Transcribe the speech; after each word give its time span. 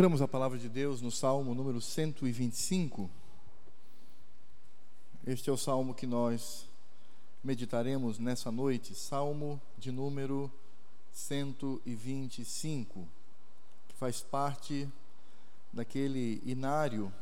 Entramos 0.00 0.22
a 0.22 0.26
palavra 0.26 0.56
de 0.56 0.66
Deus 0.66 1.02
no 1.02 1.10
Salmo 1.10 1.54
número 1.54 1.78
125. 1.78 3.10
Este 5.26 5.50
é 5.50 5.52
o 5.52 5.58
salmo 5.58 5.94
que 5.94 6.06
nós 6.06 6.66
meditaremos 7.44 8.18
nessa 8.18 8.50
noite, 8.50 8.94
Salmo 8.94 9.60
de 9.76 9.92
número 9.92 10.50
125, 11.12 13.06
que 13.88 13.94
faz 13.94 14.22
parte 14.22 14.88
daquele 15.70 16.40
inário 16.46 17.12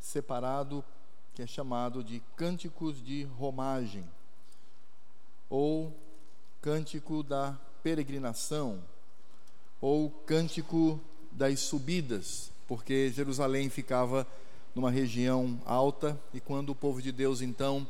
separado 0.00 0.82
que 1.34 1.42
é 1.42 1.46
chamado 1.46 2.02
de 2.02 2.20
Cânticos 2.36 3.04
de 3.04 3.24
Romagem, 3.24 4.08
ou 5.50 5.94
Cântico 6.62 7.22
da 7.22 7.52
Peregrinação, 7.82 8.82
ou 9.78 10.08
Cântico 10.10 10.98
das 11.32 11.60
subidas, 11.60 12.50
porque 12.68 13.10
Jerusalém 13.10 13.68
ficava 13.68 14.26
numa 14.74 14.90
região 14.90 15.60
alta 15.64 16.18
e 16.32 16.40
quando 16.40 16.70
o 16.70 16.74
povo 16.74 17.02
de 17.02 17.12
Deus 17.12 17.40
então 17.42 17.86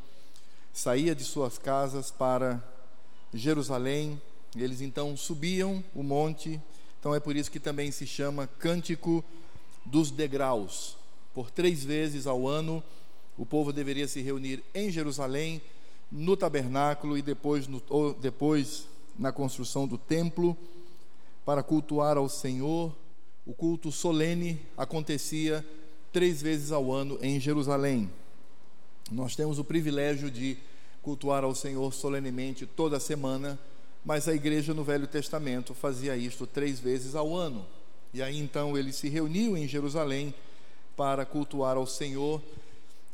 saía 0.72 1.14
de 1.14 1.24
suas 1.24 1.58
casas 1.58 2.10
para 2.10 2.62
Jerusalém, 3.32 4.20
eles 4.56 4.80
então 4.80 5.16
subiam 5.16 5.82
o 5.94 6.02
monte. 6.02 6.60
Então 6.98 7.14
é 7.14 7.20
por 7.20 7.36
isso 7.36 7.50
que 7.50 7.60
também 7.60 7.90
se 7.90 8.06
chama 8.06 8.46
Cântico 8.46 9.24
dos 9.84 10.10
Degraus. 10.10 10.96
Por 11.34 11.50
três 11.50 11.84
vezes 11.84 12.26
ao 12.26 12.46
ano, 12.46 12.82
o 13.36 13.46
povo 13.46 13.72
deveria 13.72 14.06
se 14.06 14.20
reunir 14.20 14.62
em 14.74 14.90
Jerusalém, 14.90 15.60
no 16.10 16.36
tabernáculo 16.36 17.16
e 17.16 17.22
depois, 17.22 17.66
no, 17.66 17.82
depois 18.20 18.86
na 19.18 19.32
construção 19.32 19.86
do 19.86 19.96
templo, 19.96 20.56
para 21.44 21.62
cultuar 21.62 22.18
ao 22.18 22.28
Senhor 22.28 22.94
o 23.44 23.52
culto 23.52 23.90
solene 23.90 24.60
acontecia 24.76 25.64
três 26.12 26.40
vezes 26.40 26.70
ao 26.70 26.92
ano 26.92 27.18
em 27.22 27.40
Jerusalém. 27.40 28.10
Nós 29.10 29.34
temos 29.34 29.58
o 29.58 29.64
privilégio 29.64 30.30
de 30.30 30.56
cultuar 31.02 31.42
ao 31.42 31.54
Senhor 31.54 31.92
solenemente 31.92 32.66
toda 32.66 33.00
semana, 33.00 33.58
mas 34.04 34.28
a 34.28 34.34
igreja 34.34 34.72
no 34.72 34.84
Velho 34.84 35.06
Testamento 35.06 35.74
fazia 35.74 36.16
isto 36.16 36.46
três 36.46 36.78
vezes 36.78 37.14
ao 37.14 37.34
ano. 37.34 37.66
E 38.14 38.22
aí 38.22 38.38
então 38.38 38.76
eles 38.78 38.96
se 38.96 39.08
reuniam 39.08 39.56
em 39.56 39.66
Jerusalém 39.66 40.32
para 40.96 41.24
cultuar 41.24 41.76
ao 41.76 41.86
Senhor. 41.86 42.40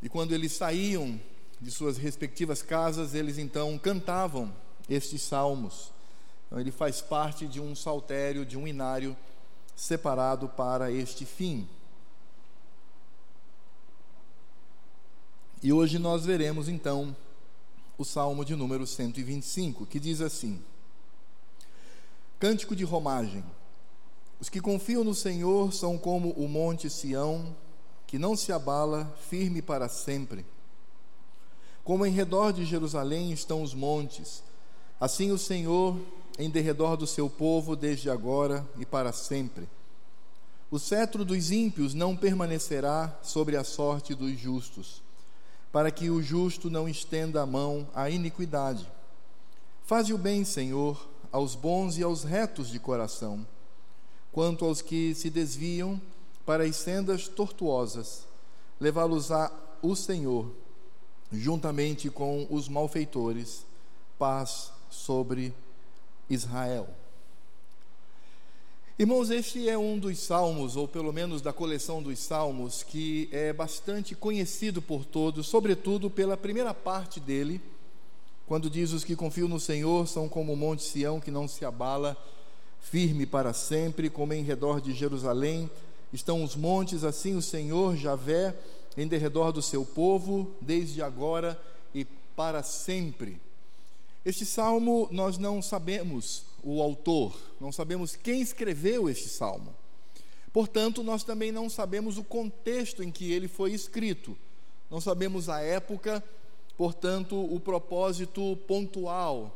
E 0.02 0.08
quando 0.08 0.32
eles 0.32 0.52
saíam 0.52 1.18
de 1.60 1.70
suas 1.70 1.96
respectivas 1.96 2.62
casas, 2.62 3.14
eles 3.14 3.38
então 3.38 3.78
cantavam 3.78 4.52
estes 4.88 5.22
salmos. 5.22 5.90
Então, 6.46 6.60
ele 6.60 6.70
faz 6.70 7.00
parte 7.00 7.46
de 7.46 7.60
um 7.60 7.74
saltério, 7.74 8.44
de 8.44 8.56
um 8.56 8.66
inário 8.66 9.16
separado 9.78 10.48
para 10.48 10.90
este 10.90 11.24
fim. 11.24 11.68
E 15.62 15.72
hoje 15.72 16.00
nós 16.00 16.26
veremos 16.26 16.68
então 16.68 17.16
o 17.96 18.04
Salmo 18.04 18.44
de 18.44 18.56
número 18.56 18.84
125, 18.84 19.86
que 19.86 20.00
diz 20.00 20.20
assim: 20.20 20.60
Cântico 22.40 22.74
de 22.74 22.82
romagem. 22.82 23.44
Os 24.40 24.48
que 24.48 24.60
confiam 24.60 25.04
no 25.04 25.14
Senhor 25.14 25.72
são 25.72 25.96
como 25.96 26.30
o 26.30 26.48
monte 26.48 26.90
Sião, 26.90 27.56
que 28.04 28.18
não 28.18 28.36
se 28.36 28.52
abala, 28.52 29.16
firme 29.28 29.62
para 29.62 29.88
sempre. 29.88 30.44
Como 31.84 32.04
em 32.04 32.10
redor 32.10 32.52
de 32.52 32.64
Jerusalém 32.64 33.32
estão 33.32 33.62
os 33.62 33.74
montes, 33.74 34.42
assim 35.00 35.30
o 35.30 35.38
Senhor 35.38 35.96
em 36.38 36.48
derredor 36.48 36.96
do 36.96 37.06
seu 37.06 37.28
povo 37.28 37.74
desde 37.74 38.08
agora 38.08 38.66
e 38.78 38.86
para 38.86 39.12
sempre. 39.12 39.68
O 40.70 40.78
cetro 40.78 41.24
dos 41.24 41.50
ímpios 41.50 41.94
não 41.94 42.16
permanecerá 42.16 43.18
sobre 43.22 43.56
a 43.56 43.64
sorte 43.64 44.14
dos 44.14 44.38
justos, 44.38 45.02
para 45.72 45.90
que 45.90 46.10
o 46.10 46.22
justo 46.22 46.70
não 46.70 46.88
estenda 46.88 47.42
a 47.42 47.46
mão 47.46 47.88
à 47.94 48.08
iniquidade. 48.08 48.86
Faze 49.84 50.12
o 50.12 50.18
bem, 50.18 50.44
Senhor, 50.44 51.08
aos 51.32 51.54
bons 51.54 51.98
e 51.98 52.02
aos 52.02 52.22
retos 52.22 52.70
de 52.70 52.78
coração. 52.78 53.46
Quanto 54.30 54.64
aos 54.64 54.82
que 54.82 55.14
se 55.14 55.30
desviam 55.30 56.00
para 56.44 56.64
as 56.64 56.76
sendas 56.76 57.26
tortuosas, 57.28 58.26
levá-los-á 58.78 59.50
o 59.82 59.96
Senhor, 59.96 60.50
juntamente 61.32 62.10
com 62.10 62.46
os 62.50 62.68
malfeitores, 62.68 63.64
paz 64.18 64.70
sobre 64.90 65.54
Israel. 66.28 66.88
Irmãos, 68.98 69.30
este 69.30 69.68
é 69.68 69.78
um 69.78 69.96
dos 69.96 70.18
salmos, 70.18 70.74
ou 70.74 70.88
pelo 70.88 71.12
menos 71.12 71.40
da 71.40 71.52
coleção 71.52 72.02
dos 72.02 72.18
salmos, 72.18 72.82
que 72.82 73.28
é 73.30 73.52
bastante 73.52 74.14
conhecido 74.14 74.82
por 74.82 75.04
todos, 75.04 75.46
sobretudo 75.46 76.10
pela 76.10 76.36
primeira 76.36 76.74
parte 76.74 77.20
dele, 77.20 77.60
quando 78.44 78.68
diz: 78.68 78.92
Os 78.92 79.04
que 79.04 79.14
confiam 79.14 79.46
no 79.46 79.60
Senhor 79.60 80.08
são 80.08 80.28
como 80.28 80.52
o 80.52 80.56
monte 80.56 80.82
Sião 80.82 81.20
que 81.20 81.30
não 81.30 81.46
se 81.46 81.64
abala, 81.64 82.16
firme 82.80 83.24
para 83.24 83.52
sempre, 83.52 84.10
como 84.10 84.32
em 84.32 84.42
redor 84.42 84.80
de 84.80 84.92
Jerusalém 84.92 85.70
estão 86.12 86.42
os 86.42 86.56
montes, 86.56 87.04
assim 87.04 87.36
o 87.36 87.42
Senhor 87.42 87.96
Javé 87.96 88.54
em 88.96 89.06
derredor 89.06 89.52
do 89.52 89.62
seu 89.62 89.84
povo, 89.84 90.50
desde 90.60 91.02
agora 91.02 91.56
e 91.94 92.04
para 92.04 92.64
sempre. 92.64 93.40
Este 94.24 94.44
salmo 94.44 95.08
nós 95.10 95.38
não 95.38 95.62
sabemos 95.62 96.44
o 96.62 96.82
autor, 96.82 97.38
não 97.60 97.70
sabemos 97.70 98.16
quem 98.16 98.40
escreveu 98.40 99.08
este 99.08 99.28
salmo. 99.28 99.74
Portanto, 100.52 101.02
nós 101.02 101.22
também 101.22 101.52
não 101.52 101.70
sabemos 101.70 102.18
o 102.18 102.24
contexto 102.24 103.02
em 103.02 103.10
que 103.10 103.32
ele 103.32 103.46
foi 103.46 103.72
escrito, 103.72 104.36
não 104.90 105.00
sabemos 105.00 105.48
a 105.48 105.60
época, 105.60 106.22
portanto, 106.76 107.36
o 107.36 107.60
propósito 107.60 108.56
pontual 108.66 109.54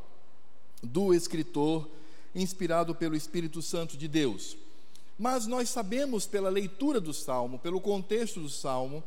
do 0.83 1.12
escritor 1.12 1.89
inspirado 2.34 2.94
pelo 2.94 3.17
Espírito 3.17 3.61
Santo 3.61 3.97
de 3.97 4.06
Deus. 4.06 4.56
Mas 5.19 5.47
nós 5.47 5.69
sabemos 5.69 6.27
pela 6.27 6.49
leitura 6.49 7.00
do 7.00 7.12
salmo, 7.12 7.59
pelo 7.59 7.81
contexto 7.81 8.41
do 8.41 8.49
salmo, 8.49 9.03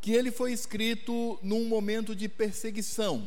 que 0.00 0.12
ele 0.12 0.30
foi 0.30 0.52
escrito 0.52 1.38
num 1.42 1.64
momento 1.66 2.14
de 2.14 2.28
perseguição 2.28 3.26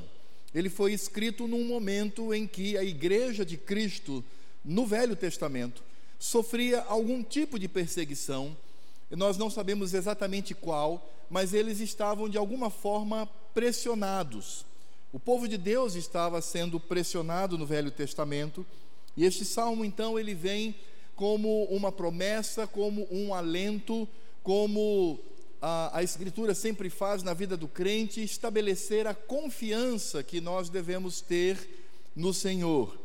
ele 0.54 0.70
foi 0.70 0.94
escrito 0.94 1.48
num 1.48 1.66
momento 1.66 2.34
em 2.34 2.46
que 2.46 2.78
a 2.78 2.84
igreja 2.84 3.46
de 3.46 3.58
Cristo, 3.58 4.24
no 4.64 4.86
Velho 4.86 5.16
Testamento, 5.16 5.84
sofria 6.20 6.82
algum 6.84 7.24
tipo 7.24 7.58
de 7.58 7.68
perseguição. 7.68 8.56
Nós 9.12 9.38
não 9.38 9.50
sabemos 9.50 9.94
exatamente 9.94 10.54
qual, 10.54 11.10
mas 11.30 11.54
eles 11.54 11.80
estavam 11.80 12.30
de 12.30 12.38
alguma 12.38 12.70
forma 12.70 13.28
pressionados. 13.54 14.66
O 15.12 15.20
povo 15.20 15.48
de 15.48 15.58
Deus 15.58 15.96
estava 15.96 16.42
sendo 16.42 16.80
pressionado 16.80 17.58
no 17.58 17.66
Velho 17.66 17.92
Testamento, 17.92 18.66
e 19.16 19.26
este 19.26 19.46
salmo 19.46 19.86
então 19.86 20.20
ele 20.20 20.34
vem 20.34 20.76
como 21.16 21.66
uma 21.66 21.92
promessa, 21.92 22.66
como 22.66 23.08
um 23.12 23.34
alento, 23.34 24.08
como 24.42 25.20
a, 25.66 26.00
a 26.00 26.04
Escritura 26.04 26.54
sempre 26.54 26.90
faz 26.90 27.24
na 27.24 27.34
vida 27.34 27.56
do 27.56 27.70
crente 27.70 28.22
estabelecer 28.22 29.08
a 29.08 29.14
confiança 29.14 30.22
que 30.22 30.42
nós 30.42 30.68
devemos 30.68 31.22
ter 31.22 31.58
no 32.14 32.34
Senhor. 32.34 33.00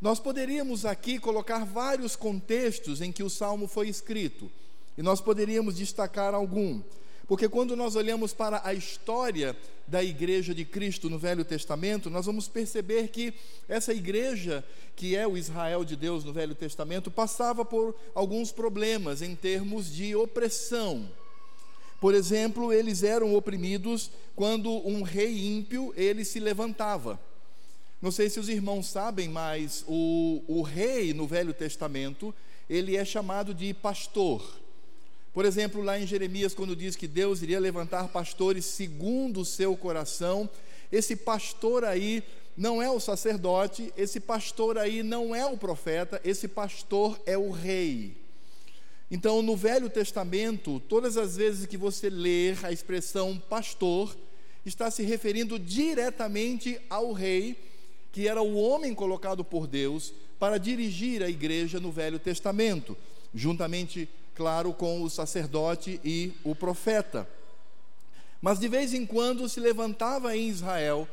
Nós 0.00 0.18
poderíamos 0.18 0.86
aqui 0.86 1.18
colocar 1.18 1.66
vários 1.66 2.16
contextos 2.16 3.02
em 3.02 3.12
que 3.12 3.22
o 3.22 3.28
salmo 3.28 3.68
foi 3.68 3.90
escrito, 3.90 4.50
e 4.96 5.02
nós 5.02 5.20
poderíamos 5.20 5.76
destacar 5.76 6.32
algum, 6.32 6.80
porque 7.28 7.46
quando 7.50 7.76
nós 7.76 7.96
olhamos 7.96 8.32
para 8.32 8.62
a 8.64 8.72
história 8.72 9.54
da 9.86 10.02
igreja 10.02 10.54
de 10.54 10.64
Cristo 10.64 11.10
no 11.10 11.18
Velho 11.18 11.44
Testamento, 11.44 12.08
nós 12.08 12.24
vamos 12.24 12.48
perceber 12.48 13.08
que 13.08 13.34
essa 13.68 13.92
igreja, 13.92 14.64
que 14.96 15.14
é 15.14 15.28
o 15.28 15.36
Israel 15.36 15.84
de 15.84 15.96
Deus 15.96 16.24
no 16.24 16.32
Velho 16.32 16.54
Testamento, 16.54 17.10
passava 17.10 17.62
por 17.62 17.94
alguns 18.14 18.50
problemas 18.50 19.20
em 19.20 19.36
termos 19.36 19.92
de 19.92 20.16
opressão. 20.16 21.10
Por 22.02 22.16
exemplo, 22.16 22.72
eles 22.72 23.04
eram 23.04 23.32
oprimidos 23.32 24.10
quando 24.34 24.68
um 24.84 25.02
rei 25.02 25.46
ímpio 25.46 25.94
ele 25.96 26.24
se 26.24 26.40
levantava. 26.40 27.16
Não 28.02 28.10
sei 28.10 28.28
se 28.28 28.40
os 28.40 28.48
irmãos 28.48 28.88
sabem, 28.88 29.28
mas 29.28 29.84
o, 29.86 30.42
o 30.48 30.62
rei 30.62 31.14
no 31.14 31.28
Velho 31.28 31.54
Testamento 31.54 32.34
ele 32.68 32.96
é 32.96 33.04
chamado 33.04 33.54
de 33.54 33.72
pastor. 33.72 34.42
Por 35.32 35.44
exemplo, 35.44 35.80
lá 35.80 35.96
em 35.96 36.04
Jeremias, 36.04 36.54
quando 36.54 36.74
diz 36.74 36.96
que 36.96 37.06
Deus 37.06 37.40
iria 37.40 37.60
levantar 37.60 38.08
pastores 38.08 38.64
segundo 38.64 39.42
o 39.42 39.44
seu 39.44 39.76
coração, 39.76 40.50
esse 40.90 41.14
pastor 41.14 41.84
aí 41.84 42.24
não 42.56 42.82
é 42.82 42.90
o 42.90 42.98
sacerdote, 42.98 43.92
esse 43.96 44.18
pastor 44.18 44.76
aí 44.76 45.04
não 45.04 45.32
é 45.32 45.46
o 45.46 45.56
profeta, 45.56 46.20
esse 46.24 46.48
pastor 46.48 47.16
é 47.24 47.38
o 47.38 47.52
rei. 47.52 48.21
Então, 49.12 49.42
no 49.42 49.54
Velho 49.54 49.90
Testamento, 49.90 50.80
todas 50.88 51.18
as 51.18 51.36
vezes 51.36 51.66
que 51.66 51.76
você 51.76 52.08
ler 52.08 52.58
a 52.64 52.72
expressão 52.72 53.36
pastor, 53.36 54.16
está 54.64 54.90
se 54.90 55.02
referindo 55.02 55.58
diretamente 55.58 56.80
ao 56.88 57.12
rei, 57.12 57.62
que 58.10 58.26
era 58.26 58.40
o 58.40 58.56
homem 58.56 58.94
colocado 58.94 59.44
por 59.44 59.66
Deus 59.66 60.14
para 60.38 60.56
dirigir 60.56 61.22
a 61.22 61.28
igreja 61.28 61.78
no 61.78 61.92
Velho 61.92 62.18
Testamento. 62.18 62.96
juntamente, 63.34 64.08
claro, 64.34 64.72
com 64.72 65.02
o 65.02 65.10
sacerdote 65.10 66.00
e 66.02 66.32
o 66.42 66.54
profeta. 66.54 67.28
Mas 68.40 68.58
de 68.58 68.68
vez 68.68 68.94
em 68.94 69.04
quando 69.04 69.46
se 69.46 69.60
levantava 69.60 70.34
em 70.34 70.48
Israel 70.48 71.06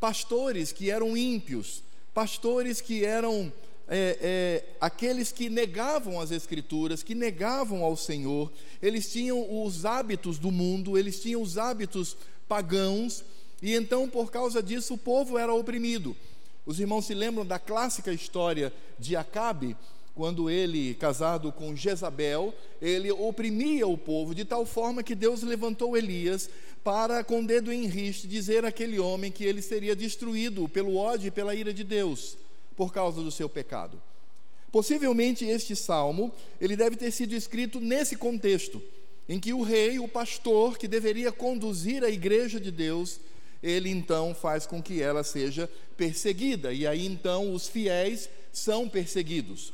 pastores 0.00 0.72
que 0.72 0.90
eram 0.90 1.16
ímpios, 1.16 1.82
pastores 2.14 2.80
que 2.80 3.04
eram 3.04 3.52
é, 3.94 4.18
é, 4.22 4.64
aqueles 4.80 5.30
que 5.30 5.50
negavam 5.50 6.18
as 6.18 6.30
Escrituras, 6.30 7.02
que 7.02 7.14
negavam 7.14 7.84
ao 7.84 7.94
Senhor, 7.94 8.50
eles 8.80 9.12
tinham 9.12 9.62
os 9.62 9.84
hábitos 9.84 10.38
do 10.38 10.50
mundo, 10.50 10.96
eles 10.96 11.20
tinham 11.20 11.42
os 11.42 11.58
hábitos 11.58 12.16
pagãos, 12.48 13.22
e 13.60 13.74
então, 13.74 14.08
por 14.08 14.30
causa 14.30 14.62
disso, 14.62 14.94
o 14.94 14.98
povo 14.98 15.36
era 15.36 15.52
oprimido. 15.52 16.16
Os 16.64 16.80
irmãos 16.80 17.04
se 17.04 17.12
lembram 17.12 17.44
da 17.44 17.58
clássica 17.58 18.10
história 18.14 18.72
de 18.98 19.14
Acabe, 19.14 19.76
quando 20.14 20.48
ele, 20.48 20.94
casado 20.94 21.52
com 21.52 21.76
Jezabel, 21.76 22.54
ele 22.80 23.12
oprimia 23.12 23.86
o 23.86 23.98
povo 23.98 24.34
de 24.34 24.46
tal 24.46 24.64
forma 24.64 25.02
que 25.02 25.14
Deus 25.14 25.42
levantou 25.42 25.98
Elias 25.98 26.48
para, 26.82 27.22
com 27.22 27.40
o 27.40 27.46
dedo 27.46 27.70
em 27.70 27.86
riste, 27.86 28.26
dizer 28.26 28.64
àquele 28.64 28.98
homem 28.98 29.30
que 29.30 29.44
ele 29.44 29.60
seria 29.60 29.94
destruído 29.94 30.66
pelo 30.66 30.96
ódio 30.96 31.28
e 31.28 31.30
pela 31.30 31.54
ira 31.54 31.74
de 31.74 31.84
Deus 31.84 32.38
por 32.76 32.92
causa 32.92 33.22
do 33.22 33.30
seu 33.30 33.48
pecado. 33.48 34.00
Possivelmente 34.70 35.44
este 35.44 35.76
salmo, 35.76 36.32
ele 36.60 36.76
deve 36.76 36.96
ter 36.96 37.10
sido 37.10 37.34
escrito 37.34 37.78
nesse 37.78 38.16
contexto, 38.16 38.82
em 39.28 39.38
que 39.38 39.52
o 39.52 39.62
rei, 39.62 39.98
o 39.98 40.08
pastor 40.08 40.78
que 40.78 40.88
deveria 40.88 41.30
conduzir 41.30 42.02
a 42.02 42.10
igreja 42.10 42.58
de 42.58 42.70
Deus, 42.70 43.20
ele 43.62 43.90
então 43.90 44.34
faz 44.34 44.66
com 44.66 44.82
que 44.82 45.00
ela 45.00 45.22
seja 45.22 45.70
perseguida, 45.96 46.72
e 46.72 46.86
aí 46.86 47.06
então 47.06 47.54
os 47.54 47.68
fiéis 47.68 48.28
são 48.50 48.88
perseguidos. 48.88 49.72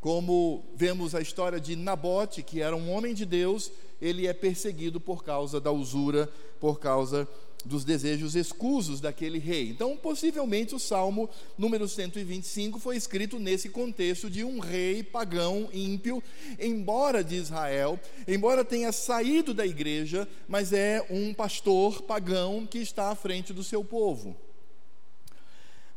Como 0.00 0.64
vemos 0.74 1.14
a 1.14 1.20
história 1.20 1.60
de 1.60 1.76
Nabote, 1.76 2.42
que 2.42 2.60
era 2.60 2.74
um 2.74 2.90
homem 2.90 3.14
de 3.14 3.24
Deus, 3.24 3.70
ele 4.00 4.26
é 4.26 4.32
perseguido 4.32 4.98
por 4.98 5.22
causa 5.22 5.60
da 5.60 5.70
usura, 5.70 6.28
por 6.58 6.80
causa 6.80 7.28
dos 7.64 7.84
desejos 7.84 8.34
escusos 8.34 9.00
daquele 9.00 9.38
rei. 9.38 9.68
Então, 9.68 9.96
possivelmente, 9.96 10.74
o 10.74 10.78
Salmo 10.78 11.28
número 11.58 11.88
125 11.88 12.78
foi 12.78 12.96
escrito 12.96 13.38
nesse 13.38 13.68
contexto 13.68 14.30
de 14.30 14.44
um 14.44 14.58
rei 14.58 15.02
pagão, 15.02 15.68
ímpio, 15.72 16.22
embora 16.58 17.22
de 17.22 17.36
Israel, 17.36 17.98
embora 18.26 18.64
tenha 18.64 18.92
saído 18.92 19.52
da 19.52 19.66
igreja, 19.66 20.26
mas 20.48 20.72
é 20.72 21.06
um 21.10 21.34
pastor 21.34 22.02
pagão 22.02 22.66
que 22.66 22.78
está 22.78 23.10
à 23.10 23.14
frente 23.14 23.52
do 23.52 23.64
seu 23.64 23.84
povo. 23.84 24.36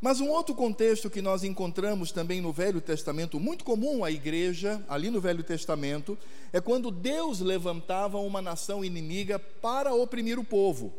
Mas 0.04 0.20
um 0.20 0.28
outro 0.28 0.54
contexto 0.54 1.08
que 1.08 1.22
nós 1.22 1.44
encontramos 1.44 2.12
também 2.12 2.38
no 2.38 2.52
Velho 2.52 2.78
Testamento, 2.78 3.40
muito 3.40 3.64
comum 3.64 4.04
à 4.04 4.10
igreja, 4.10 4.84
ali 4.86 5.08
no 5.08 5.18
Velho 5.18 5.42
Testamento, 5.42 6.18
é 6.52 6.60
quando 6.60 6.90
Deus 6.90 7.40
levantava 7.40 8.18
uma 8.18 8.42
nação 8.42 8.84
inimiga 8.84 9.38
para 9.38 9.94
oprimir 9.94 10.38
o 10.38 10.44
povo. 10.44 10.92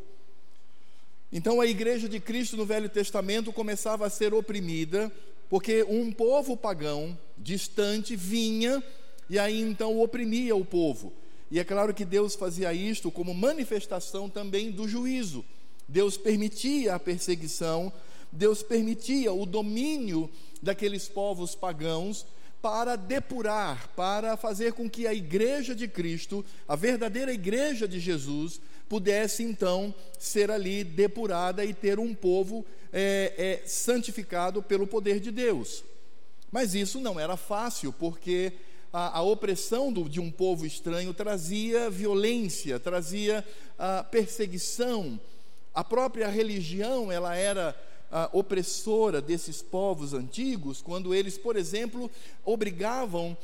Então 1.36 1.60
a 1.60 1.68
igreja 1.68 2.10
de 2.10 2.20
Cristo 2.20 2.56
no 2.56 2.66
Velho 2.66 2.88
Testamento 2.88 3.52
começava 3.52 4.08
a 4.08 4.10
ser 4.10 4.34
oprimida, 4.34 5.12
porque 5.50 5.84
um 5.84 6.12
povo 6.12 6.56
pagão, 6.58 7.16
distante, 7.38 8.16
vinha 8.16 8.82
e 9.30 9.38
aí 9.38 9.62
então 9.62 10.00
oprimia 10.00 10.56
o 10.56 10.64
povo. 10.64 11.14
E 11.52 11.60
é 11.60 11.64
claro 11.64 11.94
que 11.94 12.06
Deus 12.06 12.34
fazia 12.36 12.74
isto 12.74 13.12
como 13.12 13.34
manifestação 13.34 14.30
também 14.30 14.72
do 14.72 14.88
juízo. 14.88 15.46
Deus 15.88 16.18
permitia 16.18 16.96
a 16.96 17.00
perseguição 17.00 17.92
Deus 18.36 18.62
permitia 18.62 19.31
o 19.31 19.46
domínio 19.46 20.30
daqueles 20.62 21.08
povos 21.08 21.56
pagãos 21.56 22.26
para 22.62 22.96
depurar, 22.96 23.90
para 23.96 24.36
fazer 24.36 24.74
com 24.74 24.90
que 24.90 25.08
a 25.08 25.14
igreja 25.14 25.76
de 25.76 25.88
Cristo, 25.88 26.44
a 26.68 26.76
verdadeira 26.76 27.31
igreja 27.31 27.88
de 27.88 28.00
Jesus, 28.00 28.60
pudesse 28.88 29.44
então 29.44 29.94
ser 30.20 30.52
ali 30.52 30.84
depurada 30.84 31.66
e 31.66 31.74
ter 31.74 32.00
um 32.00 32.14
povo 32.14 32.66
é, 32.92 33.62
é, 33.64 33.68
santificado 33.68 34.62
pelo 34.62 34.88
poder 34.88 35.20
de 35.20 35.32
Deus. 35.32 35.84
Mas 36.52 36.74
isso 36.74 37.00
não 37.00 37.20
era 37.20 37.36
fácil, 37.36 37.92
porque 37.92 38.54
a, 38.94 39.18
a 39.18 39.22
opressão 39.22 39.92
do, 39.92 40.08
de 40.08 40.20
um 40.20 40.32
povo 40.32 40.66
estranho 40.66 41.14
trazia 41.14 41.90
violência, 41.90 42.80
trazia 42.80 43.46
a 43.78 44.04
perseguição. 44.04 45.20
A 45.74 45.84
própria 45.84 46.30
religião 46.30 47.12
ela 47.12 47.36
era 47.36 47.76
opressora 48.31 49.22
desses 49.22 49.62
povos 49.62 50.14
antigos, 50.14 50.81
quando 50.81 51.14
eles, 51.14 51.38
por 51.38 51.58
exemplo, 51.58 52.10
obrigavam 52.46 53.36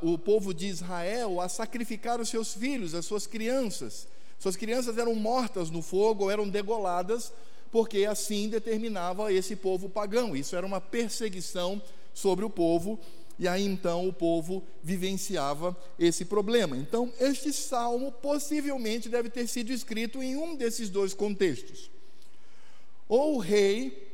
o 0.00 0.16
povo 0.16 0.54
de 0.54 0.66
Israel 0.66 1.40
a 1.40 1.48
sacrificar 1.48 2.20
os 2.20 2.28
seus 2.28 2.54
filhos, 2.54 2.94
as 2.94 3.04
suas 3.04 3.26
crianças. 3.26 4.06
Suas 4.38 4.56
crianças 4.56 4.96
eram 4.98 5.14
mortas 5.14 5.70
no 5.70 5.82
fogo 5.82 6.24
ou 6.24 6.30
eram 6.30 6.48
degoladas, 6.48 7.32
porque 7.70 8.04
assim 8.04 8.48
determinava 8.48 9.32
esse 9.32 9.56
povo 9.56 9.88
pagão. 9.88 10.36
Isso 10.36 10.54
era 10.54 10.66
uma 10.66 10.80
perseguição 10.80 11.82
sobre 12.14 12.44
o 12.44 12.50
povo, 12.50 12.98
e 13.38 13.46
aí 13.46 13.64
então 13.64 14.08
o 14.08 14.12
povo 14.12 14.62
vivenciava 14.82 15.76
esse 15.98 16.24
problema. 16.24 16.76
Então, 16.76 17.12
este 17.20 17.52
salmo 17.52 18.10
possivelmente 18.10 19.08
deve 19.08 19.28
ter 19.28 19.46
sido 19.46 19.72
escrito 19.72 20.22
em 20.22 20.36
um 20.36 20.56
desses 20.56 20.88
dois 20.88 21.14
contextos. 21.14 21.90
Ou 23.08 23.36
o 23.36 23.38
rei, 23.38 24.12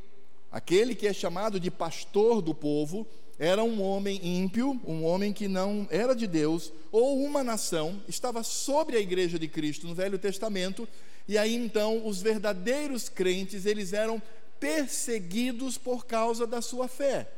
aquele 0.53 0.95
que 0.95 1.07
é 1.07 1.13
chamado 1.13 1.59
de 1.59 1.71
pastor 1.71 2.41
do 2.41 2.55
povo, 2.55 3.07
era 3.39 3.65
um 3.65 3.83
homem 3.83 4.21
ímpio, 4.23 4.81
um 4.87 5.05
homem 5.05 5.33
que 5.33 5.49
não 5.49 5.87
era 5.91 6.15
de 6.15 6.27
Deus, 6.27 6.73
ou 6.93 7.23
uma 7.23 7.43
nação 7.43 8.03
estava 8.07 8.43
sobre 8.43 8.97
a 8.97 9.01
igreja 9.01 9.39
de 9.39 9.49
Cristo 9.49 9.87
no 9.87 9.95
Velho 9.95 10.19
Testamento, 10.19 10.89
e 11.27 11.37
aí 11.37 11.55
então 11.55 12.07
os 12.07 12.23
verdadeiros 12.23 13.09
crentes, 13.09 13.67
eles 13.67 13.93
eram 13.93 14.23
perseguidos 14.61 15.77
por 15.77 16.07
causa 16.07 16.47
da 16.47 16.63
sua 16.63 16.87
fé, 16.87 17.29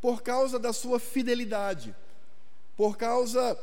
por 0.00 0.22
causa 0.22 0.58
da 0.58 0.72
sua 0.72 0.98
fidelidade, 0.98 1.94
por 2.76 2.96
causa 2.96 3.58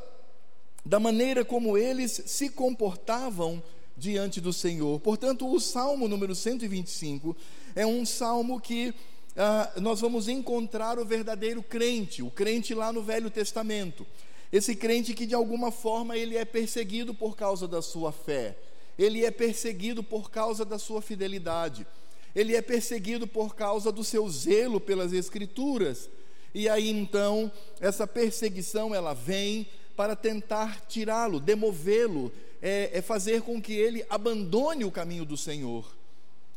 da 0.86 1.00
maneira 1.00 1.44
como 1.44 1.78
eles 1.78 2.22
se 2.28 2.50
comportavam 2.50 3.62
diante 3.98 4.40
do 4.40 4.54
Senhor. 4.54 5.00
Portanto, 5.00 5.52
o 5.52 5.60
Salmo 5.60 6.08
número 6.08 6.36
125 6.36 7.36
é 7.76 7.86
um 7.86 8.06
salmo 8.06 8.60
que 8.60 8.94
ah, 9.38 9.72
nós 9.82 10.00
vamos 10.00 10.28
encontrar 10.30 10.98
o 10.98 11.06
verdadeiro 11.06 11.62
crente, 11.62 12.24
o 12.24 12.32
crente 12.32 12.74
lá 12.74 12.94
no 12.94 13.02
Velho 13.02 13.30
Testamento. 13.30 14.06
Esse 14.52 14.76
crente 14.76 15.14
que 15.14 15.26
de 15.26 15.36
alguma 15.36 15.72
forma 15.72 16.18
ele 16.18 16.38
é 16.38 16.46
perseguido 16.46 17.14
por 17.14 17.36
causa 17.36 17.68
da 17.68 17.82
sua 17.82 18.12
fé, 18.12 18.58
ele 18.98 19.26
é 19.26 19.32
perseguido 19.32 20.02
por 20.02 20.32
causa 20.32 20.64
da 20.64 20.80
sua 20.80 21.02
fidelidade, 21.02 21.86
ele 22.34 22.56
é 22.56 22.62
perseguido 22.62 23.28
por 23.28 23.56
causa 23.56 23.92
do 23.92 24.04
seu 24.04 24.30
zelo 24.30 24.80
pelas 24.80 25.12
Escrituras. 25.12 26.10
E 26.54 26.70
aí 26.70 26.90
então, 26.90 27.52
essa 27.82 28.08
perseguição 28.08 28.96
ela 28.96 29.14
vem 29.14 29.68
para 29.96 30.16
tentar 30.16 30.86
tirá-lo, 30.88 31.40
demovê-lo, 31.40 32.32
é, 32.62 32.92
é 32.94 33.02
fazer 33.02 33.42
com 33.42 33.62
que 33.62 33.74
ele 33.74 34.06
abandone 34.10 34.86
o 34.86 34.92
caminho 34.92 35.26
do 35.26 35.36
Senhor. 35.36 35.86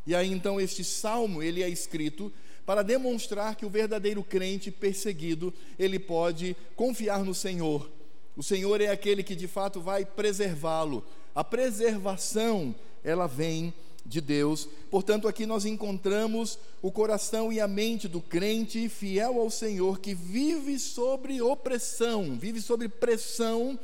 E 0.06 0.14
aí 0.14 0.30
então 0.30 0.60
este 0.60 0.84
salmo 0.84 1.42
ele 1.42 1.62
é 1.62 1.68
escrito 1.68 2.32
para 2.68 2.82
demonstrar 2.82 3.56
que 3.56 3.64
o 3.64 3.70
verdadeiro 3.70 4.22
crente 4.22 4.70
perseguido, 4.70 5.54
ele 5.78 5.98
pode 5.98 6.54
confiar 6.76 7.24
no 7.24 7.34
Senhor. 7.34 7.88
O 8.36 8.42
Senhor 8.42 8.82
é 8.82 8.88
aquele 8.88 9.22
que 9.22 9.34
de 9.34 9.48
fato 9.48 9.80
vai 9.80 10.04
preservá-lo. 10.04 11.02
A 11.34 11.42
preservação, 11.42 12.74
ela 13.02 13.26
vem 13.26 13.72
de 14.04 14.20
Deus. 14.20 14.68
Portanto, 14.90 15.26
aqui 15.26 15.46
nós 15.46 15.64
encontramos 15.64 16.58
o 16.82 16.92
coração 16.92 17.50
e 17.50 17.58
a 17.58 17.66
mente 17.66 18.06
do 18.06 18.20
crente 18.20 18.86
fiel 18.90 19.40
ao 19.40 19.48
Senhor 19.48 19.98
que 19.98 20.12
vive 20.12 20.78
sobre 20.78 21.40
opressão, 21.40 22.38
vive 22.38 22.60
sobre 22.60 22.86
pressão 22.86 23.80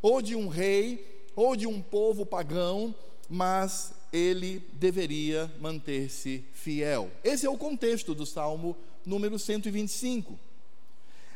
ou 0.00 0.22
de 0.22 0.34
um 0.34 0.48
rei 0.48 1.22
ou 1.36 1.54
de 1.54 1.66
um 1.66 1.82
povo 1.82 2.24
pagão, 2.24 2.94
mas 3.28 3.92
ele 4.12 4.62
deveria 4.74 5.50
manter-se 5.60 6.44
fiel. 6.52 7.10
Esse 7.24 7.46
é 7.46 7.50
o 7.50 7.56
contexto 7.56 8.14
do 8.14 8.26
Salmo 8.26 8.76
número 9.06 9.38
125. 9.38 10.38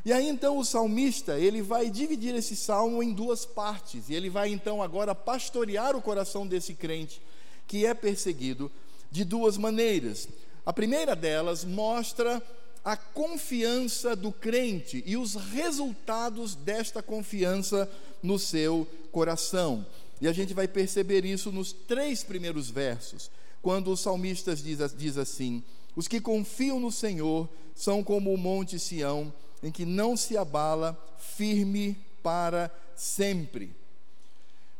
E 0.04 0.12
aí 0.12 0.28
então 0.28 0.58
o 0.58 0.64
salmista, 0.64 1.38
ele 1.38 1.62
vai 1.62 1.90
dividir 1.90 2.34
esse 2.34 2.54
salmo 2.54 3.02
em 3.02 3.12
duas 3.12 3.44
partes, 3.44 4.08
e 4.08 4.14
ele 4.14 4.30
vai 4.30 4.50
então 4.50 4.80
agora 4.80 5.14
pastorear 5.14 5.96
o 5.96 6.02
coração 6.02 6.46
desse 6.46 6.74
crente 6.74 7.20
que 7.66 7.84
é 7.84 7.92
perseguido 7.92 8.70
de 9.10 9.24
duas 9.24 9.56
maneiras. 9.56 10.28
A 10.64 10.72
primeira 10.72 11.16
delas 11.16 11.64
mostra 11.64 12.40
a 12.84 12.96
confiança 12.96 14.14
do 14.14 14.30
crente 14.30 15.02
e 15.04 15.16
os 15.16 15.34
resultados 15.34 16.54
desta 16.54 17.02
confiança 17.02 17.90
no 18.22 18.38
seu 18.38 18.86
coração. 19.10 19.84
E 20.20 20.28
a 20.28 20.32
gente 20.32 20.54
vai 20.54 20.66
perceber 20.66 21.24
isso 21.24 21.52
nos 21.52 21.72
três 21.72 22.24
primeiros 22.24 22.70
versos, 22.70 23.30
quando 23.60 23.90
o 23.90 23.96
salmista 23.96 24.54
diz, 24.54 24.78
diz 24.96 25.18
assim: 25.18 25.62
Os 25.94 26.08
que 26.08 26.20
confiam 26.20 26.80
no 26.80 26.90
Senhor 26.90 27.48
são 27.74 28.02
como 28.02 28.32
o 28.32 28.38
monte 28.38 28.78
Sião, 28.78 29.32
em 29.62 29.70
que 29.70 29.84
não 29.84 30.16
se 30.16 30.36
abala, 30.36 30.98
firme 31.18 31.96
para 32.22 32.70
sempre. 32.94 33.70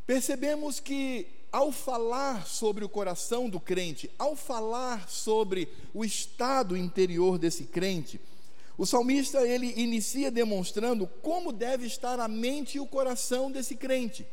Percebemos 0.07 0.81
que 0.81 1.27
ao 1.53 1.73
falar 1.73 2.47
sobre 2.47 2.85
o 2.85 2.89
coração 2.89 3.49
do 3.49 3.59
crente, 3.59 4.11
ao 4.19 4.37
falar 4.37 5.09
sobre 5.09 5.69
o 5.95 6.05
estado 6.05 6.77
interior 6.77 7.39
desse 7.39 7.65
crente, 7.65 8.21
o 8.79 8.85
salmista 8.85 9.47
ele 9.47 9.73
inicia 9.77 10.31
demonstrando 10.31 11.07
como 11.23 11.51
deve 11.51 11.87
estar 11.87 12.21
a 12.21 12.29
mente 12.29 12.77
e 12.77 12.81
o 12.81 12.87
coração 12.87 13.51
desse 13.51 13.75
crente. 13.75 14.27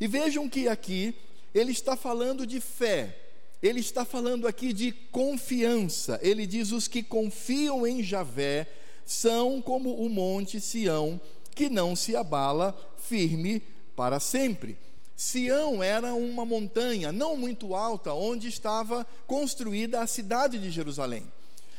E 0.00 0.06
vejam 0.06 0.48
que 0.48 0.68
aqui 0.68 1.14
ele 1.54 1.72
está 1.72 1.96
falando 1.96 2.46
de 2.46 2.60
fé, 2.60 3.16
ele 3.62 3.80
está 3.80 4.04
falando 4.04 4.46
aqui 4.46 4.72
de 4.72 4.92
confiança. 4.92 6.18
Ele 6.22 6.46
diz: 6.46 6.72
os 6.72 6.88
que 6.88 7.02
confiam 7.02 7.86
em 7.86 8.02
Javé 8.02 8.66
são 9.06 9.62
como 9.62 9.94
o 9.94 10.08
monte 10.08 10.60
Sião, 10.60 11.20
que 11.54 11.68
não 11.68 11.94
se 11.94 12.16
abala, 12.16 12.76
firme 12.98 13.62
para 13.94 14.18
sempre. 14.18 14.76
Sião 15.16 15.82
era 15.82 16.12
uma 16.12 16.44
montanha 16.44 17.12
não 17.12 17.36
muito 17.36 17.74
alta, 17.74 18.12
onde 18.12 18.48
estava 18.48 19.06
construída 19.26 20.00
a 20.00 20.06
cidade 20.06 20.58
de 20.58 20.70
Jerusalém. 20.70 21.24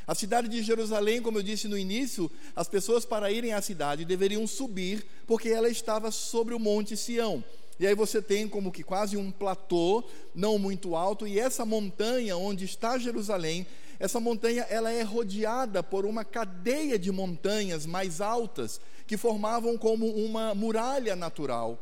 A 0.07 0.13
cidade 0.13 0.47
de 0.47 0.61
Jerusalém, 0.61 1.21
como 1.21 1.39
eu 1.39 1.43
disse 1.43 1.67
no 1.67 1.77
início, 1.77 2.31
as 2.55 2.67
pessoas 2.67 3.05
para 3.05 3.31
irem 3.31 3.53
à 3.53 3.61
cidade 3.61 4.05
deveriam 4.05 4.45
subir, 4.45 5.05
porque 5.25 5.49
ela 5.49 5.67
estava 5.67 6.11
sobre 6.11 6.53
o 6.53 6.59
monte 6.59 6.95
Sião. 6.95 7.43
E 7.79 7.85
aí 7.85 7.93
você 7.93 8.21
tem 8.21 8.47
como 8.47 8.71
que 8.71 8.83
quase 8.83 9.17
um 9.17 9.31
platô, 9.31 10.03
não 10.33 10.57
muito 10.57 10.95
alto, 10.95 11.27
e 11.27 11.39
essa 11.39 11.65
montanha 11.65 12.37
onde 12.37 12.63
está 12.65 12.97
Jerusalém, 12.97 13.67
essa 13.99 14.19
montanha 14.19 14.65
ela 14.69 14.91
é 14.91 15.01
rodeada 15.01 15.81
por 15.81 16.05
uma 16.05 16.23
cadeia 16.23 16.97
de 16.97 17.11
montanhas 17.11 17.85
mais 17.85 18.21
altas 18.21 18.79
que 19.07 19.17
formavam 19.17 19.77
como 19.77 20.07
uma 20.07 20.55
muralha 20.55 21.15
natural. 21.15 21.79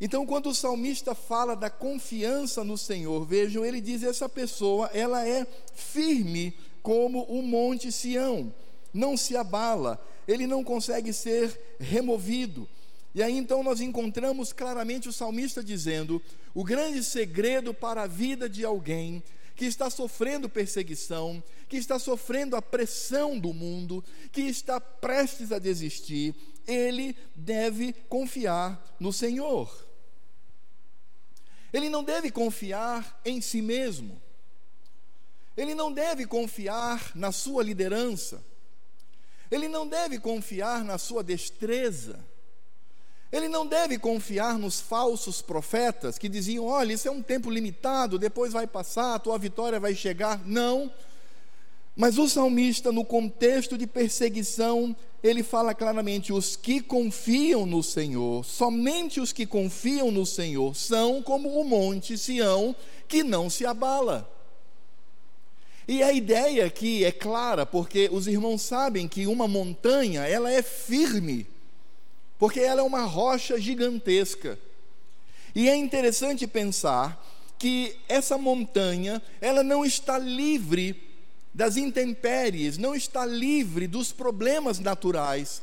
Então, 0.00 0.26
quando 0.26 0.48
o 0.48 0.54
salmista 0.54 1.14
fala 1.14 1.54
da 1.54 1.70
confiança 1.70 2.64
no 2.64 2.76
Senhor, 2.76 3.24
vejam, 3.24 3.64
ele 3.64 3.80
diz 3.80 4.02
essa 4.02 4.28
pessoa, 4.28 4.90
ela 4.92 5.26
é 5.26 5.46
firme 5.72 6.54
como 6.82 7.22
o 7.22 7.42
monte 7.42 7.90
Sião, 7.90 8.52
não 8.92 9.16
se 9.16 9.36
abala, 9.36 10.04
ele 10.26 10.46
não 10.46 10.62
consegue 10.62 11.12
ser 11.12 11.76
removido. 11.80 12.68
E 13.14 13.22
aí 13.22 13.36
então 13.36 13.62
nós 13.62 13.80
encontramos 13.80 14.52
claramente 14.52 15.08
o 15.08 15.12
salmista 15.12 15.62
dizendo: 15.62 16.20
o 16.52 16.64
grande 16.64 17.02
segredo 17.04 17.72
para 17.72 18.02
a 18.02 18.06
vida 18.06 18.48
de 18.48 18.64
alguém 18.64 19.22
que 19.54 19.64
está 19.64 19.88
sofrendo 19.88 20.48
perseguição, 20.48 21.42
que 21.68 21.76
está 21.76 21.98
sofrendo 21.98 22.56
a 22.56 22.62
pressão 22.62 23.38
do 23.38 23.52
mundo, 23.52 24.04
que 24.32 24.42
está 24.42 24.80
prestes 24.80 25.52
a 25.52 25.60
desistir, 25.60 26.34
ele 26.66 27.16
deve 27.36 27.92
confiar 28.08 28.96
no 28.98 29.12
Senhor. 29.12 29.84
Ele 31.72 31.88
não 31.88 32.02
deve 32.02 32.30
confiar 32.30 33.20
em 33.24 33.40
si 33.40 33.62
mesmo. 33.62 34.20
Ele 35.56 35.74
não 35.74 35.92
deve 35.92 36.26
confiar 36.26 37.12
na 37.14 37.30
sua 37.30 37.62
liderança. 37.62 38.44
Ele 39.50 39.68
não 39.68 39.86
deve 39.86 40.18
confiar 40.18 40.84
na 40.84 40.98
sua 40.98 41.22
destreza. 41.22 42.24
Ele 43.34 43.48
não 43.48 43.66
deve 43.66 43.98
confiar 43.98 44.56
nos 44.56 44.80
falsos 44.80 45.42
profetas 45.42 46.16
que 46.16 46.28
diziam: 46.28 46.66
olha, 46.66 46.92
isso 46.92 47.08
é 47.08 47.10
um 47.10 47.20
tempo 47.20 47.50
limitado, 47.50 48.16
depois 48.16 48.52
vai 48.52 48.64
passar, 48.64 49.16
a 49.16 49.18
tua 49.18 49.36
vitória 49.36 49.80
vai 49.80 49.92
chegar. 49.92 50.40
Não. 50.46 50.88
Mas 51.96 52.16
o 52.16 52.28
salmista, 52.28 52.92
no 52.92 53.04
contexto 53.04 53.76
de 53.76 53.88
perseguição, 53.88 54.94
ele 55.20 55.42
fala 55.42 55.74
claramente: 55.74 56.32
os 56.32 56.54
que 56.54 56.80
confiam 56.80 57.66
no 57.66 57.82
Senhor, 57.82 58.44
somente 58.44 59.18
os 59.18 59.32
que 59.32 59.46
confiam 59.46 60.12
no 60.12 60.24
Senhor, 60.24 60.76
são 60.76 61.20
como 61.20 61.60
o 61.60 61.64
monte 61.64 62.16
Sião, 62.16 62.72
que 63.08 63.24
não 63.24 63.50
se 63.50 63.66
abala. 63.66 64.30
E 65.88 66.04
a 66.04 66.12
ideia 66.12 66.66
aqui 66.66 67.04
é 67.04 67.10
clara, 67.10 67.66
porque 67.66 68.08
os 68.12 68.28
irmãos 68.28 68.62
sabem 68.62 69.08
que 69.08 69.26
uma 69.26 69.48
montanha, 69.48 70.22
ela 70.22 70.52
é 70.52 70.62
firme 70.62 71.52
porque 72.38 72.60
ela 72.60 72.80
é 72.80 72.84
uma 72.84 73.04
rocha 73.04 73.60
gigantesca. 73.60 74.58
E 75.54 75.68
é 75.68 75.76
interessante 75.76 76.46
pensar 76.46 77.22
que 77.58 77.96
essa 78.08 78.36
montanha, 78.36 79.22
ela 79.40 79.62
não 79.62 79.84
está 79.84 80.18
livre 80.18 81.00
das 81.54 81.76
intempéries, 81.76 82.76
não 82.76 82.94
está 82.94 83.24
livre 83.24 83.86
dos 83.86 84.10
problemas 84.10 84.80
naturais, 84.80 85.62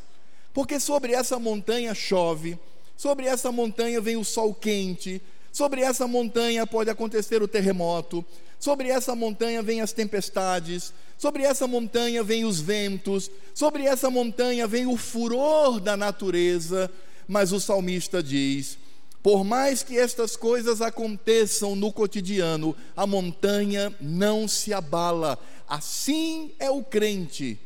porque 0.54 0.80
sobre 0.80 1.14
essa 1.14 1.38
montanha 1.38 1.94
chove, 1.94 2.58
sobre 2.96 3.26
essa 3.26 3.52
montanha 3.52 4.00
vem 4.00 4.16
o 4.16 4.24
sol 4.24 4.54
quente, 4.54 5.22
sobre 5.52 5.82
essa 5.82 6.08
montanha 6.08 6.66
pode 6.66 6.90
acontecer 6.90 7.44
o 7.44 7.48
terremoto, 7.48 8.24
sobre 8.58 8.90
essa 8.90 9.14
montanha 9.16 9.62
vem 9.62 9.82
as 9.82 9.92
tempestades, 9.92 10.94
Sobre 11.22 11.44
essa 11.44 11.68
montanha 11.68 12.24
vêm 12.24 12.46
os 12.46 12.60
ventos, 12.60 13.30
sobre 13.54 13.84
essa 13.84 14.10
montanha 14.10 14.66
vem 14.66 14.88
o 14.88 14.98
furor 14.98 15.80
da 15.80 15.96
natureza, 15.96 16.92
mas 17.28 17.52
o 17.52 17.60
salmista 17.60 18.24
diz: 18.24 18.76
por 19.22 19.44
mais 19.44 19.84
que 19.84 20.00
estas 20.00 20.36
coisas 20.36 20.82
aconteçam 20.82 21.76
no 21.76 21.94
cotidiano, 21.94 22.76
a 22.98 23.06
montanha 23.06 23.96
não 24.02 24.48
se 24.48 24.74
abala. 24.74 25.38
Assim 25.68 26.56
é 26.58 26.72
o 26.72 26.84
crente 26.84 27.60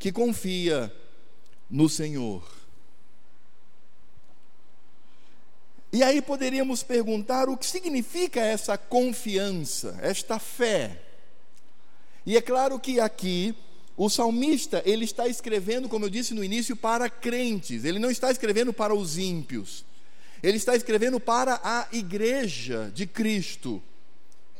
que 0.00 0.10
confia 0.10 0.92
no 1.70 1.88
Senhor. 1.88 2.42
E 5.92 6.02
aí 6.02 6.20
poderíamos 6.20 6.82
perguntar 6.82 7.48
o 7.48 7.56
que 7.56 7.66
significa 7.66 8.40
essa 8.40 8.76
confiança, 8.76 9.96
esta 10.02 10.40
fé. 10.40 11.05
E 12.26 12.36
é 12.36 12.42
claro 12.42 12.78
que 12.78 12.98
aqui 12.98 13.54
o 13.96 14.10
salmista, 14.10 14.82
ele 14.84 15.04
está 15.06 15.26
escrevendo, 15.26 15.88
como 15.88 16.04
eu 16.04 16.10
disse 16.10 16.34
no 16.34 16.44
início, 16.44 16.76
para 16.76 17.08
crentes. 17.08 17.84
Ele 17.84 17.98
não 17.98 18.10
está 18.10 18.30
escrevendo 18.30 18.72
para 18.72 18.94
os 18.94 19.16
ímpios. 19.16 19.86
Ele 20.42 20.58
está 20.58 20.76
escrevendo 20.76 21.18
para 21.18 21.58
a 21.64 21.88
igreja 21.92 22.92
de 22.94 23.06
Cristo 23.06 23.82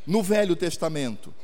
no 0.06 0.22
Velho 0.22 0.56
Testamento. 0.56 1.34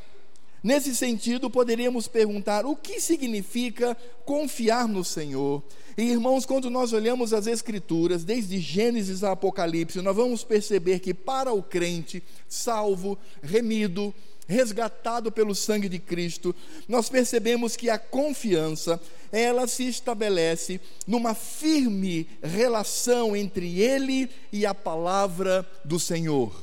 Nesse 0.62 0.94
sentido, 0.94 1.50
poderíamos 1.50 2.06
perguntar 2.06 2.64
o 2.64 2.76
que 2.76 3.00
significa 3.00 3.96
confiar 4.24 4.86
no 4.86 5.04
Senhor. 5.04 5.60
E, 5.98 6.02
irmãos, 6.02 6.46
quando 6.46 6.70
nós 6.70 6.92
olhamos 6.92 7.34
as 7.34 7.48
Escrituras, 7.48 8.24
desde 8.24 8.58
Gênesis 8.58 9.24
a 9.24 9.32
Apocalipse, 9.32 10.00
nós 10.00 10.14
vamos 10.14 10.44
perceber 10.44 11.00
que 11.00 11.12
para 11.12 11.52
o 11.52 11.62
crente, 11.62 12.22
salvo, 12.48 13.18
remido, 13.42 14.14
resgatado 14.52 15.32
pelo 15.32 15.54
sangue 15.54 15.88
de 15.88 15.98
Cristo, 15.98 16.54
nós 16.86 17.08
percebemos 17.08 17.74
que 17.74 17.90
a 17.90 17.98
confiança, 17.98 19.00
ela 19.32 19.66
se 19.66 19.88
estabelece 19.88 20.80
numa 21.06 21.34
firme 21.34 22.28
relação 22.42 23.34
entre 23.34 23.80
ele 23.80 24.30
e 24.52 24.64
a 24.64 24.74
palavra 24.74 25.68
do 25.84 25.98
Senhor. 25.98 26.54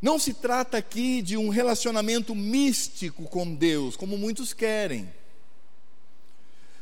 Não 0.00 0.18
se 0.18 0.34
trata 0.34 0.76
aqui 0.76 1.22
de 1.22 1.36
um 1.36 1.48
relacionamento 1.48 2.34
místico 2.34 3.24
com 3.24 3.54
Deus, 3.54 3.96
como 3.96 4.18
muitos 4.18 4.52
querem. 4.52 5.10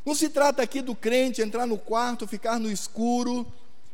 Não 0.04 0.14
se 0.14 0.28
trata 0.28 0.62
aqui 0.62 0.82
do 0.82 0.94
crente 0.94 1.40
entrar 1.40 1.66
no 1.66 1.78
quarto, 1.78 2.26
ficar 2.26 2.58
no 2.58 2.70
escuro 2.70 3.46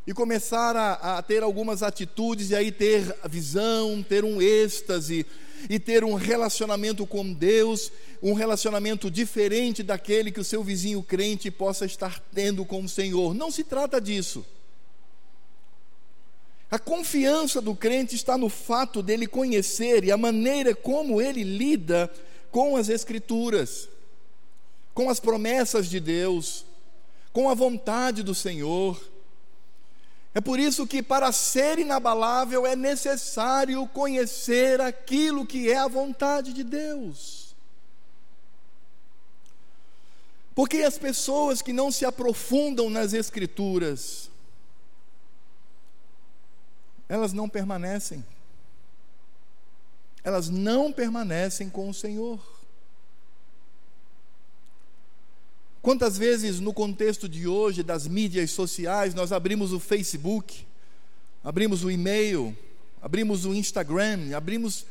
e 0.09 0.15
começar 0.15 0.75
a, 0.75 1.19
a, 1.19 1.23
ter 1.23 1.43
algumas 1.43 1.83
atitudes 1.83 2.49
e 2.49 2.57
aí 2.57 2.73
ter 2.73 3.15
visão, 3.29 4.03
ter 4.03 4.25
um 4.25 4.41
êxtase 4.41 5.27
e 5.69 5.79
ter 5.79 6.03
um 6.03 6.15
relacionamento 6.15 7.07
com 7.07 7.31
Deus, 7.31 7.93
um 8.23 8.33
relacionamento 8.33 9.11
diferente 9.11 9.83
daquele 9.83 10.33
que 10.33 10.41
o 10.41 10.45
seu 10.45 10.65
vizinho 10.65 11.03
crente 11.03 11.51
possa 11.51 11.85
estar 11.85 12.21
tendo 12.35 12.65
com 12.65 12.83
o 12.83 12.89
Senhor. 12.89 13.35
Não 13.35 13.51
se 13.51 13.63
trata 13.63 14.01
disso. 14.01 14.47
A 16.71 16.79
confiança 16.79 17.61
do 17.61 17.75
crente 17.75 18.15
está 18.15 18.39
no 18.39 18.49
fato 18.49 19.03
dele 19.03 19.27
conhecer 19.27 20.05
e 20.05 20.11
a 20.11 20.17
maneira 20.17 20.75
como 20.75 21.21
ele 21.21 21.45
lida 21.45 22.11
com 22.51 22.79
as 22.79 22.89
Escrituras, 22.89 23.91
com 24.95 25.11
as 25.11 25.21
promessas 25.21 25.87
de 25.87 26.01
Deus, 26.01 26.65
com 27.31 27.51
a 27.51 27.55
vontade 27.55 28.23
do 28.23 28.35
Senhor 28.35 28.99
é 30.39 30.41
por 30.41 30.61
isso 30.61 30.87
que, 30.87 31.03
para 31.03 31.33
ser 31.33 31.81
inabalável, 31.81 32.65
é 32.65 32.77
necessário 32.77 33.85
conhecer 33.89 34.81
aquilo 34.81 35.45
que 35.45 35.69
é 35.69 35.77
a 35.77 35.89
vontade 35.89 36.53
de 36.53 36.63
Deus. 36.63 37.57
Porque 40.55 40.77
as 40.77 40.97
pessoas 40.97 41.61
que 41.61 41.73
não 41.73 41.91
se 41.91 42.05
aprofundam 42.05 42.89
nas 42.89 43.15
Escrituras, 43.15 44.31
elas 47.09 47.33
não 47.33 47.49
permanecem. 47.49 48.25
Elas 50.23 50.49
não 50.49 50.93
permanecem 50.93 51.69
com 51.69 51.91
o 51.91 51.95
Senhor. 51.95 52.41
Quantas 55.81 56.19
vezes 56.19 56.61
no 56.61 56.73
contexto 56.73 57.29
de 57.29 57.47
hoje 57.47 57.83
das 57.83 58.07
mídias 58.07 58.51
sociais 58.51 59.15
nós 59.15 59.33
abrimos 59.33 59.73
o 59.73 59.79
Facebook, 59.79 60.67
abrimos 61.43 61.85
o 61.85 61.91
e-mail, 61.91 62.57
abrimos 63.01 63.45
o 63.45 63.55
Instagram, 63.55 64.37
abrimos 64.37 64.85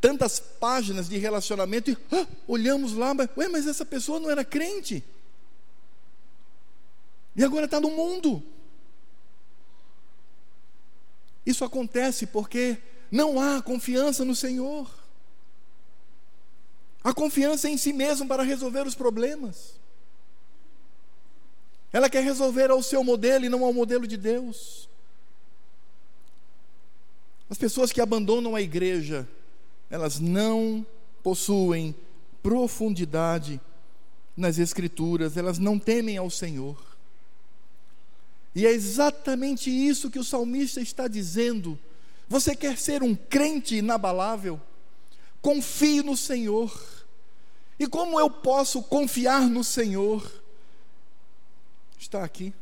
tantas 0.00 0.40
páginas 0.40 1.08
de 1.08 1.18
relacionamento 1.18 1.90
e 1.90 1.96
ah, 2.12 2.26
olhamos 2.46 2.94
lá, 2.94 3.14
mas, 3.14 3.28
ué, 3.36 3.48
mas 3.48 3.66
essa 3.66 3.84
pessoa 3.84 4.18
não 4.18 4.30
era 4.30 4.44
crente. 4.44 5.04
E 7.36 7.44
agora 7.44 7.66
está 7.66 7.80
no 7.80 7.90
mundo. 7.90 8.42
Isso 11.46 11.64
acontece 11.64 12.26
porque 12.26 12.78
não 13.10 13.40
há 13.40 13.62
confiança 13.62 14.24
no 14.24 14.34
Senhor. 14.34 14.90
A 17.02 17.14
confiança 17.14 17.70
em 17.70 17.78
si 17.78 17.92
mesmo 17.92 18.26
para 18.26 18.42
resolver 18.42 18.86
os 18.86 18.94
problemas. 18.94 19.78
Ela 21.92 22.10
quer 22.10 22.22
resolver 22.22 22.70
ao 22.70 22.82
seu 22.82 23.02
modelo 23.02 23.44
e 23.44 23.48
não 23.48 23.64
ao 23.64 23.72
modelo 23.72 24.06
de 24.06 24.16
Deus. 24.16 24.88
As 27.48 27.56
pessoas 27.56 27.90
que 27.90 28.00
abandonam 28.00 28.54
a 28.54 28.60
igreja, 28.60 29.26
elas 29.90 30.20
não 30.20 30.86
possuem 31.22 31.94
profundidade 32.42 33.60
nas 34.36 34.58
Escrituras, 34.58 35.36
elas 35.36 35.58
não 35.58 35.78
temem 35.78 36.16
ao 36.16 36.30
Senhor. 36.30 36.76
E 38.54 38.66
é 38.66 38.70
exatamente 38.70 39.70
isso 39.70 40.10
que 40.10 40.18
o 40.18 40.24
salmista 40.24 40.80
está 40.80 41.08
dizendo. 41.08 41.78
Você 42.28 42.54
quer 42.54 42.76
ser 42.76 43.02
um 43.02 43.14
crente 43.14 43.76
inabalável? 43.76 44.60
Confie 45.40 46.02
no 46.02 46.16
Senhor. 46.16 46.70
E 47.78 47.86
como 47.86 48.18
eu 48.18 48.28
posso 48.28 48.82
confiar 48.82 49.48
no 49.48 49.64
Senhor? 49.64 50.30
Está 51.98 52.24
aqui. 52.24 52.52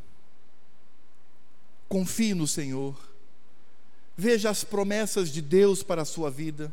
Confie 1.88 2.34
no 2.34 2.46
Senhor. 2.46 2.96
Veja 4.16 4.50
as 4.50 4.64
promessas 4.64 5.30
de 5.30 5.42
Deus 5.42 5.82
para 5.82 6.02
a 6.02 6.06
sua 6.06 6.30
vida. 6.30 6.72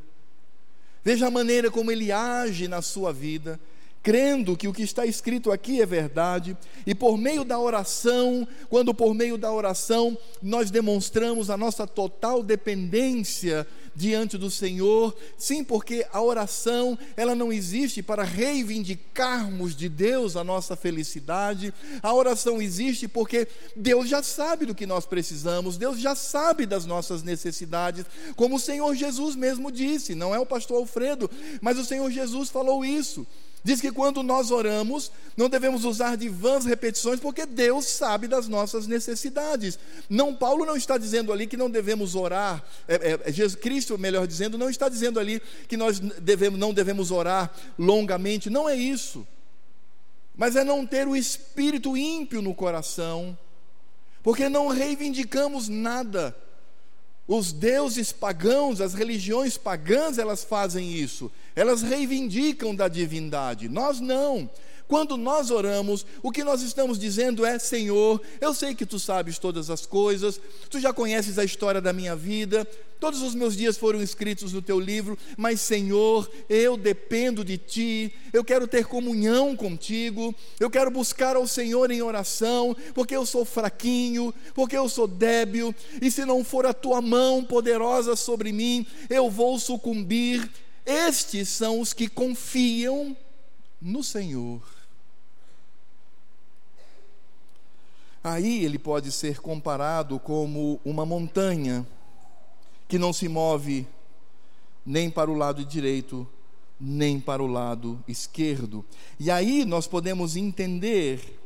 Veja 1.03 1.27
a 1.27 1.31
maneira 1.31 1.69
como 1.69 1.91
Ele 1.91 2.11
age 2.11 2.67
na 2.67 2.81
sua 2.81 3.11
vida 3.11 3.59
crendo 4.03 4.57
que 4.57 4.67
o 4.67 4.73
que 4.73 4.83
está 4.83 5.05
escrito 5.05 5.49
aqui 5.49 5.81
é 5.81 5.85
verdade, 5.85 6.57
e 6.85 6.93
por 6.93 7.17
meio 7.17 7.45
da 7.45 7.57
oração, 7.57 8.45
quando 8.69 8.93
por 8.93 9.15
meio 9.15 9.37
da 9.37 9.51
oração 9.51 10.17
nós 10.41 10.69
demonstramos 10.69 11.49
a 11.49 11.55
nossa 11.55 11.87
total 11.87 12.43
dependência 12.43 13.65
diante 13.95 14.37
do 14.37 14.49
Senhor, 14.49 15.15
sim, 15.37 15.63
porque 15.63 16.05
a 16.11 16.21
oração, 16.21 16.97
ela 17.15 17.35
não 17.35 17.53
existe 17.53 18.01
para 18.01 18.23
reivindicarmos 18.23 19.75
de 19.75 19.87
Deus 19.87 20.35
a 20.35 20.43
nossa 20.43 20.75
felicidade. 20.75 21.73
A 22.01 22.13
oração 22.13 22.61
existe 22.61 23.07
porque 23.07 23.47
Deus 23.75 24.09
já 24.09 24.23
sabe 24.23 24.65
do 24.65 24.75
que 24.75 24.87
nós 24.87 25.05
precisamos, 25.05 25.77
Deus 25.77 25.99
já 25.99 26.15
sabe 26.15 26.65
das 26.65 26.85
nossas 26.85 27.23
necessidades, 27.23 28.05
como 28.35 28.55
o 28.55 28.59
Senhor 28.59 28.93
Jesus 28.95 29.35
mesmo 29.35 29.71
disse, 29.71 30.15
não 30.15 30.33
é 30.33 30.39
o 30.39 30.45
pastor 30.45 30.77
Alfredo, 30.77 31.29
mas 31.61 31.77
o 31.77 31.85
Senhor 31.85 32.09
Jesus 32.09 32.49
falou 32.49 32.83
isso. 32.83 33.25
Diz 33.63 33.79
que 33.79 33.93
quando 33.93 34.21
nós 34.21 34.51
oramos, 34.51 35.09
não 35.37 35.47
devemos 35.47 35.85
usar 35.85 36.17
de 36.17 36.27
vãs 36.27 36.65
repetições, 36.65 37.21
porque 37.21 37.45
Deus 37.45 37.85
sabe 37.85 38.27
das 38.27 38.45
nossas 38.45 38.87
necessidades. 38.87 39.79
Não, 40.09 40.35
Paulo 40.35 40.65
não 40.65 40.75
está 40.75 40.97
dizendo 40.97 41.31
ali 41.31 41.47
que 41.47 41.55
não 41.55 41.69
devemos 41.69 42.13
orar, 42.13 42.61
é, 42.85 42.95
é, 42.95 43.19
é, 43.23 43.31
Jesus 43.31 43.55
Cristo, 43.55 43.97
melhor 43.97 44.27
dizendo, 44.27 44.57
não 44.57 44.69
está 44.69 44.89
dizendo 44.89 45.17
ali 45.17 45.41
que 45.65 45.77
nós 45.77 45.97
devemos, 45.99 46.59
não 46.59 46.73
devemos 46.73 47.09
orar 47.09 47.53
longamente, 47.79 48.49
não 48.49 48.67
é 48.67 48.75
isso. 48.75 49.25
Mas 50.35 50.57
é 50.57 50.63
não 50.65 50.85
ter 50.85 51.07
o 51.07 51.15
espírito 51.15 51.95
ímpio 51.95 52.41
no 52.41 52.53
coração, 52.53 53.37
porque 54.21 54.49
não 54.49 54.67
reivindicamos 54.67 55.69
nada. 55.69 56.35
Os 57.25 57.53
deuses 57.53 58.11
pagãos, 58.11 58.81
as 58.81 58.93
religiões 58.93 59.57
pagãs, 59.57 60.17
elas 60.17 60.43
fazem 60.43 60.91
isso 60.91 61.31
elas 61.55 61.81
reivindicam 61.81 62.75
da 62.75 62.87
divindade, 62.87 63.69
nós 63.69 63.99
não. 63.99 64.49
Quando 64.87 65.17
nós 65.17 65.49
oramos, 65.49 66.05
o 66.21 66.31
que 66.31 66.43
nós 66.43 66.61
estamos 66.61 66.99
dizendo 66.99 67.45
é: 67.45 67.57
Senhor, 67.57 68.21
eu 68.39 68.53
sei 68.53 68.75
que 68.75 68.85
tu 68.85 68.99
sabes 68.99 69.39
todas 69.39 69.69
as 69.69 69.85
coisas, 69.85 70.39
tu 70.69 70.79
já 70.79 70.93
conheces 70.93 71.39
a 71.39 71.43
história 71.43 71.81
da 71.81 71.93
minha 71.93 72.15
vida, 72.15 72.67
todos 72.99 73.21
os 73.21 73.33
meus 73.33 73.55
dias 73.55 73.77
foram 73.77 74.01
escritos 74.01 74.53
no 74.53 74.61
teu 74.61 74.79
livro, 74.79 75.17
mas 75.35 75.61
Senhor, 75.61 76.29
eu 76.49 76.77
dependo 76.77 77.43
de 77.43 77.57
ti, 77.57 78.13
eu 78.31 78.43
quero 78.43 78.67
ter 78.67 78.85
comunhão 78.85 79.55
contigo, 79.55 80.33
eu 80.59 80.69
quero 80.69 80.91
buscar 80.91 81.35
ao 81.35 81.47
Senhor 81.47 81.89
em 81.89 82.01
oração, 82.01 82.75
porque 82.93 83.15
eu 83.15 83.25
sou 83.25 83.43
fraquinho, 83.45 84.33
porque 84.53 84.77
eu 84.77 84.87
sou 84.87 85.07
débil, 85.07 85.73
e 86.01 86.11
se 86.11 86.23
não 86.23 86.43
for 86.43 86.65
a 86.65 86.73
tua 86.73 87.01
mão 87.01 87.43
poderosa 87.43 88.15
sobre 88.15 88.51
mim, 88.51 88.85
eu 89.09 89.29
vou 89.29 89.57
sucumbir 89.57 90.49
estes 90.85 91.49
são 91.49 91.79
os 91.79 91.93
que 91.93 92.07
confiam 92.07 93.15
no 93.81 94.03
Senhor. 94.03 94.61
Aí 98.23 98.63
ele 98.63 98.79
pode 98.79 99.11
ser 99.11 99.41
comparado 99.41 100.17
como 100.17 100.79
uma 100.85 101.05
montanha 101.05 101.85
que 102.87 102.97
não 102.97 103.11
se 103.11 103.27
move 103.27 103.85
nem 104.85 105.09
para 105.09 105.29
o 105.29 105.33
lado 105.33 105.65
direito, 105.65 106.27
nem 106.79 107.19
para 107.19 107.43
o 107.43 107.47
lado 107.47 108.01
esquerdo. 108.07 108.85
E 109.19 109.29
aí 109.29 109.65
nós 109.65 109.87
podemos 109.87 110.37
entender, 110.37 111.39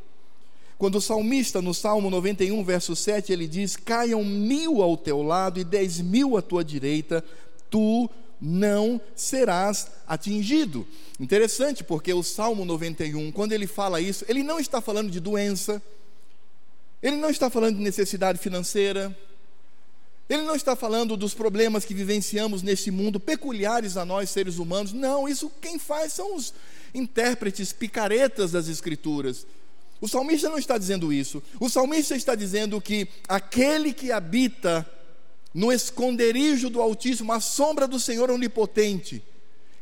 quando 0.77 0.95
o 0.95 1.01
salmista, 1.01 1.61
no 1.61 1.73
Salmo 1.73 2.09
91, 2.09 2.63
verso 2.63 2.95
7, 2.95 3.31
ele 3.31 3.47
diz: 3.47 3.75
Caiam 3.75 4.23
mil 4.23 4.81
ao 4.81 4.95
teu 4.95 5.23
lado 5.23 5.59
e 5.59 5.63
dez 5.63 5.99
mil 5.99 6.37
à 6.37 6.41
tua 6.41 6.63
direita, 6.63 7.23
tu 7.69 8.09
não 8.39 9.01
serás 9.15 9.87
atingido. 10.07 10.87
Interessante, 11.19 11.83
porque 11.83 12.13
o 12.13 12.23
Salmo 12.23 12.65
91, 12.65 13.31
quando 13.31 13.51
ele 13.51 13.67
fala 13.67 13.99
isso, 13.99 14.23
ele 14.27 14.43
não 14.43 14.59
está 14.59 14.79
falando 14.79 15.09
de 15.09 15.19
doença, 15.19 15.81
ele 17.01 17.15
não 17.15 17.29
está 17.29 17.49
falando 17.49 17.77
de 17.77 17.81
necessidade 17.81 18.39
financeira, 18.39 19.15
ele 20.29 20.41
não 20.41 20.55
está 20.55 20.75
falando 20.75 21.15
dos 21.15 21.33
problemas 21.33 21.85
que 21.85 21.93
vivenciamos 21.93 22.61
neste 22.61 22.91
mundo, 22.91 23.19
peculiares 23.19 23.95
a 23.95 24.05
nós 24.05 24.29
seres 24.29 24.57
humanos. 24.57 24.91
Não, 24.91 25.27
isso 25.27 25.49
quem 25.61 25.79
faz 25.79 26.13
são 26.13 26.35
os 26.35 26.53
intérpretes 26.93 27.71
picaretas 27.71 28.51
das 28.51 28.67
Escrituras. 28.67 29.47
O 30.01 30.07
salmista 30.07 30.49
não 30.49 30.57
está 30.57 30.77
dizendo 30.77 31.11
isso. 31.11 31.41
O 31.59 31.69
salmista 31.69 32.15
está 32.15 32.35
dizendo 32.35 32.79
que 32.81 33.07
aquele 33.27 33.93
que 33.93 34.11
habita 34.11 34.87
no 35.57 35.73
esconderijo 35.73 36.69
do 36.69 36.79
Altíssimo, 36.79 37.33
à 37.33 37.39
sombra 37.39 37.87
do 37.87 37.99
Senhor 37.99 38.29
Onipotente, 38.29 39.23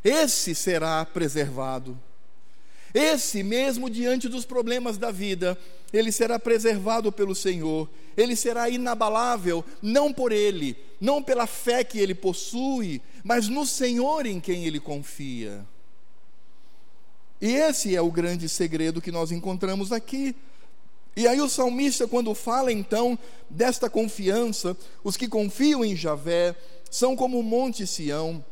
esse 0.02 0.56
será 0.56 1.04
preservado. 1.04 2.00
Esse 2.94 3.44
mesmo 3.44 3.90
diante 3.90 4.30
dos 4.30 4.46
problemas 4.46 4.98
da 4.98 5.12
vida, 5.12 5.60
ele 5.92 6.14
será 6.14 6.40
preservado 6.40 7.12
pelo 7.12 7.36
Senhor, 7.36 7.90
ele 8.16 8.38
será 8.38 8.70
inabalável, 8.70 9.66
não 9.82 10.14
por 10.14 10.32
ele, 10.32 10.78
não 11.02 11.22
pela 11.22 11.46
fé 11.46 11.84
que 11.84 12.00
ele 12.00 12.16
possui, 12.16 13.02
mas 13.22 13.50
no 13.50 13.66
Senhor 13.66 14.26
em 14.26 14.40
quem 14.40 14.64
ele 14.64 14.80
confia. 14.80 15.66
E 17.42 17.52
esse 17.54 17.94
é 17.94 18.02
o 18.02 18.10
grande 18.10 18.48
segredo 18.48 19.02
que 19.02 19.12
nós 19.12 19.30
encontramos 19.30 19.92
aqui. 19.92 20.34
E 21.16 21.28
aí 21.28 21.40
o 21.40 21.48
salmista, 21.48 22.08
quando 22.08 22.34
fala 22.36 22.72
então 22.72 23.18
desta 23.50 23.90
confiança, 23.90 24.76
os 25.04 25.16
que 25.16 25.28
confiam 25.28 25.84
em 25.84 25.96
Javé 25.96 26.56
são 26.92 27.16
como 27.16 27.40
o 27.40 27.44
monte 27.44 27.88
Sião, 27.88 28.44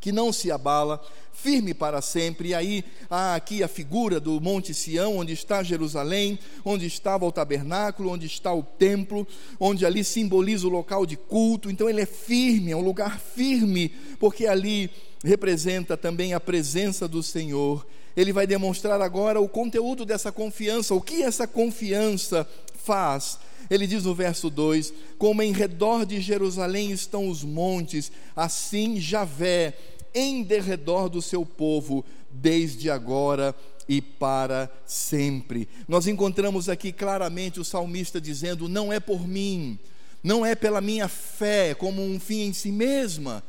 que 0.00 0.12
não 0.12 0.32
se 0.32 0.50
abala, 0.50 1.00
firme 1.32 1.74
para 1.74 2.00
sempre. 2.00 2.50
E 2.50 2.54
aí 2.54 2.84
há 3.08 3.34
aqui 3.34 3.62
a 3.62 3.68
figura 3.68 4.18
do 4.18 4.40
Monte 4.40 4.72
Sião, 4.74 5.18
onde 5.18 5.32
está 5.32 5.62
Jerusalém, 5.62 6.38
onde 6.64 6.86
estava 6.86 7.26
o 7.26 7.32
tabernáculo, 7.32 8.10
onde 8.10 8.26
está 8.26 8.52
o 8.52 8.62
templo, 8.62 9.26
onde 9.58 9.84
ali 9.84 10.02
simboliza 10.02 10.66
o 10.66 10.70
local 10.70 11.04
de 11.04 11.16
culto. 11.16 11.70
Então 11.70 11.88
ele 11.88 12.00
é 12.00 12.06
firme, 12.06 12.72
é 12.72 12.76
um 12.76 12.82
lugar 12.82 13.20
firme, 13.20 13.90
porque 14.18 14.46
ali 14.46 14.90
representa 15.22 15.96
também 15.96 16.32
a 16.34 16.40
presença 16.40 17.06
do 17.06 17.22
Senhor 17.22 17.86
ele 18.16 18.32
vai 18.32 18.46
demonstrar 18.46 19.00
agora 19.00 19.40
o 19.40 19.48
conteúdo 19.48 20.04
dessa 20.04 20.32
confiança, 20.32 20.94
o 20.94 21.00
que 21.00 21.22
essa 21.22 21.46
confiança 21.46 22.46
faz. 22.82 23.38
Ele 23.68 23.86
diz 23.86 24.04
no 24.04 24.14
verso 24.14 24.50
2: 24.50 24.92
Como 25.18 25.42
em 25.42 25.52
redor 25.52 26.04
de 26.04 26.20
Jerusalém 26.20 26.90
estão 26.90 27.28
os 27.28 27.44
montes, 27.44 28.10
assim 28.34 29.00
Javé 29.00 29.74
em 30.14 30.42
derredor 30.42 31.08
do 31.08 31.22
seu 31.22 31.46
povo, 31.46 32.04
desde 32.30 32.90
agora 32.90 33.54
e 33.88 34.00
para 34.00 34.70
sempre. 34.86 35.68
Nós 35.86 36.06
encontramos 36.06 36.68
aqui 36.68 36.92
claramente 36.92 37.60
o 37.60 37.64
salmista 37.64 38.20
dizendo: 38.20 38.68
Não 38.68 38.92
é 38.92 38.98
por 38.98 39.26
mim, 39.26 39.78
não 40.22 40.44
é 40.44 40.54
pela 40.54 40.80
minha 40.80 41.08
fé 41.08 41.74
como 41.74 42.02
um 42.02 42.18
fim 42.18 42.42
em 42.42 42.52
si 42.52 42.72
mesma, 42.72 43.42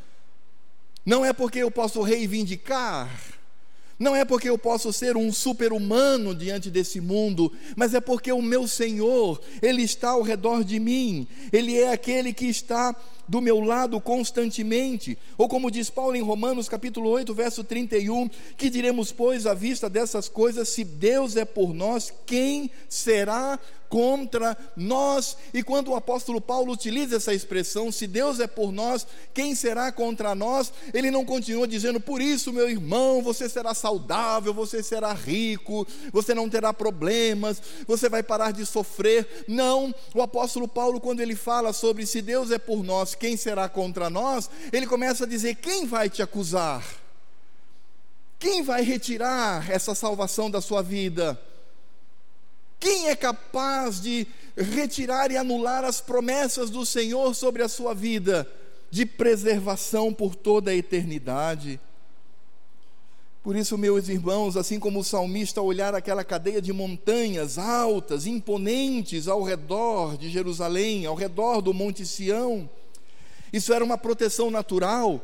não 1.06 1.26
é 1.26 1.34
porque 1.34 1.60
eu 1.60 1.71
posso 1.71 2.02
reivindicar 2.02 3.40
Não 4.02 4.16
é 4.16 4.26
porque 4.26 4.50
eu 4.50 4.58
posso 4.58 4.92
ser 4.92 5.16
um 5.16 5.32
super-humano 5.32 6.34
diante 6.34 6.72
desse 6.72 7.00
mundo, 7.00 7.54
mas 7.76 7.94
é 7.94 8.02
porque 8.02 8.32
o 8.32 8.42
meu 8.42 8.68
Senhor, 8.68 9.40
Ele 9.62 9.84
está 9.84 10.10
ao 10.10 10.24
redor 10.24 10.64
de 10.64 10.80
mim, 10.80 11.28
Ele 11.54 11.78
é 11.78 11.94
aquele 11.94 12.34
que 12.34 12.48
está 12.48 12.96
do 13.32 13.39
meu 13.39 13.62
lado 13.62 14.02
constantemente. 14.02 15.17
Ou 15.38 15.48
como 15.48 15.72
diz 15.72 15.89
Paulo 15.89 16.17
em 16.17 16.22
Romanos 16.22 16.67
capítulo 16.67 17.10
8, 17.12 17.34
verso 17.34 17.63
31, 17.63 18.30
que 18.58 18.70
diremos, 18.70 19.13
pois, 19.13 19.48
à 19.48 19.54
vista 19.54 19.89
dessas 19.89 20.28
coisas, 20.28 20.67
se 20.67 20.84
Deus 20.84 21.38
é 21.38 21.46
por 21.46 21.74
nós, 21.74 22.13
quem 22.26 22.70
será 22.89 23.58
contra 23.91 24.58
nós. 24.76 25.36
E 25.54 25.62
quando 25.62 25.89
o 25.89 25.96
apóstolo 25.96 26.39
Paulo 26.39 26.72
utiliza 26.72 27.17
essa 27.17 27.34
expressão, 27.34 27.91
se 27.91 28.08
Deus 28.08 28.39
é 28.39 28.48
por 28.48 28.72
nós, 28.72 29.06
quem 29.34 29.54
será 29.54 29.91
contra 29.91 30.34
nós? 30.34 30.72
Ele 30.94 31.12
não 31.12 31.26
continua 31.26 31.67
dizendo, 31.67 32.00
por 32.00 32.22
isso, 32.22 32.54
meu 32.54 32.70
irmão, 32.70 33.22
você 33.22 33.50
será 33.50 33.74
saudável, 33.74 34.54
você 34.54 34.82
será 34.82 35.12
rico, 35.12 35.86
você 36.13 36.34
não 36.34 36.50
terá 36.50 36.74
problemas, 36.74 37.62
você 37.86 38.08
vai 38.08 38.24
parar 38.24 38.52
de 38.52 38.65
sofrer. 38.65 39.44
Não, 39.46 39.94
o 40.15 40.22
apóstolo 40.22 40.70
Paulo, 40.70 41.02
quando 41.02 41.20
ele 41.20 41.36
fala 41.36 41.74
sobre 41.74 42.06
se 42.06 42.22
Deus 42.22 42.50
é 42.50 42.58
por 42.58 42.82
nós, 42.84 43.13
quem 43.22 43.38
será 43.38 43.70
contra 43.70 44.10
nós? 44.10 44.50
Ele 44.74 44.88
começa 44.88 45.26
a 45.26 45.28
dizer: 45.28 45.54
quem 45.54 45.86
vai 45.86 46.10
te 46.10 46.24
acusar? 46.24 46.84
Quem 48.40 48.64
vai 48.64 48.82
retirar 48.82 49.70
essa 49.70 49.94
salvação 49.94 50.50
da 50.50 50.60
sua 50.60 50.82
vida? 50.82 51.40
Quem 52.80 53.10
é 53.10 53.16
capaz 53.16 54.02
de 54.02 54.26
retirar 54.58 55.30
e 55.30 55.38
anular 55.38 55.86
as 55.86 56.02
promessas 56.02 56.72
do 56.72 56.84
Senhor 56.84 57.36
sobre 57.36 57.62
a 57.62 57.70
sua 57.70 57.94
vida, 57.94 58.52
de 58.90 59.06
preservação 59.06 60.12
por 60.12 60.34
toda 60.34 60.72
a 60.72 60.76
eternidade? 60.76 61.80
Por 63.44 63.56
isso, 63.56 63.78
meus 63.78 64.10
irmãos, 64.10 64.58
assim 64.58 64.80
como 64.80 65.02
o 65.02 65.04
salmista 65.04 65.62
olhar 65.62 65.94
aquela 65.94 66.24
cadeia 66.24 66.60
de 66.60 66.74
montanhas 66.74 67.60
altas, 67.60 68.26
imponentes 68.26 69.28
ao 69.28 69.44
redor 69.44 70.18
de 70.18 70.28
Jerusalém, 70.28 71.06
ao 71.06 71.14
redor 71.14 71.62
do 71.62 71.72
Monte 71.72 72.04
Sião, 72.04 72.68
isso 73.52 73.74
era 73.74 73.84
uma 73.84 73.98
proteção 73.98 74.52
natural, 74.52 75.22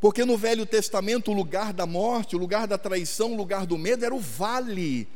porque 0.00 0.24
no 0.24 0.36
Velho 0.36 0.66
Testamento 0.66 1.30
o 1.30 1.34
lugar 1.34 1.72
da 1.72 1.86
morte, 1.86 2.36
o 2.36 2.38
lugar 2.38 2.66
da 2.66 2.78
traição, 2.78 3.32
o 3.32 3.36
lugar 3.36 3.66
do 3.66 3.78
medo 3.78 4.04
era 4.04 4.14
o 4.14 4.20
vale 4.20 5.08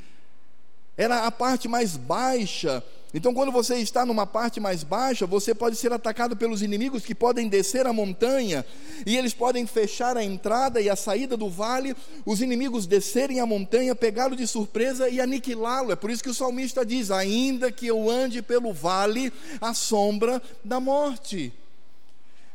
era 0.97 1.27
a 1.27 1.31
parte 1.31 1.69
mais 1.69 1.97
baixa. 1.97 2.83
Então, 3.13 3.33
quando 3.33 3.53
você 3.53 3.77
está 3.77 4.05
numa 4.05 4.27
parte 4.27 4.59
mais 4.59 4.83
baixa, 4.83 5.25
você 5.25 5.55
pode 5.55 5.77
ser 5.77 5.93
atacado 5.93 6.37
pelos 6.37 6.63
inimigos 6.63 7.05
que 7.05 7.15
podem 7.15 7.49
descer 7.49 7.87
a 7.87 7.93
montanha 7.93 8.65
e 9.07 9.17
eles 9.17 9.33
podem 9.33 9.67
fechar 9.67 10.17
a 10.17 10.25
entrada 10.25 10.81
e 10.81 10.91
a 10.91 10.97
saída 10.97 11.37
do 11.37 11.49
vale, 11.49 11.95
os 12.27 12.43
inimigos 12.43 12.87
descerem 12.87 13.39
a 13.39 13.47
montanha, 13.47 13.95
pegá-lo 13.95 14.35
de 14.35 14.49
surpresa 14.49 15.09
e 15.09 15.21
aniquilá-lo. 15.21 15.93
É 15.93 15.97
por 15.97 16.11
isso 16.11 16.25
que 16.25 16.31
o 16.31 16.35
salmista 16.35 16.85
diz: 16.85 17.13
Ainda 17.13 17.71
que 17.71 17.87
eu 17.87 18.11
ande 18.11 18.43
pelo 18.43 18.73
vale, 18.73 19.33
a 19.61 19.73
sombra 19.73 20.43
da 20.65 20.81
morte. 20.81 21.53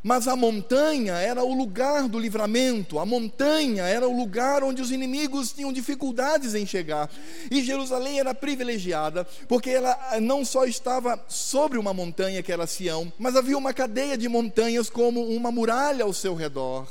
Mas 0.01 0.29
a 0.29 0.35
montanha 0.35 1.15
era 1.15 1.43
o 1.43 1.53
lugar 1.53 2.07
do 2.07 2.17
livramento, 2.17 2.99
a 2.99 3.05
montanha 3.05 3.83
era 3.83 4.07
o 4.07 4.17
lugar 4.17 4.63
onde 4.63 4.81
os 4.81 4.91
inimigos 4.91 5.51
tinham 5.51 5.73
dificuldades 5.73 6.55
em 6.55 6.65
chegar. 6.65 7.09
E 7.51 7.61
Jerusalém 7.61 8.17
era 8.17 8.33
privilegiada, 8.33 9.25
porque 9.47 9.71
ela 9.71 9.97
não 10.21 10.45
só 10.45 10.63
estava 10.63 11.21
sobre 11.27 11.77
uma 11.77 11.93
montanha 11.93 12.41
que 12.41 12.51
era 12.51 12.65
Sião, 12.65 13.11
mas 13.19 13.35
havia 13.35 13.57
uma 13.57 13.73
cadeia 13.73 14.17
de 14.17 14.29
montanhas 14.29 14.89
como 14.89 15.21
uma 15.21 15.51
muralha 15.51 16.05
ao 16.05 16.13
seu 16.13 16.33
redor. 16.33 16.87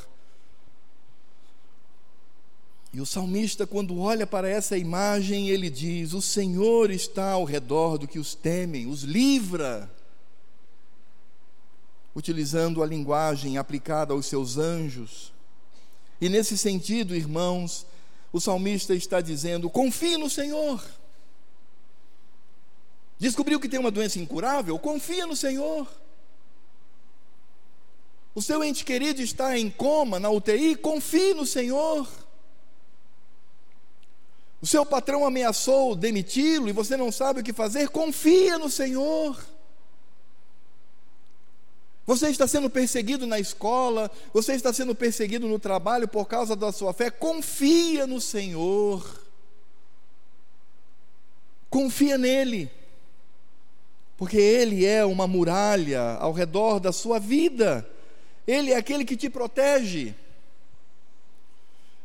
E 2.92 3.00
o 3.00 3.06
salmista, 3.06 3.66
quando 3.66 3.98
olha 3.98 4.26
para 4.26 4.48
essa 4.48 4.76
imagem, 4.76 5.48
ele 5.48 5.70
diz: 5.70 6.12
O 6.12 6.20
Senhor 6.20 6.90
está 6.90 7.32
ao 7.32 7.44
redor 7.44 7.96
do 7.96 8.08
que 8.08 8.18
os 8.18 8.34
temem, 8.34 8.86
os 8.86 9.02
livra 9.02 9.90
utilizando 12.18 12.82
a 12.82 12.86
linguagem 12.86 13.58
aplicada 13.58 14.12
aos 14.12 14.26
seus 14.26 14.58
anjos. 14.58 15.32
E 16.20 16.28
nesse 16.28 16.58
sentido, 16.58 17.14
irmãos, 17.14 17.86
o 18.32 18.40
salmista 18.40 18.92
está 18.92 19.20
dizendo: 19.20 19.70
confie 19.70 20.16
no 20.16 20.28
Senhor. 20.28 20.84
Descobriu 23.18 23.60
que 23.60 23.68
tem 23.68 23.78
uma 23.78 23.90
doença 23.90 24.18
incurável? 24.18 24.76
Confia 24.80 25.26
no 25.26 25.36
Senhor. 25.36 25.86
O 28.34 28.42
seu 28.42 28.62
ente 28.64 28.84
querido 28.84 29.22
está 29.22 29.56
em 29.56 29.70
coma, 29.70 30.18
na 30.18 30.28
UTI? 30.28 30.74
Confie 30.74 31.34
no 31.34 31.46
Senhor. 31.46 32.08
O 34.60 34.66
seu 34.66 34.84
patrão 34.84 35.24
ameaçou 35.24 35.94
demiti-lo 35.94 36.68
e 36.68 36.72
você 36.72 36.96
não 36.96 37.12
sabe 37.12 37.40
o 37.40 37.44
que 37.44 37.52
fazer? 37.52 37.88
Confia 37.90 38.58
no 38.58 38.68
Senhor. 38.68 39.40
Você 42.08 42.30
está 42.30 42.48
sendo 42.48 42.70
perseguido 42.70 43.26
na 43.26 43.38
escola, 43.38 44.10
você 44.32 44.54
está 44.54 44.72
sendo 44.72 44.94
perseguido 44.94 45.46
no 45.46 45.58
trabalho 45.58 46.08
por 46.08 46.24
causa 46.24 46.56
da 46.56 46.72
sua 46.72 46.94
fé. 46.94 47.10
Confia 47.10 48.06
no 48.06 48.18
Senhor. 48.18 49.22
Confia 51.68 52.16
nele. 52.16 52.70
Porque 54.16 54.38
ele 54.38 54.86
é 54.86 55.04
uma 55.04 55.26
muralha 55.26 56.14
ao 56.14 56.32
redor 56.32 56.80
da 56.80 56.92
sua 56.92 57.18
vida. 57.18 57.86
Ele 58.46 58.72
é 58.72 58.76
aquele 58.76 59.04
que 59.04 59.14
te 59.14 59.28
protege. 59.28 60.14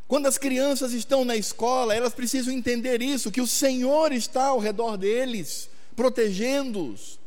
Quando 0.06 0.26
as 0.28 0.38
crianças 0.38 0.92
estão 0.92 1.24
na 1.24 1.38
escola, 1.38 1.96
elas 1.96 2.14
precisam 2.14 2.54
entender 2.54 3.02
isso, 3.02 3.32
que 3.32 3.40
o 3.40 3.48
Senhor 3.48 4.12
está 4.12 4.48
ao 4.48 4.60
redor 4.60 4.98
deles, 4.98 5.70
protegendo-os. 5.96 7.23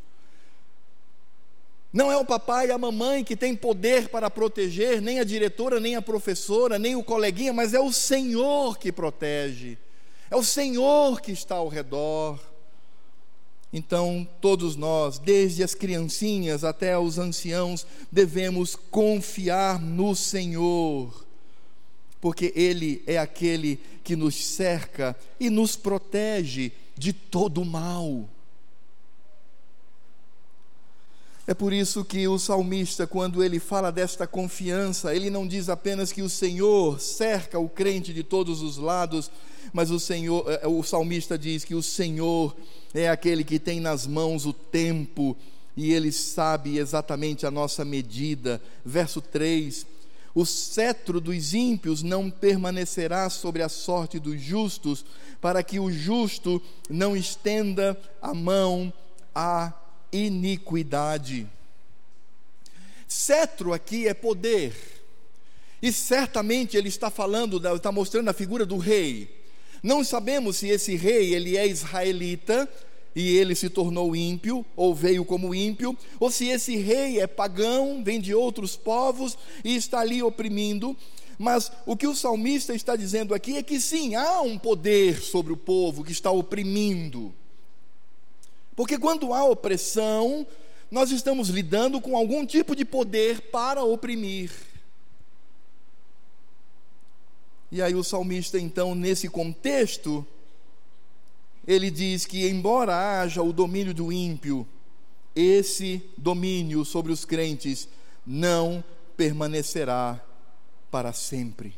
Não 1.96 2.12
é 2.12 2.16
o 2.18 2.26
papai 2.26 2.66
e 2.66 2.70
a 2.70 2.76
mamãe 2.76 3.24
que 3.24 3.34
tem 3.34 3.56
poder 3.56 4.10
para 4.10 4.28
proteger, 4.28 5.00
nem 5.00 5.18
a 5.18 5.24
diretora, 5.24 5.80
nem 5.80 5.96
a 5.96 6.02
professora, 6.02 6.78
nem 6.78 6.94
o 6.94 7.02
coleguinha, 7.02 7.54
mas 7.54 7.72
é 7.72 7.80
o 7.80 7.90
Senhor 7.90 8.76
que 8.76 8.92
protege. 8.92 9.78
É 10.30 10.36
o 10.36 10.44
Senhor 10.44 11.22
que 11.22 11.32
está 11.32 11.54
ao 11.54 11.68
redor. 11.68 12.38
Então, 13.72 14.28
todos 14.42 14.76
nós, 14.76 15.18
desde 15.18 15.62
as 15.62 15.74
criancinhas 15.74 16.64
até 16.64 16.98
os 16.98 17.18
anciãos, 17.18 17.86
devemos 18.12 18.76
confiar 18.76 19.80
no 19.80 20.14
Senhor, 20.14 21.24
porque 22.20 22.52
Ele 22.54 23.02
é 23.06 23.16
aquele 23.16 23.80
que 24.04 24.14
nos 24.14 24.34
cerca 24.44 25.16
e 25.40 25.48
nos 25.48 25.76
protege 25.76 26.72
de 26.94 27.14
todo 27.14 27.64
mal. 27.64 28.28
É 31.48 31.54
por 31.54 31.72
isso 31.72 32.04
que 32.04 32.26
o 32.26 32.40
salmista, 32.40 33.06
quando 33.06 33.42
ele 33.42 33.60
fala 33.60 33.92
desta 33.92 34.26
confiança, 34.26 35.14
ele 35.14 35.30
não 35.30 35.46
diz 35.46 35.68
apenas 35.68 36.10
que 36.10 36.20
o 36.20 36.28
Senhor 36.28 37.00
cerca 37.00 37.56
o 37.56 37.68
crente 37.68 38.12
de 38.12 38.24
todos 38.24 38.62
os 38.62 38.76
lados, 38.76 39.30
mas 39.72 39.92
o 39.92 40.00
Senhor, 40.00 40.44
eh, 40.50 40.66
o 40.66 40.82
salmista 40.82 41.38
diz 41.38 41.64
que 41.64 41.76
o 41.76 41.82
Senhor 41.82 42.56
é 42.92 43.08
aquele 43.08 43.44
que 43.44 43.60
tem 43.60 43.78
nas 43.78 44.08
mãos 44.08 44.44
o 44.44 44.52
tempo 44.52 45.36
e 45.76 45.92
ele 45.92 46.10
sabe 46.10 46.78
exatamente 46.78 47.46
a 47.46 47.50
nossa 47.50 47.84
medida. 47.84 48.60
Verso 48.84 49.20
3: 49.20 49.86
O 50.34 50.44
cetro 50.44 51.20
dos 51.20 51.54
ímpios 51.54 52.02
não 52.02 52.28
permanecerá 52.28 53.30
sobre 53.30 53.62
a 53.62 53.68
sorte 53.68 54.18
dos 54.18 54.40
justos, 54.40 55.04
para 55.40 55.62
que 55.62 55.78
o 55.78 55.92
justo 55.92 56.60
não 56.90 57.16
estenda 57.16 57.96
a 58.20 58.34
mão 58.34 58.92
a 59.32 59.72
iniquidade. 60.12 61.46
Cetro 63.06 63.72
aqui 63.72 64.08
é 64.08 64.14
poder, 64.14 64.74
e 65.80 65.92
certamente 65.92 66.76
ele 66.76 66.88
está 66.88 67.10
falando, 67.10 67.56
está 67.74 67.92
mostrando 67.92 68.28
a 68.28 68.34
figura 68.34 68.66
do 68.66 68.76
rei. 68.76 69.28
Não 69.82 70.02
sabemos 70.02 70.56
se 70.56 70.68
esse 70.68 70.96
rei 70.96 71.34
ele 71.34 71.56
é 71.56 71.66
israelita 71.66 72.68
e 73.14 73.36
ele 73.36 73.54
se 73.54 73.70
tornou 73.70 74.16
ímpio 74.16 74.64
ou 74.74 74.94
veio 74.94 75.24
como 75.24 75.54
ímpio, 75.54 75.96
ou 76.18 76.30
se 76.30 76.48
esse 76.48 76.76
rei 76.76 77.20
é 77.20 77.26
pagão, 77.26 78.02
vem 78.02 78.20
de 78.20 78.34
outros 78.34 78.76
povos 78.76 79.38
e 79.64 79.76
está 79.76 80.00
ali 80.00 80.22
oprimindo. 80.22 80.96
Mas 81.38 81.70
o 81.84 81.96
que 81.96 82.06
o 82.06 82.14
salmista 82.14 82.74
está 82.74 82.96
dizendo 82.96 83.34
aqui 83.34 83.56
é 83.56 83.62
que 83.62 83.80
sim, 83.80 84.14
há 84.14 84.40
um 84.40 84.58
poder 84.58 85.20
sobre 85.20 85.52
o 85.52 85.56
povo 85.56 86.02
que 86.02 86.12
está 86.12 86.30
oprimindo. 86.30 87.32
Porque 88.76 88.98
quando 88.98 89.32
há 89.32 89.42
opressão, 89.44 90.46
nós 90.90 91.10
estamos 91.10 91.48
lidando 91.48 92.00
com 92.00 92.16
algum 92.16 92.46
tipo 92.46 92.76
de 92.76 92.84
poder 92.84 93.50
para 93.50 93.82
oprimir. 93.82 94.52
E 97.72 97.82
aí 97.82 97.94
o 97.94 98.04
salmista, 98.04 98.60
então, 98.60 98.94
nesse 98.94 99.28
contexto, 99.28 100.24
ele 101.66 101.90
diz 101.90 102.24
que, 102.24 102.46
embora 102.48 103.20
haja 103.20 103.42
o 103.42 103.52
domínio 103.52 103.92
do 103.92 104.12
ímpio, 104.12 104.64
esse 105.34 106.02
domínio 106.16 106.84
sobre 106.84 107.10
os 107.10 107.24
crentes 107.24 107.88
não 108.24 108.84
permanecerá 109.16 110.22
para 110.90 111.12
sempre. 111.12 111.74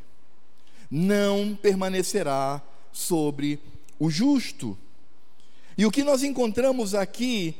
não 0.90 1.54
permanecerá 1.60 2.62
sobre 2.92 3.60
o 3.98 4.10
justo. 4.10 4.76
E 5.78 5.86
o 5.86 5.92
que 5.92 6.02
nós 6.02 6.24
encontramos 6.24 6.92
aqui, 6.92 7.54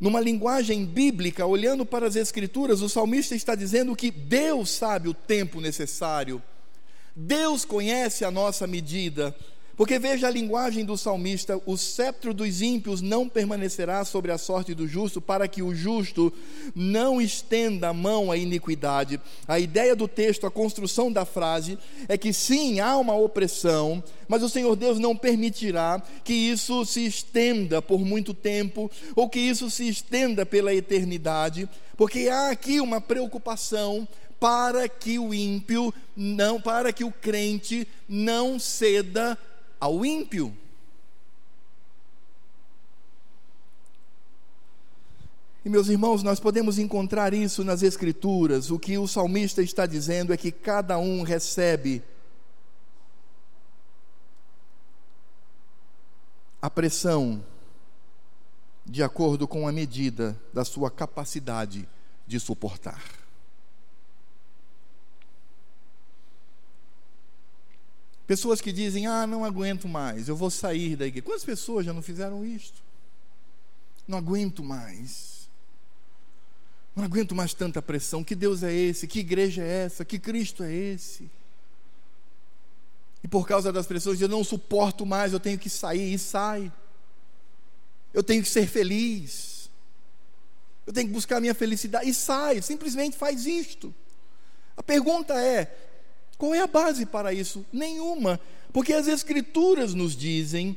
numa 0.00 0.18
linguagem 0.18 0.86
bíblica, 0.86 1.44
olhando 1.44 1.84
para 1.84 2.06
as 2.06 2.16
Escrituras, 2.16 2.80
o 2.80 2.88
salmista 2.88 3.34
está 3.34 3.54
dizendo 3.54 3.94
que 3.94 4.10
Deus 4.10 4.70
sabe 4.70 5.10
o 5.10 5.14
tempo 5.14 5.60
necessário, 5.60 6.42
Deus 7.14 7.66
conhece 7.66 8.24
a 8.24 8.30
nossa 8.30 8.66
medida, 8.66 9.36
porque 9.80 9.98
veja 9.98 10.28
a 10.28 10.30
linguagem 10.30 10.84
do 10.84 10.94
salmista: 10.94 11.58
o 11.64 11.74
sceptro 11.74 12.34
dos 12.34 12.60
ímpios 12.60 13.00
não 13.00 13.26
permanecerá 13.26 14.04
sobre 14.04 14.30
a 14.30 14.36
sorte 14.36 14.74
do 14.74 14.86
justo, 14.86 15.22
para 15.22 15.48
que 15.48 15.62
o 15.62 15.74
justo 15.74 16.30
não 16.74 17.18
estenda 17.18 17.88
a 17.88 17.94
mão 17.94 18.30
à 18.30 18.36
iniquidade. 18.36 19.18
A 19.48 19.58
ideia 19.58 19.96
do 19.96 20.06
texto, 20.06 20.46
a 20.46 20.50
construção 20.50 21.10
da 21.10 21.24
frase, 21.24 21.78
é 22.08 22.18
que 22.18 22.30
sim, 22.30 22.78
há 22.78 22.94
uma 22.98 23.14
opressão, 23.14 24.04
mas 24.28 24.42
o 24.42 24.50
Senhor 24.50 24.76
Deus 24.76 24.98
não 24.98 25.16
permitirá 25.16 26.02
que 26.22 26.34
isso 26.34 26.84
se 26.84 27.06
estenda 27.06 27.80
por 27.80 28.00
muito 28.00 28.34
tempo, 28.34 28.90
ou 29.16 29.30
que 29.30 29.40
isso 29.40 29.70
se 29.70 29.88
estenda 29.88 30.44
pela 30.44 30.74
eternidade, 30.74 31.66
porque 31.96 32.28
há 32.28 32.50
aqui 32.50 32.82
uma 32.82 33.00
preocupação 33.00 34.06
para 34.38 34.86
que 34.90 35.18
o 35.18 35.32
ímpio 35.32 35.92
não, 36.14 36.60
para 36.60 36.92
que 36.92 37.04
o 37.04 37.10
crente 37.10 37.88
não 38.06 38.58
ceda 38.58 39.38
ao 39.80 40.04
ímpio. 40.04 40.54
E 45.64 45.68
meus 45.68 45.88
irmãos, 45.88 46.22
nós 46.22 46.40
podemos 46.40 46.78
encontrar 46.78 47.34
isso 47.34 47.64
nas 47.64 47.82
Escrituras. 47.82 48.70
O 48.70 48.78
que 48.78 48.96
o 48.96 49.06
salmista 49.06 49.62
está 49.62 49.86
dizendo 49.86 50.32
é 50.32 50.36
que 50.36 50.52
cada 50.52 50.98
um 50.98 51.22
recebe 51.22 52.02
a 56.62 56.70
pressão 56.70 57.44
de 58.84 59.02
acordo 59.02 59.46
com 59.46 59.68
a 59.68 59.72
medida 59.72 60.38
da 60.52 60.64
sua 60.64 60.90
capacidade 60.90 61.88
de 62.26 62.40
suportar. 62.40 63.19
Pessoas 68.30 68.60
que 68.60 68.70
dizem: 68.70 69.08
Ah, 69.08 69.26
não 69.26 69.44
aguento 69.44 69.88
mais, 69.88 70.28
eu 70.28 70.36
vou 70.36 70.52
sair 70.52 70.94
da 70.94 71.04
igreja. 71.04 71.26
Quantas 71.26 71.44
pessoas 71.44 71.84
já 71.84 71.92
não 71.92 72.00
fizeram 72.00 72.46
isto? 72.46 72.80
Não 74.06 74.16
aguento 74.16 74.62
mais. 74.62 75.48
Não 76.94 77.02
aguento 77.02 77.34
mais 77.34 77.52
tanta 77.54 77.82
pressão. 77.82 78.22
Que 78.22 78.36
Deus 78.36 78.62
é 78.62 78.72
esse? 78.72 79.08
Que 79.08 79.18
igreja 79.18 79.64
é 79.64 79.84
essa? 79.84 80.04
Que 80.04 80.16
Cristo 80.16 80.62
é 80.62 80.72
esse? 80.72 81.28
E 83.24 83.26
por 83.26 83.48
causa 83.48 83.72
das 83.72 83.88
pressões, 83.88 84.20
eu 84.20 84.28
não 84.28 84.44
suporto 84.44 85.04
mais, 85.04 85.32
eu 85.32 85.40
tenho 85.40 85.58
que 85.58 85.68
sair 85.68 86.14
e 86.14 86.16
sai. 86.16 86.72
Eu 88.14 88.22
tenho 88.22 88.44
que 88.44 88.48
ser 88.48 88.68
feliz. 88.68 89.68
Eu 90.86 90.92
tenho 90.92 91.08
que 91.08 91.14
buscar 91.14 91.40
minha 91.40 91.52
felicidade 91.52 92.08
e 92.08 92.14
sai, 92.14 92.62
simplesmente 92.62 93.16
faz 93.16 93.44
isto. 93.44 93.92
A 94.76 94.84
pergunta 94.84 95.34
é: 95.34 95.89
qual 96.40 96.54
é 96.54 96.60
a 96.60 96.66
base 96.66 97.04
para 97.04 97.34
isso? 97.34 97.66
Nenhuma. 97.70 98.40
Porque 98.72 98.94
as 98.94 99.06
Escrituras 99.06 99.92
nos 99.92 100.16
dizem 100.16 100.74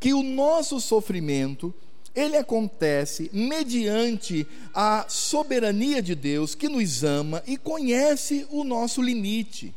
que 0.00 0.12
o 0.12 0.24
nosso 0.24 0.80
sofrimento, 0.80 1.72
ele 2.16 2.36
acontece 2.36 3.30
mediante 3.32 4.44
a 4.74 5.06
soberania 5.08 6.02
de 6.02 6.16
Deus 6.16 6.56
que 6.56 6.68
nos 6.68 7.04
ama 7.04 7.44
e 7.46 7.56
conhece 7.56 8.44
o 8.50 8.64
nosso 8.64 9.00
limite. 9.00 9.72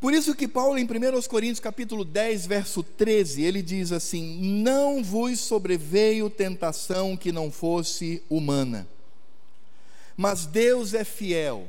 Por 0.00 0.14
isso 0.14 0.34
que 0.34 0.48
Paulo 0.48 0.78
em 0.78 0.84
1 0.84 0.88
Coríntios 1.28 1.60
capítulo 1.60 2.06
10, 2.06 2.46
verso 2.46 2.82
13, 2.82 3.42
ele 3.42 3.60
diz 3.60 3.92
assim: 3.92 4.62
"Não 4.62 5.04
vos 5.04 5.40
sobreveio 5.40 6.30
tentação 6.30 7.18
que 7.18 7.30
não 7.30 7.50
fosse 7.50 8.22
humana, 8.30 8.88
mas 10.16 10.46
Deus 10.46 10.94
é 10.94 11.04
fiel, 11.04 11.66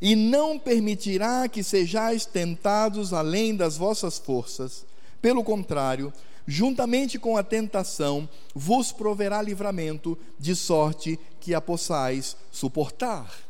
e 0.00 0.14
não 0.14 0.58
permitirá 0.58 1.48
que 1.48 1.62
sejais 1.62 2.26
tentados 2.26 3.12
além 3.12 3.56
das 3.56 3.76
vossas 3.76 4.18
forças. 4.18 4.84
Pelo 5.20 5.42
contrário, 5.42 6.12
juntamente 6.46 7.18
com 7.18 7.36
a 7.36 7.42
tentação, 7.42 8.28
vos 8.54 8.92
proverá 8.92 9.42
livramento, 9.42 10.16
de 10.38 10.54
sorte 10.54 11.18
que 11.40 11.54
a 11.54 11.60
possais 11.60 12.36
suportar. 12.52 13.46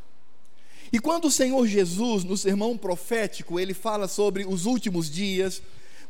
E 0.93 0.99
quando 0.99 1.27
o 1.27 1.31
Senhor 1.31 1.67
Jesus, 1.67 2.25
no 2.25 2.37
sermão 2.37 2.79
profético, 2.79 3.59
ele 3.59 3.75
fala 3.75 4.07
sobre 4.07 4.47
os 4.47 4.67
últimos 4.67 5.11
dias, 5.11 5.61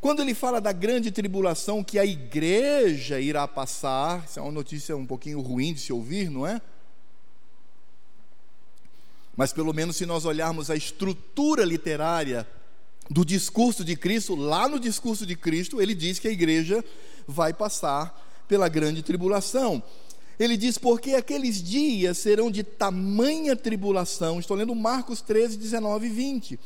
quando 0.00 0.20
ele 0.20 0.34
fala 0.34 0.60
da 0.60 0.72
grande 0.72 1.10
tribulação 1.10 1.82
que 1.82 1.98
a 1.98 2.04
igreja 2.04 3.18
irá 3.18 3.48
passar, 3.48 4.24
isso 4.28 4.38
é 4.38 4.42
uma 4.42 4.52
notícia 4.52 4.96
um 4.96 5.06
pouquinho 5.06 5.40
ruim 5.40 5.72
de 5.72 5.80
se 5.80 5.92
ouvir, 5.92 6.30
não 6.30 6.46
é? 6.46 6.60
Mas 9.36 9.52
pelo 9.52 9.74
menos 9.74 9.96
se 9.96 10.06
nós 10.06 10.24
olharmos 10.24 10.70
a 10.70 10.76
estrutura 10.76 11.64
literária 11.64 12.46
do 13.10 13.24
discurso 13.24 13.84
de 13.84 13.94
Cristo, 13.94 14.34
lá 14.34 14.68
no 14.68 14.80
discurso 14.80 15.26
de 15.26 15.36
Cristo, 15.36 15.80
ele 15.80 15.94
diz 15.94 16.18
que 16.18 16.26
a 16.26 16.32
igreja 16.32 16.84
vai 17.28 17.52
passar 17.52 18.44
pela 18.48 18.68
grande 18.68 19.02
tribulação. 19.02 19.82
Ele 20.38 20.56
diz: 20.56 20.78
Porque 20.78 21.14
aqueles 21.14 21.62
dias 21.62 22.18
serão 22.18 22.50
de 22.50 22.64
tamanha 22.64 23.54
tribulação. 23.54 24.40
Estou 24.40 24.56
lendo 24.56 24.74
Marcos 24.74 25.20
13, 25.20 25.56
19 25.56 26.06
e 26.06 26.10
20. 26.10 26.60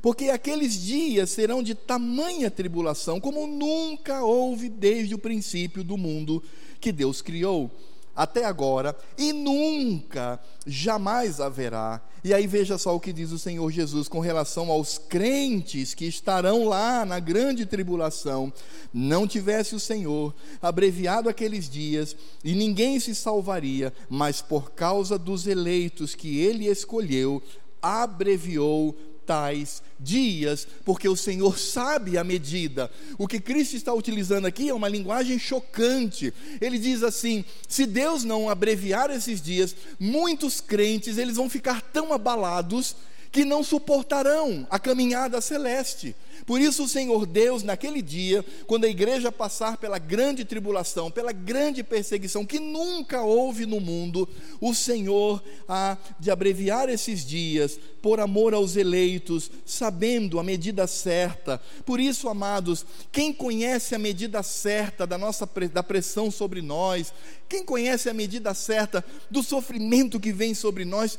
Porque 0.00 0.30
aqueles 0.30 0.80
dias 0.80 1.30
serão 1.30 1.62
de 1.62 1.76
tamanha 1.76 2.50
tribulação, 2.50 3.20
como 3.20 3.46
nunca 3.46 4.24
houve 4.24 4.68
desde 4.68 5.14
o 5.14 5.18
princípio 5.18 5.84
do 5.84 5.96
mundo 5.96 6.42
que 6.80 6.90
Deus 6.90 7.22
criou 7.22 7.70
até 8.14 8.44
agora 8.44 8.96
e 9.16 9.32
nunca, 9.32 10.38
jamais 10.66 11.40
haverá. 11.40 12.00
E 12.24 12.32
aí 12.32 12.46
veja 12.46 12.78
só 12.78 12.94
o 12.94 13.00
que 13.00 13.12
diz 13.12 13.32
o 13.32 13.38
Senhor 13.38 13.68
Jesus 13.70 14.06
com 14.06 14.20
relação 14.20 14.70
aos 14.70 14.96
crentes 14.96 15.92
que 15.92 16.04
estarão 16.04 16.64
lá 16.64 17.04
na 17.04 17.18
grande 17.18 17.66
tribulação. 17.66 18.52
Não 18.92 19.26
tivesse 19.26 19.74
o 19.74 19.80
Senhor 19.80 20.34
abreviado 20.60 21.28
aqueles 21.28 21.68
dias 21.68 22.14
e 22.44 22.54
ninguém 22.54 23.00
se 23.00 23.14
salvaria, 23.14 23.92
mas 24.08 24.40
por 24.40 24.70
causa 24.70 25.18
dos 25.18 25.46
eleitos 25.46 26.14
que 26.14 26.38
ele 26.38 26.66
escolheu, 26.66 27.42
abreviou 27.80 28.96
tais 29.26 29.82
dias, 29.98 30.66
porque 30.84 31.08
o 31.08 31.16
Senhor 31.16 31.58
sabe 31.58 32.18
a 32.18 32.24
medida. 32.24 32.90
O 33.16 33.28
que 33.28 33.40
Cristo 33.40 33.76
está 33.76 33.92
utilizando 33.92 34.46
aqui 34.46 34.68
é 34.68 34.74
uma 34.74 34.88
linguagem 34.88 35.38
chocante. 35.38 36.32
Ele 36.60 36.78
diz 36.78 37.02
assim: 37.02 37.44
se 37.68 37.86
Deus 37.86 38.24
não 38.24 38.48
abreviar 38.48 39.10
esses 39.10 39.40
dias, 39.40 39.74
muitos 39.98 40.60
crentes 40.60 41.18
eles 41.18 41.36
vão 41.36 41.48
ficar 41.48 41.80
tão 41.82 42.12
abalados 42.12 42.96
que 43.32 43.44
não 43.46 43.64
suportarão 43.64 44.66
a 44.68 44.78
caminhada 44.78 45.40
celeste. 45.40 46.14
Por 46.52 46.60
isso, 46.60 46.84
o 46.84 46.88
Senhor 46.88 47.24
Deus, 47.24 47.62
naquele 47.62 48.02
dia, 48.02 48.44
quando 48.66 48.84
a 48.84 48.88
igreja 48.88 49.32
passar 49.32 49.78
pela 49.78 49.98
grande 49.98 50.44
tribulação, 50.44 51.10
pela 51.10 51.32
grande 51.32 51.82
perseguição 51.82 52.44
que 52.44 52.60
nunca 52.60 53.22
houve 53.22 53.64
no 53.64 53.80
mundo, 53.80 54.28
o 54.60 54.74
Senhor 54.74 55.42
há 55.66 55.96
de 56.20 56.30
abreviar 56.30 56.90
esses 56.90 57.24
dias 57.24 57.80
por 58.02 58.20
amor 58.20 58.52
aos 58.52 58.76
eleitos, 58.76 59.50
sabendo 59.64 60.38
a 60.38 60.42
medida 60.42 60.86
certa. 60.86 61.58
Por 61.86 61.98
isso, 61.98 62.28
amados, 62.28 62.84
quem 63.10 63.32
conhece 63.32 63.94
a 63.94 63.98
medida 63.98 64.42
certa 64.42 65.06
da 65.06 65.16
nossa 65.16 65.48
da 65.72 65.82
pressão 65.82 66.30
sobre 66.30 66.60
nós, 66.60 67.14
quem 67.48 67.64
conhece 67.64 68.10
a 68.10 68.12
medida 68.12 68.52
certa 68.52 69.02
do 69.30 69.42
sofrimento 69.42 70.20
que 70.20 70.34
vem 70.34 70.52
sobre 70.52 70.84
nós, 70.84 71.18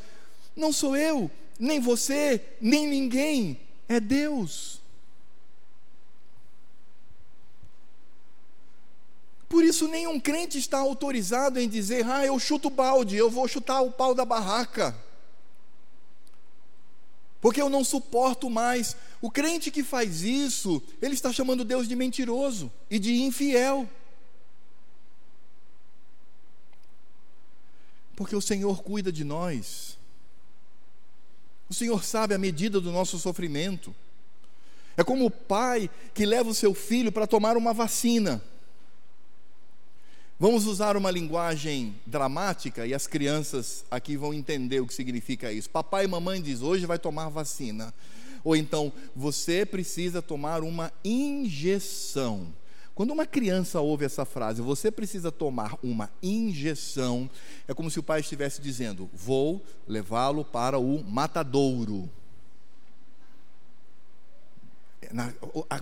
não 0.56 0.72
sou 0.72 0.96
eu, 0.96 1.32
nem 1.60 1.80
você, 1.80 2.40
nem 2.62 2.88
ninguém, 2.88 3.60
é 3.90 4.00
Deus. 4.00 4.83
Por 9.54 9.64
isso, 9.64 9.88
nenhum 9.88 10.20
crente 10.20 10.58
está 10.58 10.80
autorizado 10.80 11.60
em 11.60 11.70
dizer: 11.70 12.04
ah, 12.08 12.26
eu 12.26 12.40
chuto 12.40 12.70
o 12.70 12.72
balde, 12.72 13.16
eu 13.16 13.30
vou 13.30 13.48
chutar 13.48 13.82
o 13.82 13.92
pau 13.92 14.16
da 14.16 14.26
barraca. 14.26 14.98
Porque 17.40 17.62
eu 17.62 17.70
não 17.70 17.84
suporto 17.84 18.50
mais. 18.50 18.98
O 19.22 19.30
crente 19.30 19.70
que 19.70 19.84
faz 19.84 20.24
isso, 20.24 20.82
ele 21.00 21.14
está 21.14 21.32
chamando 21.32 21.64
Deus 21.64 21.88
de 21.88 21.96
mentiroso 21.96 22.72
e 22.90 22.98
de 22.98 23.22
infiel. 23.22 23.88
Porque 28.16 28.36
o 28.36 28.42
Senhor 28.42 28.82
cuida 28.82 29.12
de 29.12 29.24
nós. 29.24 30.00
O 31.70 31.76
Senhor 31.76 32.04
sabe 32.04 32.34
a 32.34 32.40
medida 32.40 32.82
do 32.82 32.92
nosso 32.92 33.20
sofrimento. 33.20 33.96
É 34.98 35.04
como 35.04 35.28
o 35.28 35.32
pai 35.32 35.92
que 36.12 36.26
leva 36.26 36.50
o 36.50 36.56
seu 36.56 36.74
filho 36.74 37.12
para 37.12 37.28
tomar 37.28 37.56
uma 37.56 37.72
vacina. 37.72 38.44
Vamos 40.40 40.66
usar 40.66 40.98
uma 40.98 41.12
linguagem 41.12 41.96
dramática 42.06 42.86
e 42.88 42.94
as 42.94 43.06
crianças 43.06 43.86
aqui 43.90 44.18
vão 44.18 44.34
entender 44.34 44.80
o 44.80 44.88
que 44.88 44.94
significa 44.94 45.52
isso. 45.52 45.70
Papai 45.70 46.06
e 46.06 46.08
mamãe 46.08 46.42
diz: 46.42 46.62
"Hoje 46.62 46.86
vai 46.86 46.98
tomar 46.98 47.30
vacina". 47.30 47.94
Ou 48.44 48.56
então, 48.56 48.92
você 49.16 49.66
precisa 49.66 50.22
tomar 50.22 50.64
uma 50.64 50.92
injeção. 51.04 52.54
Quando 52.94 53.12
uma 53.12 53.26
criança 53.26 53.80
ouve 53.80 54.06
essa 54.06 54.26
frase, 54.26 54.62
você 54.62 54.92
precisa 54.92 55.32
tomar 55.32 55.78
uma 55.82 56.12
injeção, 56.22 57.30
é 57.68 57.74
como 57.74 57.90
se 57.90 58.00
o 58.00 58.04
pai 58.04 58.20
estivesse 58.20 58.62
dizendo: 58.62 59.10
Vou 59.14 59.64
levá-lo 59.88 60.44
para 60.44 60.78
o 60.78 61.04
matadouro. 61.04 62.10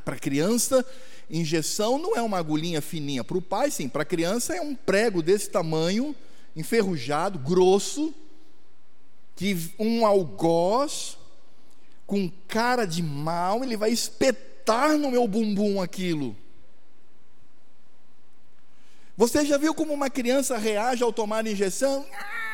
Para 0.03 0.17
criança, 0.17 0.85
injeção 1.29 1.97
não 1.97 2.15
é 2.15 2.21
uma 2.21 2.37
agulhinha 2.37 2.81
fininha. 2.81 3.23
Para 3.23 3.37
o 3.37 3.41
pai, 3.41 3.71
sim. 3.71 3.87
Para 3.87 4.03
a 4.03 4.05
criança, 4.05 4.55
é 4.55 4.61
um 4.61 4.75
prego 4.75 5.21
desse 5.21 5.49
tamanho, 5.49 6.15
enferrujado, 6.55 7.39
grosso, 7.39 8.13
que 9.35 9.71
um 9.79 10.05
algoz 10.05 11.17
com 12.05 12.29
cara 12.47 12.85
de 12.85 13.01
mal, 13.01 13.63
ele 13.63 13.77
vai 13.77 13.89
espetar 13.89 14.97
no 14.97 15.09
meu 15.09 15.25
bumbum 15.27 15.81
aquilo. 15.81 16.35
Você 19.15 19.45
já 19.45 19.57
viu 19.57 19.73
como 19.73 19.93
uma 19.93 20.09
criança 20.09 20.57
reage 20.57 21.03
ao 21.03 21.13
tomar 21.13 21.47
injeção? 21.47 22.05
Ah, 22.13 22.50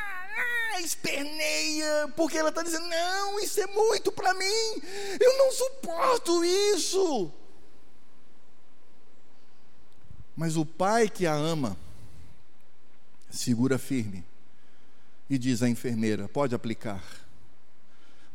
esperneia, 0.82 2.12
porque 2.16 2.38
ela 2.38 2.50
está 2.50 2.64
dizendo: 2.64 2.88
não, 2.88 3.40
isso 3.40 3.60
é 3.62 3.68
muito 3.68 4.12
para 4.12 4.34
mim, 4.34 4.82
eu 5.20 5.38
não 5.38 5.52
suporto 5.52 6.44
isso. 6.44 7.32
Mas 10.36 10.56
o 10.56 10.66
pai 10.66 11.10
que 11.10 11.26
a 11.26 11.34
ama, 11.34 11.76
segura 13.30 13.78
firme 13.78 14.24
e 15.30 15.38
diz 15.38 15.62
à 15.64 15.70
enfermeira: 15.70 16.28
pode 16.28 16.54
aplicar 16.54 17.04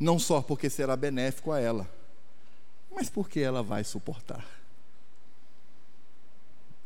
não 0.02 0.18
só 0.18 0.42
porque 0.42 0.68
será 0.68 0.96
benéfico 0.96 1.52
a 1.52 1.60
ela, 1.60 1.88
mas 2.90 3.08
porque 3.08 3.38
ela 3.38 3.62
vai 3.62 3.84
suportar. 3.84 4.44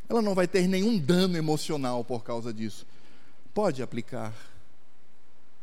Ela 0.09 0.21
não 0.21 0.35
vai 0.35 0.47
ter 0.47 0.69
nenhum 0.69 0.99
dano 0.99 1.37
emocional 1.37 2.05
por 2.05 2.23
causa 2.23 2.53
disso. 2.53 2.87
Pode 3.55 3.83
aplicar. 3.83 4.35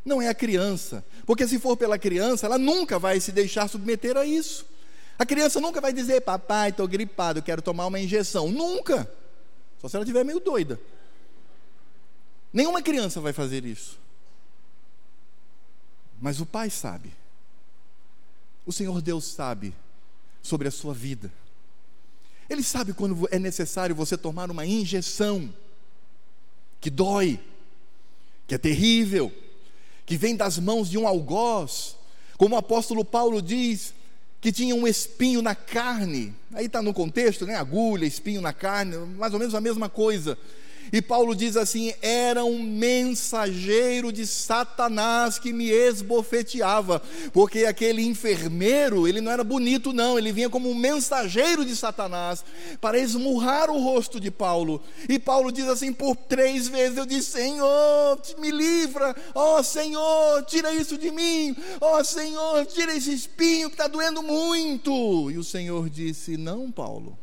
Não 0.06 0.22
é 0.22 0.28
a 0.28 0.34
criança, 0.34 1.04
porque 1.26 1.48
se 1.48 1.58
for 1.60 1.78
pela 1.78 1.98
criança, 1.98 2.46
ela 2.46 2.58
nunca 2.58 3.00
vai 3.00 3.20
se 3.20 3.32
deixar 3.32 3.68
submeter 3.70 4.18
a 4.18 4.26
isso. 4.26 4.66
A 5.18 5.26
criança 5.26 5.62
nunca 5.62 5.80
vai 5.80 5.94
dizer, 5.94 6.22
papai, 6.22 6.70
estou 6.70 6.88
gripado, 6.88 7.42
quero 7.42 7.62
tomar 7.62 7.86
uma 7.86 8.00
injeção. 8.00 8.52
Nunca. 8.52 9.10
Só 9.80 9.88
se 9.88 9.96
ela 9.96 10.04
estiver 10.04 10.24
meio 10.26 10.40
doida. 10.40 10.80
Nenhuma 12.52 12.82
criança 12.82 13.22
vai 13.22 13.32
fazer 13.32 13.64
isso. 13.66 14.00
Mas 16.22 16.40
o 16.40 16.46
pai 16.46 16.70
sabe. 16.70 17.14
O 18.66 18.72
Senhor 18.72 19.02
Deus 19.02 19.26
sabe 19.26 19.74
sobre 20.42 20.68
a 20.68 20.72
sua 20.72 20.94
vida. 20.94 21.32
Ele 22.50 22.64
sabe 22.64 22.94
quando 22.94 23.28
é 23.32 23.40
necessário 23.40 23.96
você 23.96 24.18
tomar 24.18 24.52
uma 24.52 24.66
injeção 24.66 25.54
que 26.80 26.90
dói, 26.90 27.40
que 28.48 28.54
é 28.54 28.58
terrível, 28.58 29.32
que 30.06 30.18
vem 30.18 30.36
das 30.36 30.58
mãos 30.58 30.90
de 30.90 30.98
um 30.98 31.08
algoz, 31.08 31.96
como 32.38 32.56
o 32.56 32.58
apóstolo 32.58 33.06
Paulo 33.06 33.42
diz, 33.42 33.94
que 34.42 34.52
tinha 34.52 34.76
um 34.76 34.86
espinho 34.86 35.42
na 35.42 35.56
carne. 35.56 36.34
Aí 36.54 36.66
está 36.66 36.82
no 36.82 36.94
contexto, 36.94 37.46
né? 37.46 37.56
Agulha, 37.56 38.06
espinho 38.06 38.42
na 38.42 38.52
carne, 38.52 38.98
mais 39.18 39.34
ou 39.34 39.40
menos 39.40 39.56
a 39.56 39.62
mesma 39.62 39.88
coisa. 39.88 40.38
E 40.92 41.02
Paulo 41.02 41.36
diz 41.36 41.58
assim: 41.58 41.94
era 42.02 42.44
um 42.44 42.62
mensageiro 42.62 44.12
de 44.12 44.26
Satanás 44.28 45.40
que 45.40 45.54
me 45.54 45.70
esbofeteava, 45.70 47.02
porque 47.32 47.66
aquele 47.66 48.04
enfermeiro, 48.04 49.08
ele 49.08 49.22
não 49.22 49.32
era 49.32 49.44
bonito, 49.44 49.94
não, 49.94 50.18
ele 50.18 50.32
vinha 50.32 50.50
como 50.50 50.70
um 50.70 50.76
mensageiro 50.76 51.66
de 51.66 51.76
Satanás 51.76 52.44
para 52.82 53.00
esmurrar 53.00 53.70
o 53.70 53.82
rosto 53.82 54.20
de 54.20 54.30
Paulo. 54.30 54.82
E 55.08 55.18
Paulo 55.18 55.52
diz 55.52 55.68
assim: 55.68 55.94
por 55.94 56.16
três 56.16 56.68
vezes 56.68 56.98
eu 56.98 57.06
disse: 57.06 57.32
Senhor, 57.32 58.22
me 58.40 58.52
livra, 58.52 59.16
ó 59.34 59.60
oh, 59.60 59.64
Senhor, 59.64 60.44
tira 60.44 60.74
isso 60.74 60.98
de 60.98 61.12
mim, 61.12 61.56
ó 61.80 62.00
oh, 62.00 62.04
Senhor, 62.04 62.66
tira 62.66 62.96
esse 62.96 63.14
espinho 63.14 63.70
que 63.70 63.76
está 63.76 63.88
doendo 63.88 64.22
muito. 64.22 65.32
E 65.32 65.38
o 65.38 65.44
Senhor 65.44 65.90
disse: 65.90 66.38
Não, 66.38 66.72
Paulo 66.72 67.23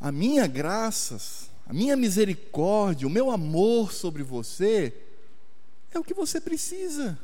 a 0.00 0.12
minha 0.12 0.46
graças, 0.46 1.50
a 1.66 1.72
minha 1.72 1.96
misericórdia, 1.96 3.06
o 3.06 3.10
meu 3.10 3.30
amor 3.30 3.92
sobre 3.92 4.22
você 4.22 4.94
é 5.92 5.98
o 5.98 6.04
que 6.04 6.14
você 6.14 6.40
precisa. 6.40 7.18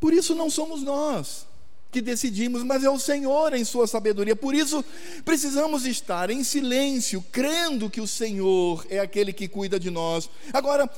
Por 0.00 0.12
isso 0.12 0.34
não 0.34 0.50
somos 0.50 0.82
nós 0.82 1.46
que 1.92 2.00
decidimos, 2.00 2.64
mas 2.64 2.82
é 2.82 2.90
o 2.90 2.98
Senhor 2.98 3.52
em 3.52 3.64
sua 3.64 3.86
sabedoria. 3.86 4.34
Por 4.34 4.54
isso 4.54 4.82
precisamos 5.24 5.84
estar 5.84 6.30
em 6.30 6.42
silêncio, 6.42 7.22
crendo 7.30 7.90
que 7.90 8.00
o 8.00 8.06
Senhor 8.06 8.84
é 8.88 8.98
aquele 8.98 9.32
que 9.32 9.46
cuida 9.46 9.78
de 9.78 9.90
nós. 9.90 10.28
Agora, 10.52 10.90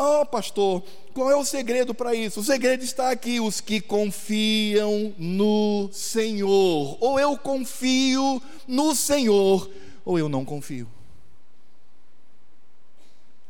Oh, 0.00 0.24
pastor, 0.24 0.84
qual 1.12 1.28
é 1.28 1.34
o 1.34 1.44
segredo 1.44 1.92
para 1.92 2.14
isso? 2.14 2.38
O 2.38 2.44
segredo 2.44 2.84
está 2.84 3.10
aqui: 3.10 3.40
os 3.40 3.60
que 3.60 3.80
confiam 3.80 5.12
no 5.18 5.90
Senhor. 5.92 6.96
Ou 7.00 7.18
eu 7.18 7.36
confio 7.36 8.40
no 8.68 8.94
Senhor, 8.94 9.68
ou 10.04 10.16
eu 10.16 10.28
não 10.28 10.44
confio. 10.44 10.86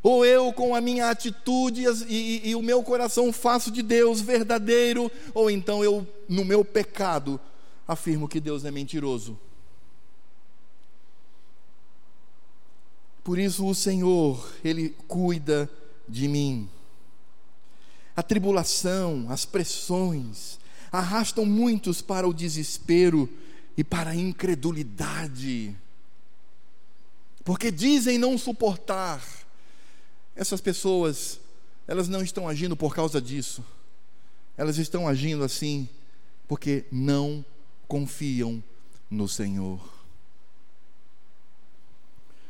Ou 0.02 0.24
eu, 0.24 0.50
com 0.54 0.74
a 0.74 0.80
minha 0.80 1.10
atitude 1.10 1.84
e, 1.84 2.14
e, 2.14 2.48
e 2.48 2.54
o 2.54 2.62
meu 2.62 2.82
coração, 2.82 3.30
faço 3.30 3.70
de 3.70 3.82
Deus 3.82 4.22
verdadeiro, 4.22 5.12
ou 5.34 5.50
então 5.50 5.84
eu, 5.84 6.06
no 6.26 6.46
meu 6.46 6.64
pecado, 6.64 7.38
afirmo 7.86 8.26
que 8.26 8.40
Deus 8.40 8.64
é 8.64 8.70
mentiroso. 8.70 9.38
Por 13.22 13.38
isso, 13.38 13.66
o 13.66 13.74
Senhor, 13.74 14.50
Ele 14.64 14.96
cuida 15.06 15.68
de 16.08 16.26
mim. 16.26 16.68
A 18.16 18.22
tribulação, 18.22 19.26
as 19.28 19.44
pressões, 19.44 20.58
arrastam 20.90 21.44
muitos 21.44 22.00
para 22.00 22.26
o 22.26 22.34
desespero 22.34 23.28
e 23.76 23.84
para 23.84 24.10
a 24.10 24.16
incredulidade, 24.16 25.76
porque 27.44 27.70
dizem 27.70 28.18
não 28.18 28.36
suportar. 28.36 29.22
Essas 30.34 30.60
pessoas, 30.60 31.40
elas 31.86 32.08
não 32.08 32.22
estão 32.22 32.48
agindo 32.48 32.76
por 32.76 32.94
causa 32.94 33.20
disso, 33.20 33.64
elas 34.56 34.78
estão 34.78 35.06
agindo 35.06 35.44
assim 35.44 35.88
porque 36.48 36.86
não 36.90 37.44
confiam 37.86 38.62
no 39.10 39.28
Senhor. 39.28 39.80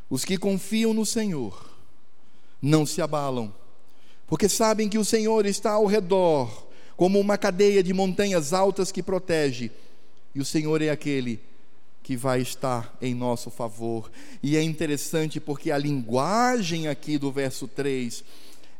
Os 0.08 0.24
que 0.24 0.38
confiam 0.38 0.94
no 0.94 1.04
Senhor 1.04 1.77
não 2.60 2.84
se 2.84 3.00
abalam, 3.00 3.52
porque 4.26 4.48
sabem 4.48 4.88
que 4.88 4.98
o 4.98 5.04
Senhor 5.04 5.46
está 5.46 5.72
ao 5.72 5.86
redor, 5.86 6.66
como 6.96 7.18
uma 7.18 7.38
cadeia 7.38 7.82
de 7.82 7.92
montanhas 7.92 8.52
altas 8.52 8.92
que 8.92 9.02
protege, 9.02 9.70
e 10.34 10.40
o 10.40 10.44
Senhor 10.44 10.82
é 10.82 10.90
aquele 10.90 11.40
que 12.02 12.16
vai 12.16 12.40
estar 12.40 12.96
em 13.02 13.14
nosso 13.14 13.50
favor. 13.50 14.10
E 14.42 14.56
é 14.56 14.62
interessante 14.62 15.38
porque 15.38 15.70
a 15.70 15.76
linguagem 15.76 16.88
aqui 16.88 17.18
do 17.18 17.30
verso 17.30 17.68
3, 17.68 18.24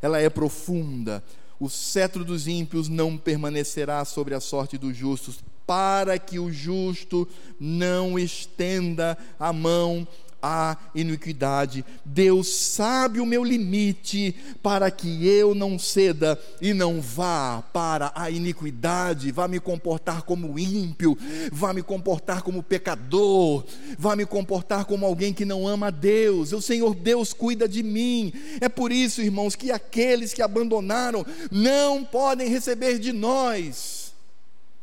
ela 0.01 0.19
é 0.19 0.29
profunda. 0.29 1.23
O 1.59 1.69
cetro 1.69 2.25
dos 2.25 2.47
ímpios 2.47 2.87
não 2.87 3.17
permanecerá 3.17 4.03
sobre 4.03 4.33
a 4.33 4.39
sorte 4.39 4.77
dos 4.79 4.97
justos, 4.97 5.43
para 5.67 6.17
que 6.17 6.39
o 6.39 6.51
justo 6.51 7.27
não 7.59 8.17
estenda 8.17 9.15
a 9.39 9.53
mão 9.53 10.07
a 10.41 10.77
iniquidade. 10.93 11.85
Deus 12.05 12.49
sabe 12.49 13.19
o 13.19 13.25
meu 13.25 13.43
limite 13.43 14.35
para 14.61 14.89
que 14.89 15.27
eu 15.27 15.53
não 15.53 15.77
ceda 15.77 16.39
e 16.61 16.73
não 16.73 17.01
vá 17.01 17.63
para 17.73 18.11
a 18.15 18.29
iniquidade, 18.29 19.31
vá 19.31 19.47
me 19.47 19.59
comportar 19.59 20.23
como 20.23 20.57
ímpio, 20.57 21.17
vá 21.51 21.73
me 21.73 21.81
comportar 21.81 22.41
como 22.41 22.63
pecador, 22.63 23.63
vá 23.97 24.15
me 24.15 24.25
comportar 24.25 24.85
como 24.85 25.05
alguém 25.05 25.33
que 25.33 25.45
não 25.45 25.67
ama 25.67 25.87
a 25.87 25.91
Deus. 25.91 26.53
O 26.53 26.61
Senhor 26.61 26.95
Deus 26.95 27.33
cuida 27.33 27.67
de 27.67 27.83
mim. 27.83 28.33
É 28.61 28.69
por 28.69 28.91
isso, 28.91 29.21
irmãos, 29.21 29.55
que 29.55 29.71
aqueles 29.71 30.33
que 30.33 30.41
abandonaram 30.41 31.25
não 31.51 32.03
podem 32.03 32.49
receber 32.49 32.99
de 32.99 33.11
nós 33.11 34.09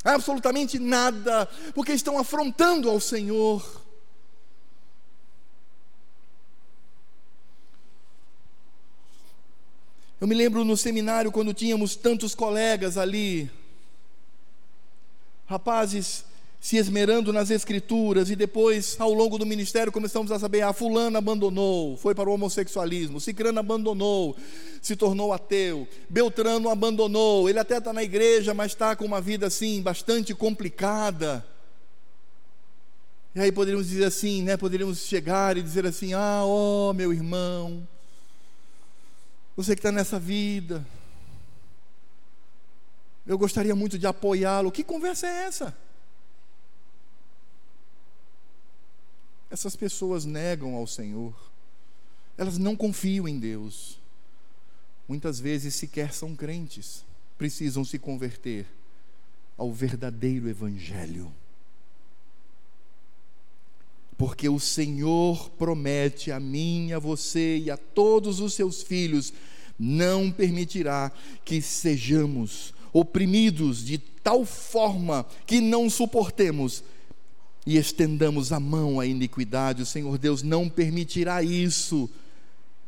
absolutamente 0.07 0.78
nada, 0.78 1.49
porque 1.74 1.93
estão 1.93 2.18
afrontando 2.18 2.89
ao 2.89 3.01
Senhor. 3.01 3.86
Eu 10.21 10.27
me 10.27 10.35
lembro 10.35 10.64
no 10.64 10.77
seminário 10.77 11.31
quando 11.31 11.53
tínhamos 11.53 11.95
tantos 11.95 12.35
colegas 12.35 12.97
ali, 12.97 13.51
rapazes 15.47 16.25
se 16.59 16.79
esmerando 16.79 17.33
nas 17.33 17.51
escrituras 17.51 18.31
e 18.31 18.35
depois, 18.35 18.97
ao 18.99 19.12
longo 19.12 19.39
do 19.39 19.47
ministério, 19.47 19.93
começamos 19.93 20.33
a 20.33 20.39
saber: 20.39 20.62
ah, 20.62 20.73
fulano 20.73 21.19
abandonou, 21.19 21.97
foi 21.97 22.14
para 22.14 22.29
o 22.29 22.33
homossexualismo, 22.33 23.21
Cicrano 23.21 23.61
abandonou, 23.61 24.35
se 24.83 24.97
tornou 24.97 25.33
ateu, 25.33 25.87
Beltrano 26.09 26.71
abandonou, 26.71 27.49
ele 27.49 27.59
até 27.59 27.77
está 27.77 27.93
na 27.93 28.03
igreja, 28.03 28.55
mas 28.55 28.73
está 28.73 28.97
com 28.97 29.05
uma 29.05 29.21
vida 29.21 29.47
assim, 29.47 29.83
bastante 29.83 30.35
complicada. 30.35 31.47
E 33.35 33.41
aí 33.41 33.53
poderíamos 33.53 33.89
dizer 33.89 34.07
assim, 34.07 34.43
né? 34.43 34.57
Poderíamos 34.57 35.01
chegar 35.01 35.59
e 35.59 35.62
dizer 35.62 35.87
assim: 35.87 36.14
ah, 36.14 36.41
ó, 36.43 36.91
oh, 36.91 36.95
meu 36.95 37.12
irmão, 37.12 37.87
você 39.57 39.74
que 39.74 39.80
está 39.80 39.90
nessa 39.90 40.20
vida, 40.20 40.86
eu 43.26 43.38
gostaria 43.38 43.74
muito 43.74 43.98
de 43.98 44.07
apoiá-lo. 44.07 44.70
Que 44.70 44.84
conversa 44.84 45.26
é 45.26 45.44
essa? 45.44 45.76
Essas 49.50 49.74
pessoas 49.74 50.24
negam 50.24 50.74
ao 50.74 50.86
Senhor, 50.86 51.34
elas 52.36 52.59
não 52.59 52.76
confiam 52.76 53.26
em 53.26 53.38
Deus, 53.38 53.98
muitas 55.09 55.40
vezes 55.40 55.74
sequer 55.74 56.12
são 56.12 56.36
crentes, 56.36 57.04
precisam 57.38 57.84
se 57.84 57.98
converter 57.98 58.66
ao 59.57 59.72
verdadeiro 59.72 60.48
Evangelho. 60.48 61.32
Porque 64.17 64.49
o 64.49 64.59
Senhor 64.59 65.51
promete 65.51 66.33
a 66.33 66.41
mim, 66.41 66.93
a 66.93 66.99
você 66.99 67.59
e 67.59 67.71
a 67.71 67.77
todos 67.77 68.41
os 68.41 68.55
seus 68.55 68.83
filhos, 68.83 69.33
não 69.79 70.31
permitirá 70.31 71.12
que 71.45 71.61
sejamos 71.61 72.73
oprimidos 72.93 73.85
de 73.85 73.99
tal 73.99 74.45
forma 74.47 75.27
que 75.47 75.61
não 75.61 75.91
suportemos 75.91 76.83
e 77.67 77.77
estendamos 77.77 78.53
a 78.53 78.61
mão 78.61 79.01
à 79.01 79.07
iniquidade, 79.07 79.83
o 79.83 79.87
Senhor 79.87 80.17
Deus 80.17 80.43
não 80.43 80.69
permitirá 80.69 81.43
isso. 81.43 82.09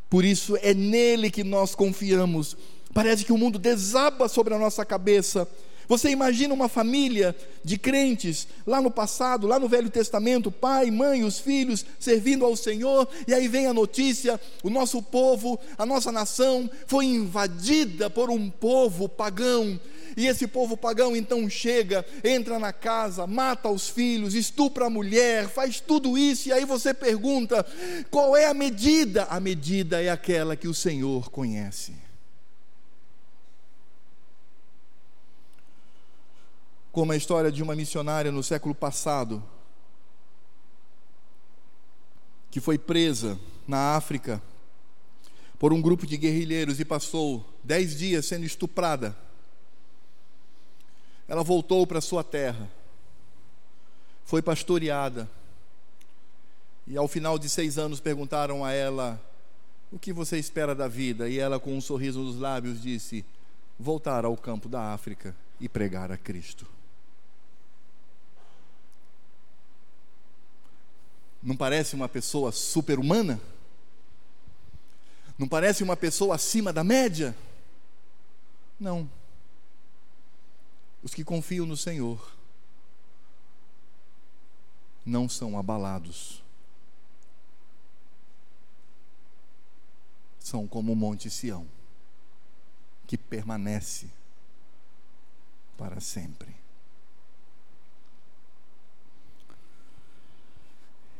Por 0.09 0.24
isso 0.24 0.57
é 0.62 0.72
nele 0.72 1.31
que 1.31 1.43
nós 1.43 1.74
confiamos. 1.74 2.57
Parece 2.95 3.24
que 3.24 3.33
o 3.33 3.37
mundo 3.37 3.59
desaba 3.59 4.29
sobre 4.29 4.55
a 4.55 4.59
nossa 4.59 4.85
cabeça. 4.85 5.49
Você 5.89 6.11
imagina 6.11 6.53
uma 6.53 6.68
família 6.68 7.34
de 7.64 7.78
crentes 7.78 8.47
lá 8.66 8.80
no 8.80 8.91
passado, 8.91 9.47
lá 9.47 9.59
no 9.59 9.68
Velho 9.68 9.89
Testamento, 9.91 10.53
pai, 10.53 10.91
mãe, 10.91 11.24
os 11.24 11.39
filhos 11.39 11.84
servindo 11.99 12.45
ao 12.45 12.55
Senhor, 12.55 13.09
e 13.26 13.32
aí 13.32 13.49
vem 13.49 13.66
a 13.66 13.74
notícia: 13.74 14.39
o 14.62 14.68
nosso 14.68 15.03
povo, 15.03 15.59
a 15.78 15.86
nossa 15.86 16.12
nação 16.12 16.70
foi 16.86 17.07
invadida 17.07 18.11
por 18.11 18.30
um 18.30 18.51
povo 18.51 19.09
pagão 19.09 19.80
e 20.18 20.26
esse 20.26 20.49
povo 20.49 20.76
pagão 20.76 21.14
então 21.14 21.49
chega, 21.49 22.05
entra 22.24 22.59
na 22.59 22.72
casa, 22.72 23.24
mata 23.24 23.68
os 23.68 23.89
filhos, 23.89 24.34
estupra 24.34 24.86
a 24.86 24.91
mulher, 24.91 25.49
faz 25.49 25.78
tudo 25.78 26.18
isso, 26.18 26.49
e 26.49 26.53
aí 26.53 26.64
você 26.64 26.93
pergunta: 26.93 27.64
qual 28.11 28.36
é 28.36 28.47
a 28.47 28.53
medida? 28.53 29.24
A 29.30 29.39
medida 29.39 30.03
é 30.03 30.11
aquela 30.11 30.57
que 30.57 30.66
o 30.66 30.74
Senhor 30.74 31.30
conhece. 31.30 32.07
Como 36.99 37.12
a 37.12 37.16
história 37.16 37.53
de 37.53 37.62
uma 37.62 37.76
missionária 37.76 38.32
no 38.32 38.42
século 38.42 38.74
passado, 38.74 39.40
que 42.51 42.59
foi 42.59 42.76
presa 42.76 43.38
na 43.68 43.94
África 43.94 44.42
por 45.61 45.72
um 45.72 45.80
grupo 45.80 46.05
de 46.05 46.16
guerrilheiros 46.16 46.80
e 46.80 46.84
passou 46.84 47.49
dez 47.62 47.96
dias 47.96 48.26
sendo 48.26 48.44
estuprada 48.44 49.16
ela 51.28 51.44
voltou 51.44 51.86
para 51.86 52.01
sua 52.01 52.24
terra, 52.24 52.68
foi 54.24 54.42
pastoreada, 54.42 55.30
e 56.84 56.96
ao 56.96 57.07
final 57.07 57.38
de 57.38 57.49
seis 57.49 57.78
anos 57.78 58.01
perguntaram 58.01 58.64
a 58.64 58.72
ela: 58.72 59.24
O 59.92 60.01
que 60.01 60.12
você 60.12 60.36
espera 60.36 60.74
da 60.74 60.88
vida? 60.88 61.28
E 61.28 61.38
ela, 61.38 61.61
com 61.61 61.76
um 61.76 61.80
sorriso 61.80 62.18
nos 62.18 62.40
lábios, 62.40 62.82
disse: 62.82 63.24
Voltar 63.78 64.24
ao 64.24 64.36
campo 64.36 64.68
da 64.68 64.92
África 64.92 65.32
e 65.61 65.68
pregar 65.68 66.11
a 66.11 66.16
Cristo. 66.16 66.78
Não 71.43 71.57
parece 71.57 71.95
uma 71.95 72.09
pessoa 72.09 72.51
super-humana? 72.53 73.41
Não 75.39 75.49
parece 75.49 75.84
uma 75.84 75.97
pessoa 75.97 76.34
acima 76.34 76.72
da 76.72 76.82
média? 76.82 77.34
Não. 78.78 79.09
Os 81.03 81.14
que 81.14 81.24
confiam 81.24 81.64
no 81.64 81.76
Senhor 81.76 82.36
não 85.07 85.28
são 85.28 85.59
abalados. 85.59 86.43
São 90.41 90.66
como 90.66 90.93
o 90.93 90.97
Monte 90.97 91.30
Sião, 91.30 91.66
que 93.07 93.16
permanece 93.16 94.11
para 95.76 96.01
sempre. 96.01 96.57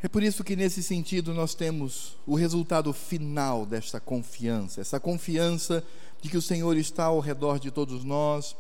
É 0.03 0.09
por 0.09 0.23
isso 0.23 0.45
que, 0.45 0.55
nesse 0.55 0.83
sentido, 0.83 1.35
nós 1.35 1.55
temos 1.55 2.17
o 2.27 2.35
resultado 2.35 2.93
final 2.93 3.67
desta 3.67 3.99
confiança, 3.99 4.81
essa 4.81 5.01
confiança 5.01 5.83
de 6.23 6.29
que 6.29 6.37
o 6.37 6.43
Senhor 6.43 6.77
está 6.77 7.05
ao 7.05 7.21
redor 7.21 7.59
de 7.59 7.71
todos 7.71 8.05
nós 8.05 8.55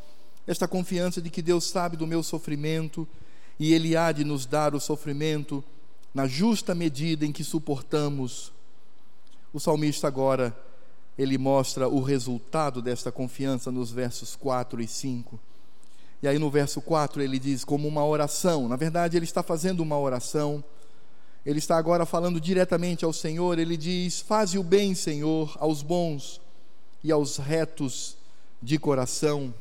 esta 0.48 0.66
confiança 0.66 1.20
de 1.20 1.28
que 1.28 1.42
Deus 1.42 1.64
sabe 1.64 1.94
do 1.94 2.06
meu 2.06 2.22
sofrimento 2.22 3.06
e 3.60 3.74
Ele 3.74 3.94
há 3.94 4.10
de 4.10 4.24
nos 4.24 4.46
dar 4.46 4.74
o 4.74 4.80
sofrimento 4.80 5.62
na 6.14 6.26
justa 6.26 6.74
medida 6.74 7.26
em 7.26 7.32
que 7.32 7.44
suportamos. 7.44 8.50
O 9.52 9.60
salmista 9.60 10.08
agora, 10.08 10.56
ele 11.18 11.36
mostra 11.36 11.86
o 11.86 12.00
resultado 12.00 12.80
desta 12.80 13.12
confiança 13.12 13.70
nos 13.70 13.90
versos 13.90 14.34
4 14.36 14.80
e 14.80 14.88
5. 14.88 15.38
E 16.22 16.28
aí 16.28 16.38
no 16.38 16.50
verso 16.50 16.80
4 16.80 17.20
ele 17.20 17.38
diz 17.38 17.62
como 17.62 17.86
uma 17.86 18.04
oração, 18.04 18.68
na 18.68 18.76
verdade 18.76 19.18
ele 19.18 19.24
está 19.24 19.42
fazendo 19.42 19.80
uma 19.80 19.98
oração, 19.98 20.64
ele 21.48 21.60
está 21.60 21.78
agora 21.78 22.04
falando 22.04 22.38
diretamente 22.38 23.06
ao 23.06 23.12
Senhor, 23.12 23.58
ele 23.58 23.74
diz: 23.74 24.20
Faze 24.20 24.58
o 24.58 24.62
bem, 24.62 24.94
Senhor, 24.94 25.56
aos 25.58 25.80
bons 25.80 26.42
e 27.02 27.10
aos 27.10 27.38
retos 27.38 28.18
de 28.62 28.78
coração. 28.78 29.54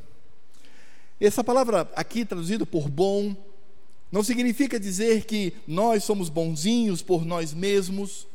Essa 1.17 1.45
palavra 1.45 1.89
aqui 1.95 2.25
traduzida 2.25 2.65
por 2.65 2.89
bom 2.89 3.33
não 4.11 4.21
significa 4.21 4.77
dizer 4.77 5.23
que 5.23 5.53
nós 5.65 6.03
somos 6.03 6.27
bonzinhos 6.27 7.01
por 7.01 7.23
nós 7.25 7.53
mesmos. 7.53 8.27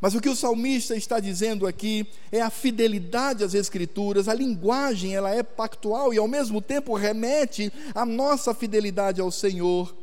Mas 0.00 0.14
o 0.14 0.22
que 0.22 0.30
o 0.30 0.34
salmista 0.34 0.96
está 0.96 1.20
dizendo 1.20 1.66
aqui 1.66 2.06
é 2.32 2.40
a 2.40 2.48
fidelidade 2.48 3.44
às 3.44 3.52
escrituras, 3.52 4.26
a 4.26 4.32
linguagem, 4.32 5.14
ela 5.14 5.34
é 5.34 5.42
pactual 5.42 6.14
e 6.14 6.16
ao 6.16 6.26
mesmo 6.26 6.62
tempo 6.62 6.94
remete 6.94 7.70
à 7.94 8.06
nossa 8.06 8.54
fidelidade 8.54 9.20
ao 9.20 9.30
Senhor. 9.30 9.94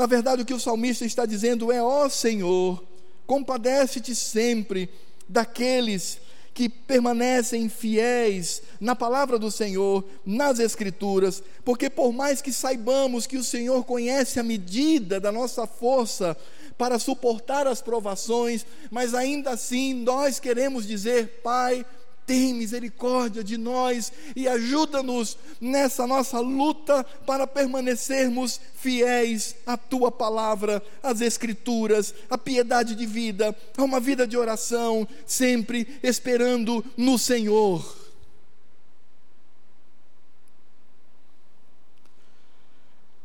Na 0.00 0.06
verdade, 0.06 0.40
o 0.40 0.46
que 0.46 0.54
o 0.54 0.58
salmista 0.58 1.04
está 1.04 1.26
dizendo 1.26 1.70
é: 1.70 1.82
ó 1.82 2.08
Senhor, 2.08 2.82
compadece-te 3.26 4.14
sempre 4.14 4.88
daqueles 5.28 6.18
que 6.54 6.70
permanecem 6.70 7.68
fiéis 7.68 8.62
na 8.80 8.96
palavra 8.96 9.38
do 9.38 9.50
Senhor, 9.50 10.02
nas 10.24 10.58
Escrituras, 10.58 11.42
porque 11.62 11.90
por 11.90 12.14
mais 12.14 12.40
que 12.40 12.50
saibamos 12.50 13.26
que 13.26 13.36
o 13.36 13.44
Senhor 13.44 13.84
conhece 13.84 14.40
a 14.40 14.42
medida 14.42 15.20
da 15.20 15.30
nossa 15.30 15.66
força 15.66 16.34
para 16.78 16.98
suportar 16.98 17.66
as 17.66 17.82
provações, 17.82 18.64
mas 18.90 19.12
ainda 19.12 19.50
assim 19.50 19.92
nós 19.92 20.40
queremos 20.40 20.86
dizer, 20.86 21.42
Pai, 21.42 21.84
tem 22.30 22.54
misericórdia 22.54 23.42
de 23.42 23.58
nós 23.58 24.12
e 24.36 24.46
ajuda-nos 24.46 25.36
nessa 25.60 26.06
nossa 26.06 26.38
luta 26.38 27.02
para 27.26 27.44
permanecermos 27.44 28.60
fiéis 28.76 29.56
à 29.66 29.76
tua 29.76 30.12
palavra, 30.12 30.80
às 31.02 31.20
Escrituras, 31.20 32.14
à 32.30 32.38
piedade 32.38 32.94
de 32.94 33.04
vida, 33.04 33.52
a 33.76 33.82
uma 33.82 33.98
vida 33.98 34.28
de 34.28 34.36
oração, 34.36 35.08
sempre 35.26 35.98
esperando 36.04 36.84
no 36.96 37.18
Senhor. 37.18 37.98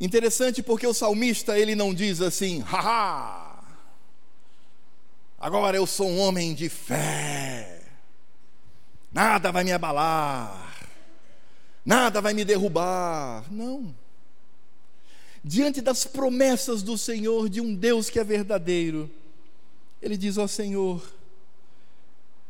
Interessante 0.01 0.63
porque 0.63 0.87
o 0.87 0.95
salmista 0.95 1.59
ele 1.59 1.75
não 1.75 1.93
diz 1.93 2.21
assim, 2.21 2.61
haha, 2.61 3.63
agora 5.37 5.77
eu 5.77 5.85
sou 5.85 6.09
um 6.09 6.17
homem 6.17 6.55
de 6.55 6.69
fé 6.69 7.74
nada 9.15 9.49
vai 9.49 9.63
me 9.63 9.71
abalar, 9.71 10.89
nada 11.85 12.19
vai 12.19 12.33
me 12.33 12.43
derrubar. 12.43 13.45
Não. 13.49 13.95
Diante 15.41 15.79
das 15.79 16.03
promessas 16.03 16.83
do 16.83 16.97
Senhor, 16.97 17.47
de 17.47 17.61
um 17.61 17.73
Deus 17.73 18.09
que 18.09 18.19
é 18.19 18.25
verdadeiro, 18.25 19.09
ele 20.01 20.17
diz: 20.17 20.37
Ó 20.37 20.47
Senhor, 20.47 21.01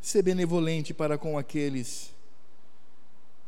ser 0.02 0.24
benevolente 0.24 0.92
para 0.92 1.20
com 1.20 1.38
aqueles 1.38 2.12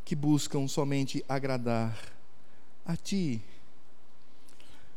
que 0.05 0.15
buscam 0.15 0.67
somente 0.67 1.25
agradar 1.27 1.97
a 2.85 2.95
Ti. 2.95 3.41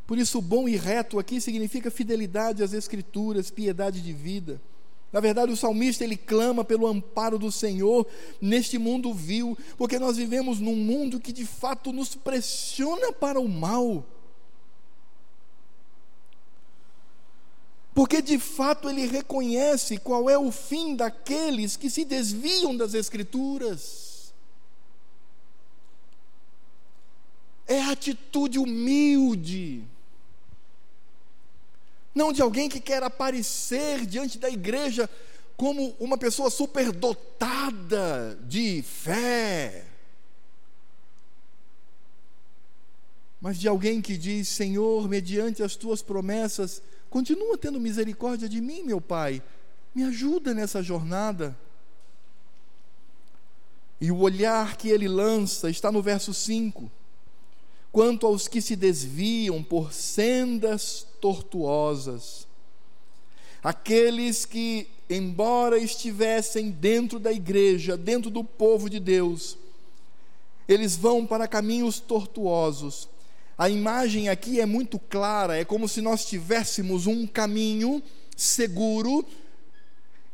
Por 0.07 0.19
isso, 0.19 0.43
bom 0.43 0.69
e 0.69 0.77
reto 0.77 1.19
aqui 1.19 1.41
significa 1.41 1.91
fidelidade 1.91 2.63
às 2.63 2.75
Escrituras, 2.75 3.51
piedade 3.51 4.03
de 4.03 4.13
vida. 4.13 4.61
Na 5.13 5.19
verdade, 5.19 5.53
o 5.53 5.57
salmista 5.57 6.05
ele 6.05 6.17
clama 6.17 6.65
pelo 6.65 6.87
amparo 6.87 7.39
do 7.39 7.51
Senhor 7.51 8.07
neste 8.41 8.79
mundo 8.79 9.13
vil, 9.13 9.59
porque 9.77 9.99
nós 9.99 10.17
vivemos 10.17 10.61
num 10.61 10.77
mundo 10.77 11.19
que 11.19 11.33
de 11.33 11.45
fato 11.45 11.93
nos 11.93 12.15
pressiona 12.15 13.13
para 13.13 13.41
o 13.41 13.49
mal. 13.49 14.05
Porque 17.93 18.23
de 18.23 18.39
fato 18.39 18.89
ele 18.89 19.05
reconhece 19.07 19.99
qual 19.99 20.31
é 20.31 20.39
o 20.39 20.53
fim 20.53 20.95
daqueles 20.95 21.77
que 21.77 21.91
se 21.91 22.05
desviam 22.05 22.77
das 22.77 22.95
Escrituras. 22.95 24.33
É 27.67 27.83
a 27.83 27.91
atitude 27.91 28.61
humilde 28.61 29.85
não 32.15 32.33
de 32.33 32.43
alguém 32.43 32.69
que 32.69 32.81
quer 32.81 33.03
aparecer 33.03 34.05
diante 34.07 34.39
da 34.39 34.49
igreja 34.49 35.09
como 35.57 35.95
uma 36.01 36.17
pessoa 36.17 36.51
superdotada 36.51 38.39
de 38.43 38.83
fé, 38.83 39.85
mas 43.41 43.59
de 43.59 43.69
alguém 43.69 44.03
que 44.03 44.17
diz: 44.17 44.49
Senhor, 44.49 45.09
mediante 45.09 45.63
as 45.63 45.77
tuas 45.77 46.03
promessas, 46.03 46.83
continua 47.09 47.57
tendo 47.57 47.81
misericórdia 47.81 48.49
de 48.49 48.61
mim, 48.61 48.83
meu 48.83 49.01
Pai, 49.01 49.43
me 49.95 50.05
ajuda 50.05 50.53
nessa 50.53 50.83
jornada. 50.83 51.57
E 54.01 54.11
o 54.11 54.19
olhar 54.19 54.77
que 54.77 54.89
ele 54.89 55.07
lança 55.07 55.69
está 55.69 55.93
no 55.93 56.03
verso 56.03 56.33
5 56.33 56.91
quanto 57.93 58.27
aos 58.27 58.47
que 58.47 58.61
se 58.61 58.77
desviam 58.77 59.63
por 59.63 59.93
sendas 59.93 61.07
tortuosas. 61.21 62.47
Aqueles 63.63 64.45
que, 64.45 64.89
embora 65.09 65.79
estivessem 65.79 66.71
dentro 66.71 67.19
da 67.19 67.33
igreja, 67.33 67.97
dentro 67.97 68.31
do 68.31 68.43
povo 68.43 68.89
de 68.89 69.01
Deus, 69.01 69.59
eles 70.69 70.97
vão 70.97 71.27
para 71.27 71.49
caminhos 71.49 71.99
tortuosos. 72.01 73.09
A 73.59 73.69
imagem 73.69 74.29
aqui 74.29 74.61
é 74.61 74.67
muito 74.67 74.99
clara, 74.99 75.59
é 75.59 75.65
como 75.65 75.89
se 75.89 76.01
nós 76.01 76.25
tivéssemos 76.25 77.07
um 77.07 77.27
caminho 77.27 78.03
seguro 78.37 79.27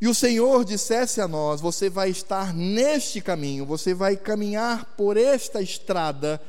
e 0.01 0.07
o 0.07 0.15
Senhor 0.15 0.65
dissesse 0.65 1.21
a 1.21 1.27
nós: 1.27 1.61
Você 1.61 1.89
vai 1.89 2.11
estar 2.11 2.55
neste 2.55 3.21
caminho, 3.21 3.65
você 3.65 3.95
vai 3.95 4.17
caminhar 4.17 4.85
por 4.97 5.17
esta 5.17 5.61
estrada 5.61 6.41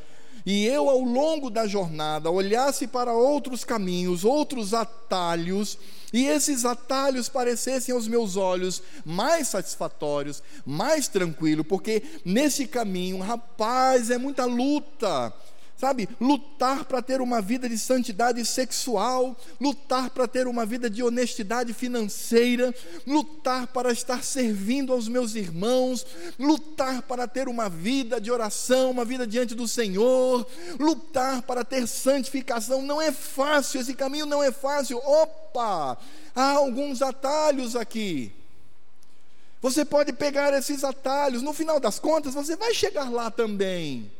e 0.49 0.65
eu, 0.65 0.89
ao 0.89 1.01
longo 1.01 1.49
da 1.49 1.67
jornada, 1.67 2.31
olhasse 2.31 2.87
para 2.87 3.11
outros 3.11 3.65
caminhos, 3.65 4.23
outros 4.23 4.73
atalhos, 4.73 5.77
e 6.13 6.25
esses 6.25 6.63
atalhos 6.63 7.27
parecessem 7.27 7.93
aos 7.93 8.07
meus 8.07 8.37
olhos 8.37 8.81
mais 9.03 9.49
satisfatórios, 9.49 10.41
mais 10.65 11.09
tranquilo, 11.09 11.65
porque 11.65 12.01
nesse 12.23 12.65
caminho, 12.65 13.19
rapaz, 13.19 14.09
é 14.09 14.17
muita 14.17 14.45
luta, 14.45 15.33
sabe, 15.77 16.09
lutar 16.19 16.85
para 16.85 17.03
ter 17.03 17.21
uma 17.21 17.39
vida 17.39 17.69
de 17.69 17.77
santidade 17.77 18.43
sexual, 18.43 19.37
lutar 19.61 20.09
para 20.09 20.27
ter 20.27 20.47
uma 20.47 20.65
vida 20.65 20.89
de 20.89 21.03
honestidade 21.03 21.71
financeira, 21.71 22.73
lutar 23.05 23.67
para 23.67 23.91
estar 23.91 24.23
servindo 24.23 24.91
aos 24.91 25.07
meus 25.07 25.35
irmãos, 25.35 26.05
lutar 26.39 27.03
para 27.03 27.27
ter 27.27 27.47
uma 27.47 27.69
vida 27.69 28.19
de 28.19 28.31
oração, 28.31 28.89
uma 28.89 29.05
vida 29.05 29.27
diante 29.27 29.53
do 29.53 29.67
Senhor, 29.67 30.47
lutar 30.79 31.43
para 31.43 31.63
ter 31.63 31.87
santificação. 31.87 32.81
Não 32.81 32.99
é 32.99 33.11
fácil, 33.11 33.79
esse 33.79 33.93
caminho 33.93 34.25
não 34.25 34.41
é 34.41 34.51
fácil. 34.51 34.97
Opa! 34.97 35.97
Há 36.35 36.51
alguns 36.51 37.03
atalhos 37.03 37.75
aqui. 37.75 38.31
Você 39.61 39.85
pode 39.85 40.13
pegar 40.13 40.53
esses 40.53 40.83
atalhos, 40.83 41.41
no 41.41 41.53
final 41.53 41.79
das 41.79 41.99
contas, 41.99 42.33
você 42.33 42.55
vai 42.55 42.73
chegar 42.73 43.11
lá 43.11 43.29
também. 43.29 44.11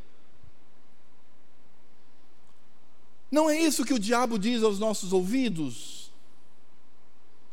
Não 3.30 3.50
é 3.50 3.60
isso 3.60 3.86
que 3.86 3.94
o 3.94 4.00
diabo 4.00 4.40
diz 4.40 4.64
aos 4.64 4.80
nossos 4.80 5.12
ouvidos? 5.12 6.12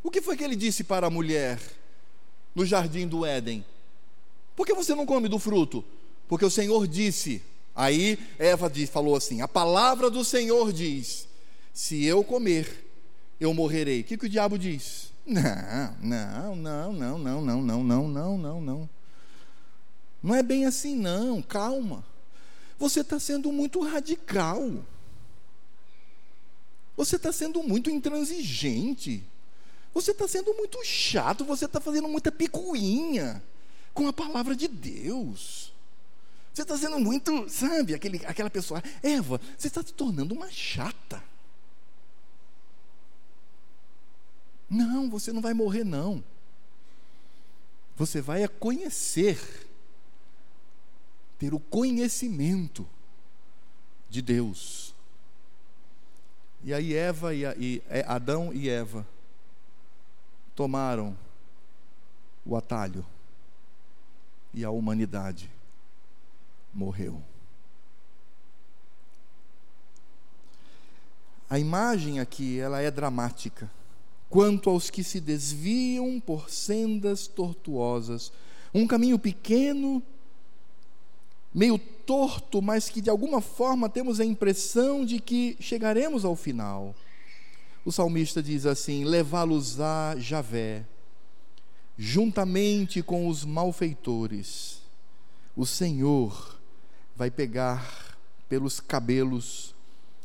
O 0.03 0.11
que 0.11 0.21
foi 0.21 0.37
que 0.37 0.45
ele 0.45 0.55
disse 0.55 0.85
para 0.85 1.07
a 1.07 1.11
mulher 1.11 1.61
no 2.55 2.65
jardim 2.65 3.09
do 3.09 3.25
Éden? 3.25 3.65
Por 4.55 4.67
que 4.67 4.75
você 4.75 4.95
não 4.95 5.07
come 5.07 5.29
do 5.29 5.39
fruto? 5.39 5.85
Porque 6.29 6.45
o 6.45 6.51
Senhor 6.51 6.87
disse. 6.87 7.43
Aí 7.75 8.19
Eva 8.39 8.71
falou 8.91 9.17
assim: 9.17 9.41
A 9.41 9.49
palavra 9.49 10.09
do 10.09 10.25
Senhor 10.25 10.73
diz: 10.73 11.27
Se 11.73 12.05
eu 12.05 12.23
comer, 12.23 12.87
eu 13.41 13.53
morrerei. 13.53 14.01
O 14.01 14.05
que, 14.05 14.17
que 14.17 14.27
o 14.27 14.29
diabo 14.29 14.59
diz? 14.59 15.13
Não, 15.27 15.97
não, 16.03 16.55
não, 16.55 16.93
não, 16.93 17.19
não, 17.19 17.41
não, 17.41 17.63
não, 17.63 17.83
não, 17.83 18.09
não, 18.09 18.39
não, 18.39 18.61
não. 18.61 18.91
Não 20.23 20.35
é 20.35 20.43
bem 20.43 20.67
assim, 20.67 20.95
não. 20.95 21.43
Calma. 21.43 22.05
Você 22.79 23.01
está 23.01 23.19
sendo 23.19 23.51
muito 23.51 23.81
radical. 23.81 24.71
Você 26.97 27.17
está 27.17 27.33
sendo 27.33 27.63
muito 27.63 27.91
intransigente. 27.91 29.25
Você 29.93 30.11
está 30.11 30.27
sendo 30.29 30.55
muito 30.55 30.83
chato. 30.85 31.45
Você 31.45 31.65
está 31.65 31.81
fazendo 31.81 32.09
muita 32.09 32.31
picuinha 32.31 33.43
com 33.93 34.09
a 34.09 34.13
palavra 34.13 34.55
de 34.55 34.69
Deus. 34.69 35.73
Você 36.53 36.63
está 36.63 36.77
sendo 36.77 37.01
muito, 37.01 37.49
sabe, 37.49 37.95
aquele, 37.95 38.25
aquela 38.27 38.51
pessoa. 38.51 38.83
Eva, 39.03 39.41
você 39.57 39.67
está 39.67 39.83
se 39.83 39.93
tornando 39.93 40.35
uma 40.35 40.51
chata. 40.51 41.23
Não, 44.69 45.09
você 45.09 45.33
não 45.33 45.41
vai 45.41 45.55
morrer, 45.55 45.85
não. 45.85 46.23
Você 47.97 48.21
vai 48.21 48.47
conhecer, 48.49 49.39
ter 51.39 51.55
o 51.55 51.61
conhecimento 51.61 52.89
de 54.11 54.21
Deus. 54.21 54.84
E 56.65 56.73
aí 56.73 56.95
Eva 56.95 57.35
e, 57.35 57.45
e 57.59 57.83
é, 57.91 58.03
Adão 58.09 58.51
e 58.51 58.71
Eva 58.71 59.07
tomaram 60.57 61.15
o 62.45 62.57
atalho 62.57 63.05
e 64.55 64.65
a 64.65 64.71
humanidade 64.71 65.51
morreu. 66.73 67.21
A 71.51 71.59
imagem 71.59 72.19
aqui, 72.19 72.59
ela 72.59 72.81
é 72.81 72.91
dramática. 72.91 73.71
Quanto 74.31 74.71
aos 74.71 74.89
que 74.89 75.05
se 75.05 75.21
desviam 75.21 76.19
por 76.19 76.49
sendas 76.49 77.27
tortuosas, 77.27 78.33
um 78.73 78.87
caminho 78.87 79.19
pequeno 79.19 80.03
meio 81.55 81.79
torto, 81.79 82.61
mas 82.61 82.89
que 82.89 83.01
de 83.01 83.09
alguma 83.09 83.41
forma 83.41 83.89
temos 83.89 84.19
a 84.19 84.25
impressão 84.25 85.05
de 85.05 85.21
que 85.21 85.57
chegaremos 85.61 86.25
ao 86.25 86.35
final. 86.35 86.95
O 87.85 87.93
salmista 87.93 88.43
diz 88.43 88.67
assim: 88.67 89.05
Levá-los-á 89.05 90.17
Javé, 90.19 90.85
juntamente 91.97 93.03
com 93.03 93.29
os 93.29 93.45
malfeitores. 93.45 94.83
O 95.57 95.65
Senhor 95.65 96.59
vai 97.15 97.31
pegar 97.31 98.19
pelos 98.49 98.81
cabelos 98.81 99.75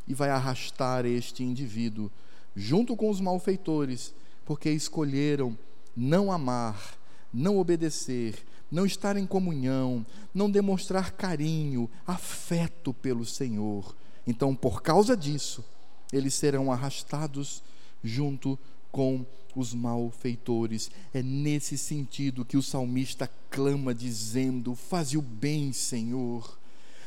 e 0.07 0.13
vai 0.13 0.29
arrastar 0.29 1.05
este 1.05 1.43
indivíduo 1.43 2.09
junto 2.55 2.95
com 2.95 3.09
os 3.09 3.21
malfeitores, 3.21 4.13
porque 4.43 4.71
escolheram 4.71 5.55
não 5.95 6.31
amar, 6.31 6.97
não 7.31 7.59
obedecer, 7.59 8.43
não 8.71 8.85
estar 8.85 9.17
em 9.17 9.25
comunhão, 9.25 10.05
não 10.33 10.49
demonstrar 10.49 11.11
carinho, 11.11 11.89
afeto 12.05 12.93
pelo 12.93 13.25
Senhor. 13.25 13.95
Então, 14.25 14.55
por 14.55 14.81
causa 14.81 15.15
disso, 15.17 15.63
eles 16.11 16.33
serão 16.33 16.71
arrastados 16.71 17.63
junto 18.03 18.57
com 18.91 19.25
os 19.55 19.73
malfeitores. 19.73 20.89
É 21.13 21.21
nesse 21.21 21.77
sentido 21.77 22.45
que 22.45 22.57
o 22.57 22.63
salmista 22.63 23.29
clama, 23.49 23.93
dizendo: 23.93 24.75
Faze 24.75 25.17
o 25.17 25.21
bem, 25.21 25.73
Senhor, 25.73 26.57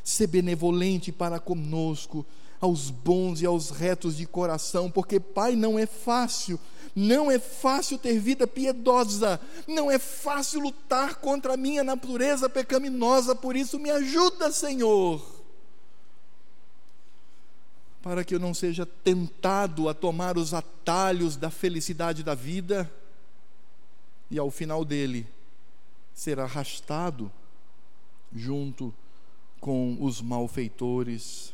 ser 0.03 0.27
benevolente 0.27 1.13
para 1.13 1.39
conosco, 1.39 2.27
aos 2.63 2.89
bons 2.89 3.43
e 3.43 3.47
aos 3.47 3.69
retos 3.71 4.17
de 4.17 4.25
coração, 4.25 4.91
porque, 4.91 5.21
Pai, 5.21 5.55
não 5.55 5.79
é 5.79 5.85
fácil 5.85 6.59
não 6.95 7.31
é 7.31 7.39
fácil 7.39 7.97
ter 7.97 8.19
vida 8.19 8.47
piedosa, 8.47 9.41
não 9.67 9.91
é 9.91 9.99
fácil 9.99 10.61
lutar 10.61 11.17
contra 11.17 11.55
a 11.55 11.57
minha 11.57 11.83
natureza 11.83 12.51
pecaminosa, 12.51 13.35
por 13.35 13.57
isso 13.57 13.79
me 13.79 13.91
ajuda, 13.91 14.53
Senhor, 14.53 15.25
para 18.03 18.25
que 18.25 18.35
eu 18.35 18.39
não 18.39 18.53
seja 18.53 18.85
tentado 18.85 19.89
a 19.89 19.95
tomar 19.95 20.37
os 20.37 20.53
atalhos 20.53 21.37
da 21.37 21.51
felicidade 21.51 22.23
da 22.23 22.35
vida 22.35 22.93
e 24.31 24.39
ao 24.39 24.51
final 24.51 24.85
dele 24.85 25.27
ser 26.13 26.39
arrastado 26.39 27.33
junto 28.35 28.93
com 29.61 29.97
os 30.01 30.21
malfeitores. 30.21 31.52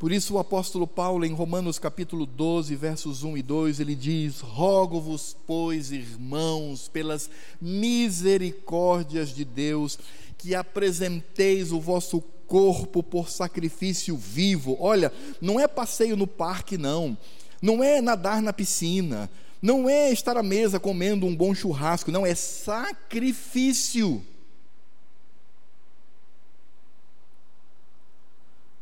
Por 0.00 0.10
isso 0.12 0.32
o 0.32 0.38
apóstolo 0.38 0.86
Paulo, 0.86 1.26
em 1.26 1.34
Romanos 1.34 1.78
capítulo 1.78 2.24
12, 2.24 2.74
versos 2.74 3.22
1 3.22 3.36
e 3.36 3.42
2, 3.42 3.80
ele 3.80 3.94
diz: 3.94 4.40
Rogo-vos, 4.40 5.36
pois, 5.46 5.92
irmãos, 5.92 6.88
pelas 6.88 7.28
misericórdias 7.60 9.28
de 9.28 9.44
Deus, 9.44 9.98
que 10.38 10.54
apresenteis 10.54 11.70
o 11.70 11.78
vosso 11.78 12.22
corpo 12.46 13.02
por 13.02 13.28
sacrifício 13.28 14.16
vivo. 14.16 14.74
Olha, 14.80 15.12
não 15.38 15.60
é 15.60 15.68
passeio 15.68 16.16
no 16.16 16.26
parque, 16.26 16.78
não. 16.78 17.14
Não 17.60 17.84
é 17.84 18.00
nadar 18.00 18.40
na 18.40 18.54
piscina. 18.54 19.30
Não 19.60 19.86
é 19.86 20.10
estar 20.10 20.34
à 20.34 20.42
mesa 20.42 20.80
comendo 20.80 21.26
um 21.26 21.36
bom 21.36 21.54
churrasco. 21.54 22.10
Não, 22.10 22.24
é 22.24 22.34
sacrifício. 22.34 24.24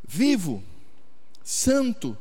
Vivo 0.07 0.63
santo 1.49 2.15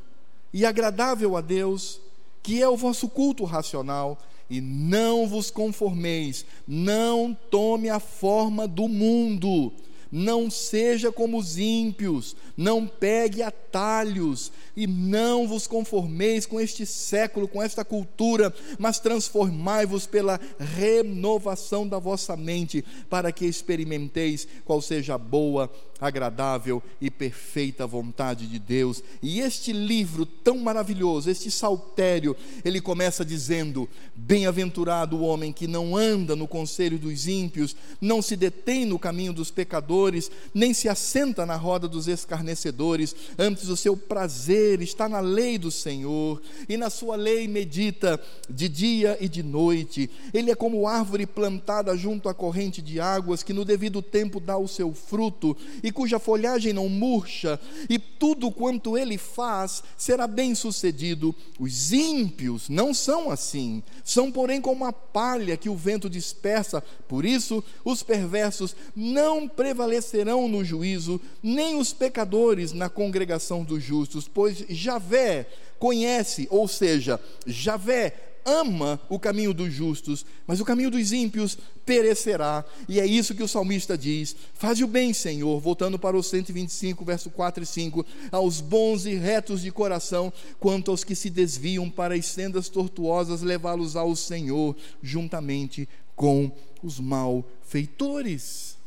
e 0.53 0.65
agradável 0.65 1.35
a 1.35 1.41
Deus, 1.41 1.99
que 2.41 2.61
é 2.61 2.69
o 2.69 2.77
vosso 2.77 3.09
culto 3.09 3.43
racional, 3.43 4.17
e 4.49 4.61
não 4.61 5.27
vos 5.27 5.51
conformeis, 5.51 6.45
não 6.65 7.37
tome 7.51 7.89
a 7.89 7.99
forma 7.99 8.65
do 8.65 8.87
mundo, 8.87 9.73
não 10.09 10.49
seja 10.49 11.11
como 11.11 11.37
os 11.39 11.57
ímpios, 11.57 12.37
não 12.55 12.87
pegue 12.87 13.43
atalhos 13.43 14.49
e 14.77 14.87
não 14.87 15.45
vos 15.45 15.67
conformeis 15.67 16.45
com 16.45 16.61
este 16.61 16.85
século, 16.85 17.49
com 17.49 17.61
esta 17.61 17.83
cultura, 17.83 18.53
mas 18.79 18.97
transformai-vos 18.97 20.07
pela 20.07 20.39
renovação 20.57 21.85
da 21.85 21.99
vossa 21.99 22.37
mente, 22.37 22.81
para 23.09 23.29
que 23.33 23.45
experimenteis 23.45 24.47
qual 24.63 24.81
seja 24.81 25.15
a 25.15 25.17
boa, 25.17 25.69
agradável 25.99 26.81
e 27.01 27.09
perfeita 27.09 27.87
vontade 27.87 28.47
de 28.47 28.59
Deus. 28.59 29.03
E 29.21 29.39
este 29.39 29.73
livro 29.73 30.25
tão 30.25 30.59
maravilhoso, 30.59 31.29
este 31.29 31.49
saltério, 31.49 32.35
ele 32.63 32.81
começa 32.81 33.25
dizendo: 33.25 33.87
Bem-aventurado 34.15 35.17
o 35.17 35.21
homem 35.21 35.51
que 35.51 35.67
não 35.67 35.95
anda 35.95 36.35
no 36.35 36.47
conselho 36.47 36.97
dos 36.97 37.27
ímpios, 37.27 37.75
não 37.99 38.21
se 38.21 38.35
detém 38.35 38.85
no 38.85 38.99
caminho 38.99 39.33
dos 39.33 39.51
pecadores, 39.51 40.29
nem 40.53 40.73
se 40.73 40.87
assenta 40.89 41.45
na 41.45 41.55
roda 41.55 41.87
dos 41.87 42.07
escarnecedores 42.07 43.15
antes 43.37 43.69
o 43.69 43.77
seu 43.77 43.95
prazer 43.95 44.81
está 44.81 45.07
na 45.07 45.19
lei 45.19 45.57
do 45.57 45.71
Senhor, 45.71 46.41
e 46.67 46.77
na 46.77 46.89
sua 46.89 47.15
lei 47.15 47.47
medita 47.47 48.19
de 48.49 48.69
dia 48.69 49.17
e 49.19 49.27
de 49.27 49.43
noite. 49.43 50.09
Ele 50.33 50.51
é 50.51 50.55
como 50.55 50.87
árvore 50.87 51.25
plantada 51.25 51.95
junto 51.95 52.29
à 52.29 52.33
corrente 52.33 52.81
de 52.81 52.99
águas, 52.99 53.43
que 53.43 53.53
no 53.53 53.65
devido 53.65 54.01
tempo 54.01 54.39
dá 54.39 54.57
o 54.57 54.67
seu 54.67 54.93
fruto, 54.93 55.55
e 55.87 55.91
cuja 55.91 56.19
folhagem 56.19 56.73
não 56.73 56.89
murcha, 56.89 57.59
e 57.89 57.97
tudo 57.97 58.51
quanto 58.51 58.97
ele 58.97 59.17
faz 59.17 59.83
será 59.97 60.27
bem 60.27 60.53
sucedido. 60.53 61.33
Os 61.59 61.93
ímpios 61.93 62.67
não 62.67 62.93
são 62.93 63.31
assim, 63.31 63.81
são, 64.03 64.31
porém, 64.31 64.59
como 64.59 64.85
a 64.85 64.91
palha 64.91 65.55
que 65.55 65.69
o 65.69 65.75
vento 65.75 66.09
dispersa. 66.09 66.83
Por 67.07 67.25
isso, 67.25 67.63
os 67.85 68.03
perversos 68.03 68.75
não 68.95 69.47
prevalecerão 69.47 70.47
no 70.47 70.63
juízo, 70.63 71.21
nem 71.41 71.77
os 71.77 71.93
pecadores 71.93 72.17
pecadores 72.17 72.73
na 72.73 72.89
congregação 72.89 73.63
dos 73.63 73.83
justos, 73.83 74.27
pois 74.27 74.65
Javé 74.69 75.47
conhece, 75.77 76.47
ou 76.49 76.67
seja, 76.67 77.19
Javé 77.45 78.36
ama 78.47 78.97
o 79.09 79.19
caminho 79.19 79.53
dos 79.53 79.73
justos, 79.73 80.25
mas 80.47 80.61
o 80.61 80.65
caminho 80.65 80.89
dos 80.89 81.11
ímpios 81.11 81.57
perecerá. 81.85 82.63
E 82.87 82.99
é 82.99 83.05
isso 83.05 83.35
que 83.35 83.43
o 83.43 83.47
salmista 83.47 83.97
diz: 83.97 84.35
Faze 84.53 84.83
o 84.83 84.87
bem, 84.87 85.13
Senhor, 85.13 85.59
voltando 85.59 85.99
para 85.99 86.17
o 86.17 86.23
125, 86.23 87.03
verso 87.03 87.29
4 87.29 87.61
e 87.61 87.65
5, 87.65 88.05
aos 88.31 88.61
bons 88.61 89.05
e 89.05 89.15
retos 89.15 89.61
de 89.61 89.71
coração, 89.71 90.31
quanto 90.59 90.89
aos 90.89 91.03
que 91.03 91.13
se 91.13 91.29
desviam 91.29 91.89
para 91.89 92.15
as 92.15 92.25
sendas 92.25 92.69
tortuosas, 92.69 93.41
levá-los 93.41 93.97
ao 93.97 94.15
Senhor, 94.15 94.75
juntamente 95.03 95.87
com 96.15 96.49
os 96.81 96.99
malfeitores. 96.99 98.77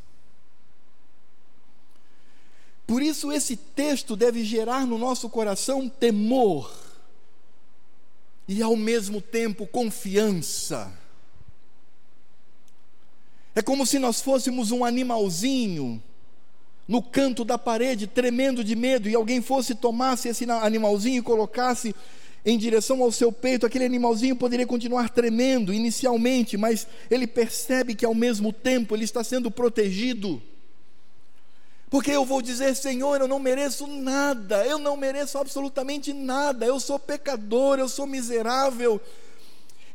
Por 2.87 3.03
isso, 3.03 3.31
esse 3.31 3.57
texto 3.57 4.17
deve 4.17 4.43
gerar 4.43 4.85
no 4.87 4.99
nosso 4.99 5.29
coração 5.29 5.89
temor 5.89 6.90
e, 8.51 8.61
ao 8.65 8.75
mesmo 8.75 9.21
tempo, 9.21 9.65
confiança. 9.65 10.93
É 13.55 13.63
como 13.63 13.87
se 13.87 13.97
nós 14.01 14.21
fôssemos 14.21 14.73
um 14.73 14.85
animalzinho 14.85 16.03
no 16.89 17.01
canto 17.01 17.45
da 17.45 17.57
parede, 17.57 18.09
tremendo 18.09 18.65
de 18.65 18.75
medo, 18.75 19.09
e 19.09 19.15
alguém 19.15 19.41
fosse, 19.41 19.77
tomasse 19.77 20.29
esse 20.29 20.51
animalzinho 20.51 21.21
e 21.21 21.23
colocasse 21.23 21.95
em 22.45 22.59
direção 22.59 23.01
ao 23.05 23.13
seu 23.13 23.31
peito, 23.31 23.67
aquele 23.67 23.85
animalzinho 23.85 24.35
poderia 24.35 24.67
continuar 24.67 25.11
tremendo 25.11 25.73
inicialmente, 25.73 26.57
mas 26.57 26.89
ele 27.09 27.29
percebe 27.29 27.95
que 27.95 28.05
ao 28.05 28.15
mesmo 28.15 28.53
tempo 28.53 28.97
ele 28.97 29.05
está 29.05 29.23
sendo 29.23 29.49
protegido. 29.49 30.43
Porque 31.91 32.13
eu 32.13 32.25
vou 32.25 32.41
dizer, 32.41 32.77
Senhor, 32.77 33.21
eu 33.21 33.27
não 33.27 33.41
mereço 33.41 33.85
nada, 33.89 34.65
eu 34.65 34.79
não 34.79 34.97
mereço 34.97 35.37
absolutamente 35.37 36.13
nada, 36.13 36.65
eu 36.65 36.79
sou 36.79 37.01
pecador, 37.01 37.81
eu 37.81 37.89
sou 37.89 38.07
miserável. 38.07 39.01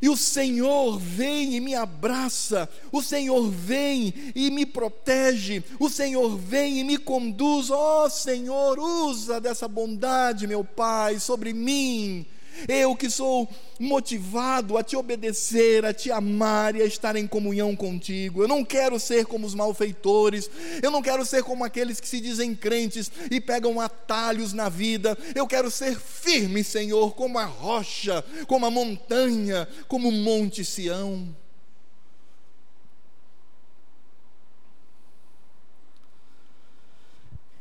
E 0.00 0.10
o 0.10 0.16
Senhor 0.16 0.98
vem 0.98 1.54
e 1.54 1.60
me 1.60 1.74
abraça, 1.74 2.68
o 2.92 3.00
Senhor 3.00 3.50
vem 3.50 4.12
e 4.34 4.50
me 4.50 4.66
protege, 4.66 5.64
o 5.80 5.88
Senhor 5.88 6.36
vem 6.36 6.80
e 6.80 6.84
me 6.84 6.98
conduz. 6.98 7.70
Ó 7.70 8.04
oh, 8.04 8.10
Senhor, 8.10 8.78
usa 8.78 9.40
dessa 9.40 9.66
bondade, 9.66 10.46
meu 10.46 10.62
Pai, 10.62 11.18
sobre 11.18 11.54
mim 11.54 12.26
eu 12.68 12.96
que 12.96 13.10
sou 13.10 13.48
motivado 13.78 14.78
a 14.78 14.82
te 14.82 14.96
obedecer, 14.96 15.84
a 15.84 15.92
te 15.92 16.10
amar 16.10 16.74
e 16.74 16.82
a 16.82 16.86
estar 16.86 17.16
em 17.16 17.26
comunhão 17.26 17.76
contigo. 17.76 18.42
Eu 18.42 18.48
não 18.48 18.64
quero 18.64 18.98
ser 18.98 19.26
como 19.26 19.46
os 19.46 19.54
malfeitores, 19.54 20.50
eu 20.82 20.90
não 20.90 21.02
quero 21.02 21.24
ser 21.24 21.42
como 21.42 21.64
aqueles 21.64 22.00
que 22.00 22.08
se 22.08 22.20
dizem 22.20 22.54
crentes 22.54 23.10
e 23.30 23.40
pegam 23.40 23.80
atalhos 23.80 24.52
na 24.52 24.68
vida. 24.68 25.16
Eu 25.34 25.46
quero 25.46 25.70
ser 25.70 25.98
firme, 25.98 26.64
Senhor, 26.64 27.14
como 27.14 27.38
a 27.38 27.44
rocha, 27.44 28.24
como 28.46 28.66
a 28.66 28.70
montanha, 28.70 29.68
como 29.88 30.08
o 30.08 30.12
monte 30.12 30.64
Sião. 30.64 31.34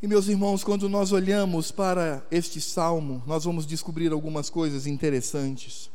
E 0.01 0.07
meus 0.07 0.27
irmãos, 0.27 0.63
quando 0.63 0.89
nós 0.89 1.11
olhamos 1.11 1.71
para 1.71 2.25
este 2.29 2.59
salmo, 2.59 3.23
nós 3.25 3.45
vamos 3.45 3.65
descobrir 3.65 4.11
algumas 4.11 4.49
coisas 4.49 4.85
interessantes. 4.85 5.89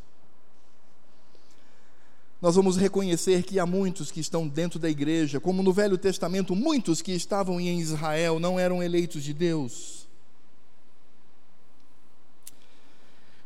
Nós 2.41 2.57
vamos 2.57 2.77
reconhecer 2.79 3.43
que 3.43 3.59
há 3.59 3.67
muitos 3.67 4.11
que 4.11 4.19
estão 4.19 4.49
dentro 4.49 4.79
da 4.79 4.89
igreja, 4.89 5.39
como 5.39 5.63
no 5.63 5.73
Velho 5.73 5.99
Testamento, 5.99 6.57
muitos 6.57 7.03
que 7.03 7.13
estavam 7.13 7.61
em 7.61 7.79
Israel 7.79 8.41
não 8.41 8.59
eram 8.59 8.83
eleitos 8.83 9.23
de 9.23 9.35
Deus. 9.35 10.09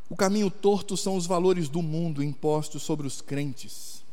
O 0.08 0.14
caminho 0.14 0.48
torto 0.48 0.96
são 0.96 1.16
os 1.16 1.26
valores 1.26 1.68
do 1.68 1.82
mundo 1.82 2.22
impostos 2.22 2.84
sobre 2.84 3.04
os 3.04 3.20
crentes. 3.20 4.04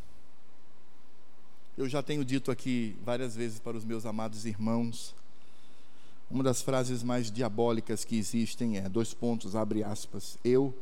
Eu 1.78 1.88
já 1.88 2.02
tenho 2.02 2.26
dito 2.26 2.50
aqui 2.50 2.96
várias 3.06 3.36
vezes 3.36 3.60
para 3.60 3.78
os 3.78 3.86
meus 3.86 4.04
amados 4.04 4.46
irmãos, 4.48 5.14
uma 6.32 6.44
das 6.44 6.62
frases 6.62 7.04
mais 7.04 7.30
diabólicas 7.30 8.06
que 8.06 8.18
existem 8.18 8.78
é: 8.78 8.88
dois 8.88 9.14
pontos, 9.14 9.56
abre 9.56 9.84
aspas, 9.84 10.38
eu 10.44 10.74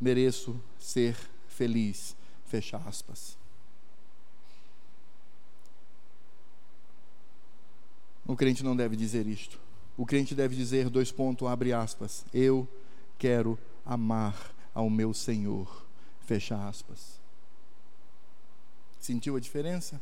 mereço 0.00 0.60
ser 0.78 1.16
feliz, 1.48 2.16
fecha 2.46 2.76
aspas. 2.78 3.36
O 8.26 8.34
crente 8.34 8.64
não 8.64 8.74
deve 8.74 8.96
dizer 8.96 9.26
isto. 9.26 9.58
O 9.96 10.04
crente 10.04 10.34
deve 10.34 10.56
dizer, 10.56 10.90
dois 10.90 11.12
pontos, 11.12 11.48
abre 11.48 11.72
aspas, 11.72 12.24
eu 12.34 12.68
quero 13.18 13.58
amar 13.84 14.52
ao 14.74 14.90
meu 14.90 15.14
Senhor, 15.14 15.86
fecha 16.26 16.68
aspas. 16.68 17.18
Sentiu 19.00 19.36
a 19.36 19.40
diferença? 19.40 20.00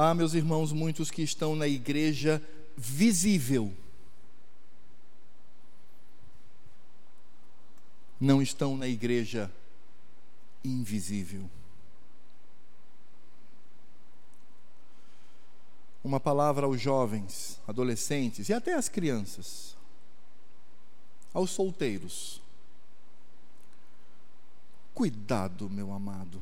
Ah, 0.00 0.14
meus 0.14 0.32
irmãos, 0.32 0.70
muitos 0.72 1.10
que 1.10 1.22
estão 1.22 1.56
na 1.56 1.66
igreja 1.66 2.40
visível 2.76 3.74
não 8.20 8.40
estão 8.40 8.76
na 8.76 8.86
igreja 8.86 9.50
invisível. 10.62 11.50
Uma 16.04 16.20
palavra 16.20 16.66
aos 16.66 16.80
jovens, 16.80 17.60
adolescentes 17.66 18.48
e 18.48 18.54
até 18.54 18.74
às 18.74 18.88
crianças, 18.88 19.76
aos 21.34 21.50
solteiros. 21.50 22.40
Cuidado, 24.94 25.68
meu 25.68 25.92
amado, 25.92 26.40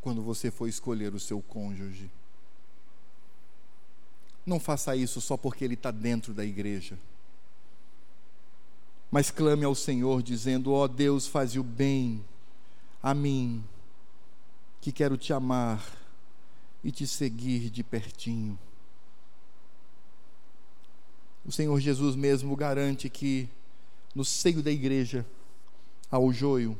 quando 0.00 0.22
você 0.22 0.52
for 0.52 0.68
escolher 0.68 1.12
o 1.14 1.18
seu 1.18 1.42
cônjuge 1.42 2.08
não 4.46 4.60
faça 4.60 4.94
isso 4.94 5.20
só 5.20 5.36
porque 5.36 5.64
ele 5.64 5.74
está 5.74 5.90
dentro 5.90 6.32
da 6.32 6.44
igreja. 6.44 6.96
Mas 9.10 9.30
clame 9.30 9.64
ao 9.64 9.74
Senhor, 9.74 10.22
dizendo: 10.22 10.72
Ó 10.72 10.84
oh, 10.84 10.88
Deus, 10.88 11.26
faz 11.26 11.56
o 11.56 11.62
bem 11.62 12.24
a 13.02 13.12
mim, 13.12 13.64
que 14.80 14.92
quero 14.92 15.16
te 15.16 15.32
amar 15.32 15.84
e 16.82 16.92
te 16.92 17.06
seguir 17.06 17.68
de 17.70 17.82
pertinho. 17.82 18.58
O 21.44 21.52
Senhor 21.52 21.78
Jesus 21.80 22.16
mesmo 22.16 22.54
garante 22.56 23.08
que 23.08 23.48
no 24.14 24.24
seio 24.24 24.62
da 24.62 24.70
igreja 24.70 25.26
há 26.10 26.18
o 26.18 26.32
joio. 26.32 26.76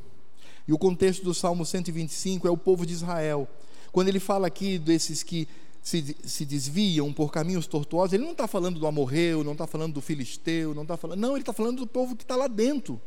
E 0.67 0.73
o 0.73 0.79
contexto 0.79 1.23
do 1.23 1.33
Salmo 1.33 1.64
125 1.64 2.49
é 2.49 2.51
o 2.51 2.57
povo 2.57 2.85
de 2.85 2.93
Israel. 2.93 3.49
Quando 3.93 4.09
ele 4.09 4.19
fala 4.19 4.49
aqui 4.49 4.79
desses 4.79 5.23
que 5.23 5.47
se, 5.87 6.16
se 6.24 6.45
desviam 6.45 7.12
por 7.12 7.30
caminhos 7.30 7.64
tortuosos, 7.68 8.12
ele 8.12 8.24
não 8.24 8.32
está 8.32 8.49
falando 8.49 8.80
do 8.80 8.89
amorreu, 8.89 9.45
não 9.45 9.53
está 9.53 9.68
falando 9.68 9.95
do 9.95 10.01
filisteu, 10.01 10.74
não 10.74 10.82
está 10.82 10.97
falando. 10.97 11.20
Não, 11.20 11.30
ele 11.34 11.43
está 11.43 11.53
falando 11.53 11.78
do 11.78 11.87
povo 11.87 12.16
que 12.16 12.24
está 12.24 12.34
lá 12.34 12.49
dentro. 12.49 13.01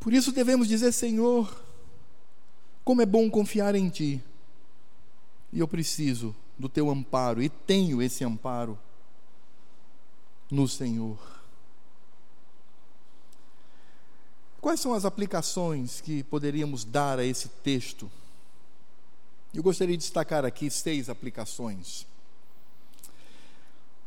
Por 0.00 0.12
isso 0.12 0.32
devemos 0.32 0.66
dizer, 0.66 0.90
Senhor, 0.90 1.62
como 2.84 3.02
é 3.02 3.06
bom 3.06 3.30
confiar 3.30 3.76
em 3.76 3.88
Ti. 3.88 4.20
E 5.52 5.60
eu 5.60 5.68
preciso 5.68 6.34
do 6.58 6.68
Teu 6.68 6.90
amparo, 6.90 7.40
e 7.40 7.48
tenho 7.48 8.02
esse 8.02 8.24
amparo 8.24 8.76
no 10.50 10.66
Senhor. 10.66 11.16
Quais 14.60 14.80
são 14.80 14.92
as 14.92 15.04
aplicações 15.04 16.00
que 16.00 16.24
poderíamos 16.24 16.84
dar 16.84 17.20
a 17.20 17.24
esse 17.24 17.48
texto? 17.48 18.10
Eu 19.52 19.64
gostaria 19.64 19.96
de 19.96 20.02
destacar 20.02 20.44
aqui 20.44 20.70
seis 20.70 21.08
aplicações. 21.08 22.06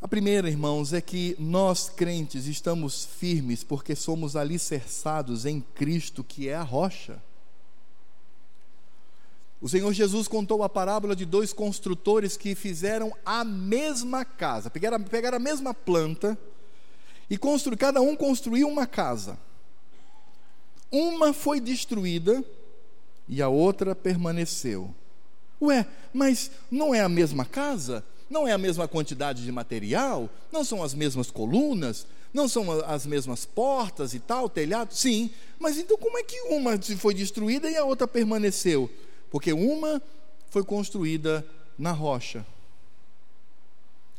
A 0.01 0.07
primeira, 0.07 0.49
irmãos, 0.49 0.93
é 0.93 1.01
que 1.01 1.35
nós 1.37 1.89
crentes 1.89 2.45
estamos 2.45 3.05
firmes 3.05 3.61
porque 3.63 3.93
somos 3.93 4.37
alicerçados 4.37 5.45
em 5.45 5.59
Cristo, 5.59 6.23
que 6.23 6.47
é 6.47 6.55
a 6.55 6.61
rocha. 6.61 7.21
O 9.61 9.67
Senhor 9.67 9.91
Jesus 9.93 10.27
contou 10.27 10.63
a 10.63 10.69
parábola 10.69 11.15
de 11.15 11.25
dois 11.25 11.51
construtores 11.51 12.37
que 12.37 12.55
fizeram 12.55 13.13
a 13.25 13.43
mesma 13.43 14.23
casa, 14.23 14.69
pegaram, 14.69 15.01
pegaram 15.01 15.37
a 15.37 15.39
mesma 15.39 15.73
planta 15.73 16.37
e 17.29 17.37
constru, 17.37 17.77
cada 17.77 18.01
um 18.01 18.15
construiu 18.15 18.67
uma 18.67 18.85
casa. 18.85 19.37
Uma 20.89 21.33
foi 21.33 21.59
destruída 21.59 22.43
e 23.27 23.41
a 23.41 23.49
outra 23.49 23.95
permaneceu. 23.95 24.93
Ué, 25.63 25.87
mas 26.13 26.51
não 26.69 26.93
é 26.93 26.99
a 26.99 27.07
mesma 27.07 27.45
casa? 27.45 28.03
Não 28.29 28.45
é 28.45 28.51
a 28.51 28.57
mesma 28.57 28.85
quantidade 28.87 29.43
de 29.43 29.51
material? 29.51 30.29
Não 30.51 30.63
são 30.63 30.83
as 30.83 30.93
mesmas 30.93 31.31
colunas? 31.31 32.05
Não 32.33 32.47
são 32.49 32.69
as 32.81 33.05
mesmas 33.05 33.45
portas 33.45 34.13
e 34.13 34.19
tal, 34.19 34.49
telhado? 34.49 34.93
Sim, 34.93 35.29
mas 35.57 35.77
então 35.77 35.97
como 35.97 36.17
é 36.17 36.23
que 36.23 36.39
uma 36.41 36.77
foi 36.97 37.13
destruída 37.13 37.69
e 37.69 37.77
a 37.77 37.85
outra 37.85 38.07
permaneceu? 38.07 38.89
Porque 39.31 39.53
uma 39.53 40.01
foi 40.49 40.63
construída 40.63 41.45
na 41.77 41.91
rocha, 41.91 42.45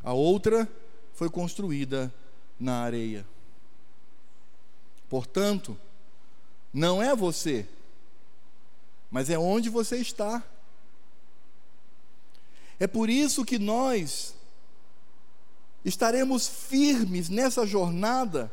a 0.02 0.12
outra 0.12 0.68
foi 1.12 1.28
construída 1.28 2.12
na 2.58 2.82
areia. 2.82 3.26
Portanto, 5.08 5.76
não 6.72 7.02
é 7.02 7.14
você, 7.14 7.66
mas 9.10 9.28
é 9.28 9.38
onde 9.38 9.68
você 9.68 9.96
está. 9.96 10.42
É 12.78 12.86
por 12.86 13.08
isso 13.08 13.44
que 13.44 13.58
nós 13.58 14.34
estaremos 15.84 16.48
firmes 16.48 17.28
nessa 17.28 17.66
jornada. 17.66 18.50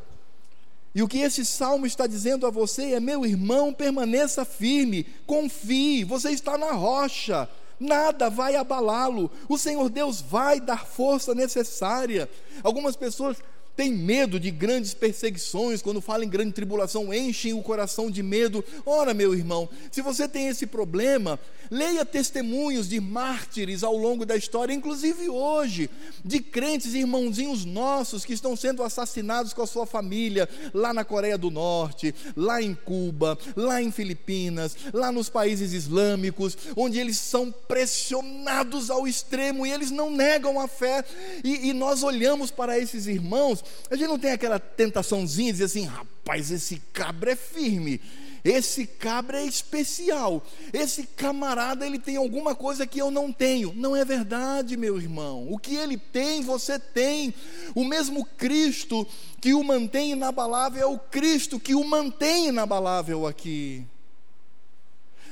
E 0.94 1.02
o 1.02 1.08
que 1.08 1.18
esse 1.18 1.44
salmo 1.44 1.86
está 1.86 2.06
dizendo 2.06 2.46
a 2.46 2.50
você 2.50 2.92
é: 2.92 3.00
meu 3.00 3.24
irmão, 3.24 3.72
permaneça 3.72 4.44
firme, 4.44 5.04
confie, 5.26 6.04
você 6.04 6.30
está 6.30 6.58
na 6.58 6.72
rocha, 6.72 7.48
nada 7.80 8.28
vai 8.28 8.56
abalá-lo, 8.56 9.30
o 9.48 9.56
Senhor 9.56 9.88
Deus 9.88 10.20
vai 10.20 10.60
dar 10.60 10.86
força 10.86 11.34
necessária. 11.34 12.28
Algumas 12.62 12.94
pessoas 12.94 13.38
tem 13.76 13.92
medo 13.92 14.38
de 14.38 14.50
grandes 14.50 14.92
perseguições, 14.92 15.80
quando 15.80 16.00
fala 16.00 16.24
em 16.24 16.28
grande 16.28 16.52
tribulação, 16.52 17.12
enchem 17.12 17.54
o 17.54 17.62
coração 17.62 18.10
de 18.10 18.22
medo. 18.22 18.64
Ora, 18.84 19.14
meu 19.14 19.34
irmão, 19.34 19.68
se 19.90 20.02
você 20.02 20.28
tem 20.28 20.48
esse 20.48 20.66
problema, 20.66 21.38
leia 21.70 22.04
testemunhos 22.04 22.86
de 22.86 23.00
mártires 23.00 23.82
ao 23.82 23.96
longo 23.96 24.26
da 24.26 24.36
história, 24.36 24.74
inclusive 24.74 25.30
hoje, 25.30 25.88
de 26.22 26.38
crentes 26.40 26.92
irmãozinhos 26.92 27.64
nossos 27.64 28.26
que 28.26 28.34
estão 28.34 28.54
sendo 28.54 28.82
assassinados 28.82 29.54
com 29.54 29.62
a 29.62 29.66
sua 29.66 29.86
família, 29.86 30.46
lá 30.74 30.92
na 30.92 31.02
Coreia 31.04 31.38
do 31.38 31.50
Norte, 31.50 32.14
lá 32.36 32.60
em 32.60 32.74
Cuba, 32.74 33.38
lá 33.56 33.80
em 33.80 33.90
Filipinas, 33.90 34.76
lá 34.92 35.10
nos 35.10 35.30
países 35.30 35.72
islâmicos, 35.72 36.58
onde 36.76 36.98
eles 36.98 37.16
são 37.16 37.50
pressionados 37.50 38.90
ao 38.90 39.08
extremo 39.08 39.64
e 39.64 39.72
eles 39.72 39.90
não 39.90 40.10
negam 40.10 40.60
a 40.60 40.68
fé, 40.68 41.02
e, 41.42 41.70
e 41.70 41.72
nós 41.72 42.02
olhamos 42.02 42.50
para 42.50 42.78
esses 42.78 43.06
irmãos 43.06 43.62
a 43.90 43.96
gente 43.96 44.08
não 44.08 44.18
tem 44.18 44.32
aquela 44.32 44.58
tentaçãozinha 44.58 45.52
de 45.52 45.58
dizer 45.58 45.64
assim, 45.64 45.84
rapaz, 45.84 46.50
esse 46.50 46.80
cabra 46.92 47.32
é 47.32 47.36
firme, 47.36 48.00
esse 48.44 48.86
cabra 48.86 49.40
é 49.40 49.44
especial, 49.44 50.44
esse 50.72 51.04
camarada 51.04 51.86
ele 51.86 51.98
tem 51.98 52.16
alguma 52.16 52.54
coisa 52.54 52.86
que 52.86 52.98
eu 52.98 53.10
não 53.10 53.32
tenho. 53.32 53.72
Não 53.74 53.94
é 53.94 54.04
verdade, 54.04 54.76
meu 54.76 54.98
irmão. 54.98 55.46
O 55.48 55.58
que 55.58 55.76
ele 55.76 55.96
tem, 55.96 56.42
você 56.42 56.78
tem. 56.78 57.32
O 57.74 57.84
mesmo 57.84 58.24
Cristo 58.24 59.06
que 59.40 59.54
o 59.54 59.62
mantém 59.62 60.12
inabalável 60.12 60.82
é 60.82 60.86
o 60.86 60.98
Cristo 60.98 61.60
que 61.60 61.74
o 61.74 61.84
mantém 61.84 62.48
inabalável 62.48 63.26
aqui. 63.26 63.86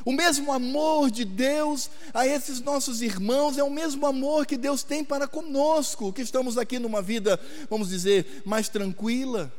O 0.04 0.12
mesmo 0.12 0.52
amor 0.52 1.10
de 1.10 1.24
Deus 1.24 1.90
a 2.14 2.26
esses 2.26 2.60
nossos 2.60 3.02
irmãos 3.02 3.58
é 3.58 3.62
o 3.62 3.70
mesmo 3.70 4.06
amor 4.06 4.46
que 4.46 4.56
Deus 4.56 4.82
tem 4.82 5.04
para 5.04 5.26
conosco, 5.26 6.12
que 6.12 6.22
estamos 6.22 6.56
aqui 6.56 6.78
numa 6.78 7.02
vida, 7.02 7.38
vamos 7.68 7.88
dizer, 7.88 8.42
mais 8.44 8.68
tranquila. 8.68 9.52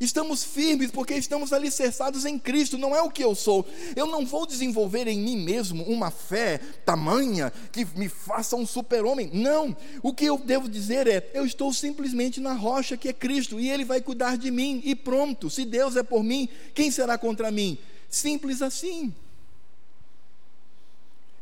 Estamos 0.00 0.44
firmes 0.44 0.92
porque 0.92 1.14
estamos 1.14 1.52
alicerçados 1.52 2.24
em 2.24 2.38
Cristo, 2.38 2.78
não 2.78 2.94
é 2.94 3.02
o 3.02 3.10
que 3.10 3.24
eu 3.24 3.34
sou. 3.34 3.66
Eu 3.96 4.06
não 4.06 4.24
vou 4.24 4.46
desenvolver 4.46 5.08
em 5.08 5.18
mim 5.18 5.36
mesmo 5.36 5.82
uma 5.84 6.10
fé 6.10 6.58
tamanha 6.84 7.52
que 7.72 7.84
me 7.96 8.08
faça 8.08 8.54
um 8.54 8.64
super-homem. 8.64 9.28
Não. 9.32 9.76
O 10.00 10.14
que 10.14 10.24
eu 10.24 10.38
devo 10.38 10.68
dizer 10.68 11.08
é: 11.08 11.28
eu 11.34 11.44
estou 11.44 11.72
simplesmente 11.72 12.40
na 12.40 12.52
rocha 12.52 12.96
que 12.96 13.08
é 13.08 13.12
Cristo 13.12 13.58
e 13.58 13.68
Ele 13.68 13.84
vai 13.84 14.00
cuidar 14.00 14.38
de 14.38 14.52
mim 14.52 14.80
e 14.84 14.94
pronto. 14.94 15.50
Se 15.50 15.64
Deus 15.64 15.96
é 15.96 16.02
por 16.04 16.22
mim, 16.22 16.48
quem 16.74 16.92
será 16.92 17.18
contra 17.18 17.50
mim? 17.50 17.76
Simples 18.08 18.62
assim. 18.62 19.12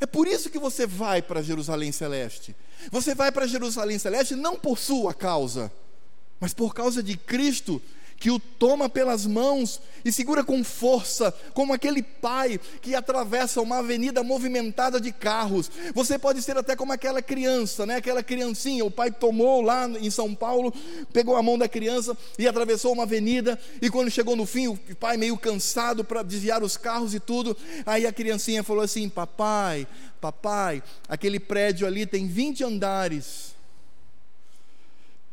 É 0.00 0.06
por 0.06 0.26
isso 0.26 0.48
que 0.48 0.58
você 0.58 0.86
vai 0.86 1.20
para 1.20 1.42
Jerusalém 1.42 1.92
Celeste. 1.92 2.56
Você 2.90 3.14
vai 3.14 3.30
para 3.30 3.46
Jerusalém 3.46 3.98
Celeste 3.98 4.34
não 4.34 4.56
por 4.56 4.78
sua 4.78 5.12
causa, 5.12 5.70
mas 6.40 6.54
por 6.54 6.74
causa 6.74 7.02
de 7.02 7.16
Cristo 7.16 7.80
que 8.18 8.30
o 8.30 8.38
toma 8.38 8.88
pelas 8.88 9.26
mãos 9.26 9.80
e 10.04 10.12
segura 10.12 10.42
com 10.44 10.62
força, 10.62 11.34
como 11.52 11.72
aquele 11.72 12.02
pai 12.02 12.60
que 12.80 12.94
atravessa 12.94 13.60
uma 13.60 13.78
avenida 13.78 14.22
movimentada 14.22 15.00
de 15.00 15.12
carros. 15.12 15.70
Você 15.94 16.18
pode 16.18 16.40
ser 16.42 16.56
até 16.56 16.76
como 16.76 16.92
aquela 16.92 17.20
criança, 17.20 17.84
né? 17.84 17.96
Aquela 17.96 18.22
criancinha, 18.22 18.84
o 18.84 18.90
pai 18.90 19.10
tomou 19.10 19.60
lá 19.60 19.88
em 19.88 20.10
São 20.10 20.34
Paulo, 20.34 20.72
pegou 21.12 21.36
a 21.36 21.42
mão 21.42 21.58
da 21.58 21.68
criança 21.68 22.16
e 22.38 22.46
atravessou 22.46 22.92
uma 22.92 23.02
avenida 23.02 23.58
e 23.82 23.90
quando 23.90 24.10
chegou 24.10 24.36
no 24.36 24.46
fim, 24.46 24.68
o 24.68 24.76
pai 24.98 25.16
meio 25.16 25.36
cansado 25.36 26.04
para 26.04 26.22
desviar 26.22 26.62
os 26.62 26.76
carros 26.76 27.14
e 27.14 27.20
tudo, 27.20 27.56
aí 27.84 28.06
a 28.06 28.12
criancinha 28.12 28.62
falou 28.62 28.82
assim: 28.82 29.08
"Papai, 29.08 29.86
papai, 30.20 30.82
aquele 31.08 31.40
prédio 31.40 31.86
ali 31.86 32.06
tem 32.06 32.26
20 32.26 32.64
andares. 32.64 33.55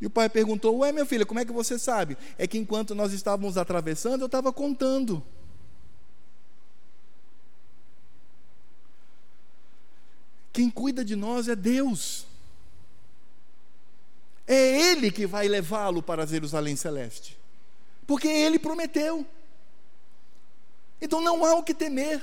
E 0.04 0.06
o 0.06 0.10
pai 0.10 0.28
perguntou: 0.28 0.80
Ué, 0.80 0.92
meu 0.92 1.06
filho, 1.06 1.26
como 1.26 1.40
é 1.40 1.46
que 1.46 1.54
você 1.54 1.80
sabe? 1.80 2.18
É 2.38 2.46
que 2.46 2.58
enquanto 2.58 2.94
nós 2.94 3.14
estávamos 3.14 3.58
atravessando, 3.58 4.20
eu 4.20 4.26
estava 4.26 4.52
contando. 4.52 5.24
Quem 10.52 10.70
cuida 10.70 11.06
de 11.06 11.16
nós 11.16 11.48
é 11.48 11.56
Deus. 11.56 12.28
É 14.46 14.92
Ele 14.92 15.10
que 15.10 15.26
vai 15.26 15.48
levá-lo 15.48 16.04
para 16.04 16.28
Jerusalém 16.28 16.76
Celeste. 16.76 17.38
Porque 18.06 18.28
Ele 18.28 18.60
prometeu. 18.60 19.26
Então 21.02 21.22
não 21.22 21.46
há 21.46 21.56
o 21.56 21.64
que 21.64 21.74
temer. 21.74 22.22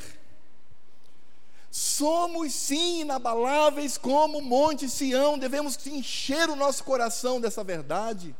Somos 1.71 2.53
sim 2.53 3.03
inabaláveis 3.03 3.97
como 3.97 4.43
Monte 4.43 4.89
Sião, 4.89 5.39
devemos 5.39 5.79
encher 5.87 6.51
o 6.51 6.57
nosso 6.57 6.83
coração 6.83 7.41
dessa 7.41 7.63
verdade. 7.63 8.35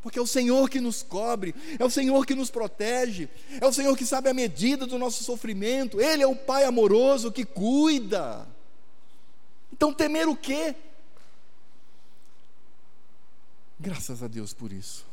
Porque 0.00 0.18
é 0.18 0.22
o 0.22 0.26
Senhor 0.26 0.70
que 0.70 0.80
nos 0.80 1.02
cobre, 1.02 1.54
é 1.78 1.84
o 1.84 1.90
Senhor 1.90 2.24
que 2.24 2.34
nos 2.34 2.50
protege, 2.50 3.28
é 3.60 3.66
o 3.66 3.72
Senhor 3.72 3.96
que 3.96 4.06
sabe 4.06 4.30
a 4.30 4.34
medida 4.34 4.86
do 4.86 4.98
nosso 4.98 5.24
sofrimento, 5.24 6.00
Ele 6.00 6.22
é 6.22 6.26
o 6.26 6.36
Pai 6.36 6.64
amoroso 6.64 7.32
que 7.32 7.44
cuida. 7.44 8.46
Então, 9.72 9.92
temer 9.92 10.28
o 10.28 10.36
quê? 10.36 10.74
Graças 13.78 14.22
a 14.22 14.28
Deus 14.28 14.52
por 14.52 14.72
isso. 14.72 15.09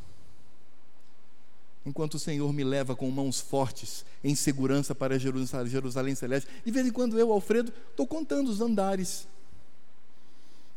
Enquanto 1.88 2.16
o 2.16 2.20
Senhor 2.20 2.52
me 2.52 2.66
leva 2.66 2.98
com 2.98 3.10
mãos 3.10 3.40
fortes, 3.40 4.04
em 4.22 4.36
segurança 4.36 4.94
para 4.94 5.18
Jerusalém, 5.18 5.72
Jerusalém 5.72 6.16
Celeste, 6.16 6.50
de 6.66 6.70
vez 6.70 6.86
em 6.86 6.92
quando 6.92 7.18
eu, 7.18 7.32
Alfredo, 7.32 7.72
estou 7.92 8.06
contando 8.06 8.50
os 8.50 8.60
andares. 8.60 9.26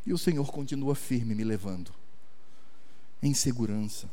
E 0.05 0.13
o 0.13 0.17
Senhor 0.17 0.49
continua 0.53 0.95
firme 0.95 1.35
me 1.35 1.43
levando 1.43 1.91
em 3.21 3.33
segurança. 3.33 4.09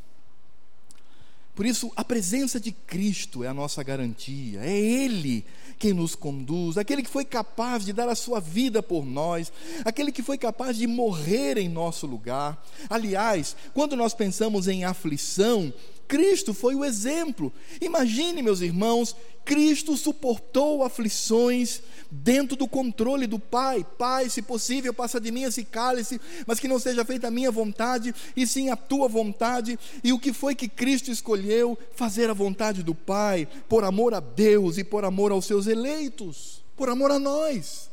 Por 1.54 1.66
isso, 1.66 1.92
a 1.94 2.04
presença 2.04 2.58
de 2.58 2.72
Cristo 2.72 3.44
é 3.44 3.46
a 3.46 3.54
nossa 3.54 3.80
garantia, 3.84 4.60
é 4.60 4.76
Ele 4.76 5.44
quem 5.78 5.92
nos 5.92 6.16
conduz, 6.16 6.76
aquele 6.76 7.04
que 7.04 7.10
foi 7.10 7.24
capaz 7.24 7.84
de 7.84 7.92
dar 7.92 8.08
a 8.08 8.16
sua 8.16 8.40
vida 8.40 8.82
por 8.82 9.06
nós, 9.06 9.52
aquele 9.84 10.10
que 10.10 10.22
foi 10.22 10.36
capaz 10.36 10.76
de 10.76 10.88
morrer 10.88 11.58
em 11.58 11.68
nosso 11.68 12.08
lugar. 12.08 12.60
Aliás, 12.90 13.56
quando 13.72 13.94
nós 13.94 14.14
pensamos 14.14 14.66
em 14.66 14.84
aflição, 14.84 15.72
Cristo 16.08 16.54
foi 16.54 16.74
o 16.74 16.84
exemplo. 16.84 17.52
Imagine, 17.80 18.42
meus 18.42 18.62
irmãos, 18.62 19.14
Cristo 19.44 19.96
suportou 19.96 20.82
aflições 20.82 21.82
dentro 22.10 22.56
do 22.56 22.66
controle 22.66 23.26
do 23.26 23.38
Pai. 23.38 23.86
Pai, 23.98 24.28
se 24.30 24.42
possível, 24.42 24.92
passa 24.92 25.20
de 25.20 25.30
mim 25.30 25.42
esse 25.42 25.64
cálice, 25.64 26.20
mas 26.46 26.58
que 26.58 26.66
não 26.66 26.78
seja 26.78 27.04
feita 27.04 27.28
a 27.28 27.30
minha 27.30 27.50
vontade, 27.50 28.14
e 28.34 28.46
sim 28.46 28.70
a 28.70 28.76
tua 28.76 29.06
vontade. 29.06 29.78
E 30.02 30.12
o 30.12 30.18
que 30.18 30.32
foi 30.32 30.54
que 30.54 30.68
Cristo 30.68 31.10
escolheu? 31.10 31.78
Fazer 31.94 32.30
a 32.30 32.34
vontade 32.34 32.82
do 32.82 32.94
Pai, 32.94 33.46
por 33.68 33.84
amor 33.84 34.14
a 34.14 34.20
Deus 34.20 34.78
e 34.78 34.84
por 34.84 35.04
amor 35.04 35.30
aos 35.30 35.44
seus 35.44 35.66
eleitos, 35.66 36.62
por 36.76 36.88
amor 36.88 37.10
a 37.10 37.18
nós. 37.18 37.88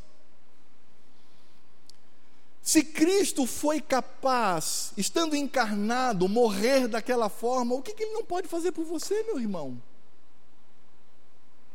Se 2.66 2.84
Cristo 2.84 3.46
foi 3.46 3.80
capaz, 3.80 4.92
estando 4.98 5.36
encarnado, 5.36 6.28
morrer 6.28 6.88
daquela 6.88 7.30
forma, 7.30 7.76
o 7.76 7.82
que, 7.84 7.94
que 7.94 8.02
Ele 8.02 8.14
não 8.14 8.26
pode 8.26 8.48
fazer 8.48 8.72
por 8.72 8.84
você, 8.84 9.22
meu 9.22 9.40
irmão? 9.40 9.80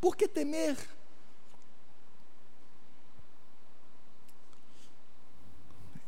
Por 0.00 0.16
que 0.16 0.26
temer? 0.26 0.76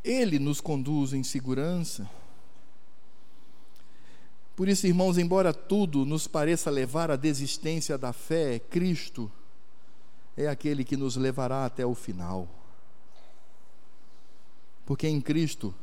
Ele 0.02 0.40
nos 0.40 0.60
conduz 0.60 1.12
em 1.12 1.22
segurança. 1.22 2.10
Por 4.56 4.68
isso, 4.68 4.84
irmãos, 4.88 5.16
embora 5.16 5.54
tudo 5.54 6.04
nos 6.04 6.26
pareça 6.26 6.72
levar 6.72 7.08
à 7.08 7.14
desistência 7.14 7.96
da 7.96 8.12
fé, 8.12 8.58
Cristo 8.58 9.30
é 10.36 10.48
aquele 10.48 10.84
que 10.84 10.96
nos 10.96 11.14
levará 11.14 11.64
até 11.64 11.86
o 11.86 11.94
final. 11.94 12.61
Porque 14.84 15.08
em 15.08 15.20
Cristo, 15.20 15.74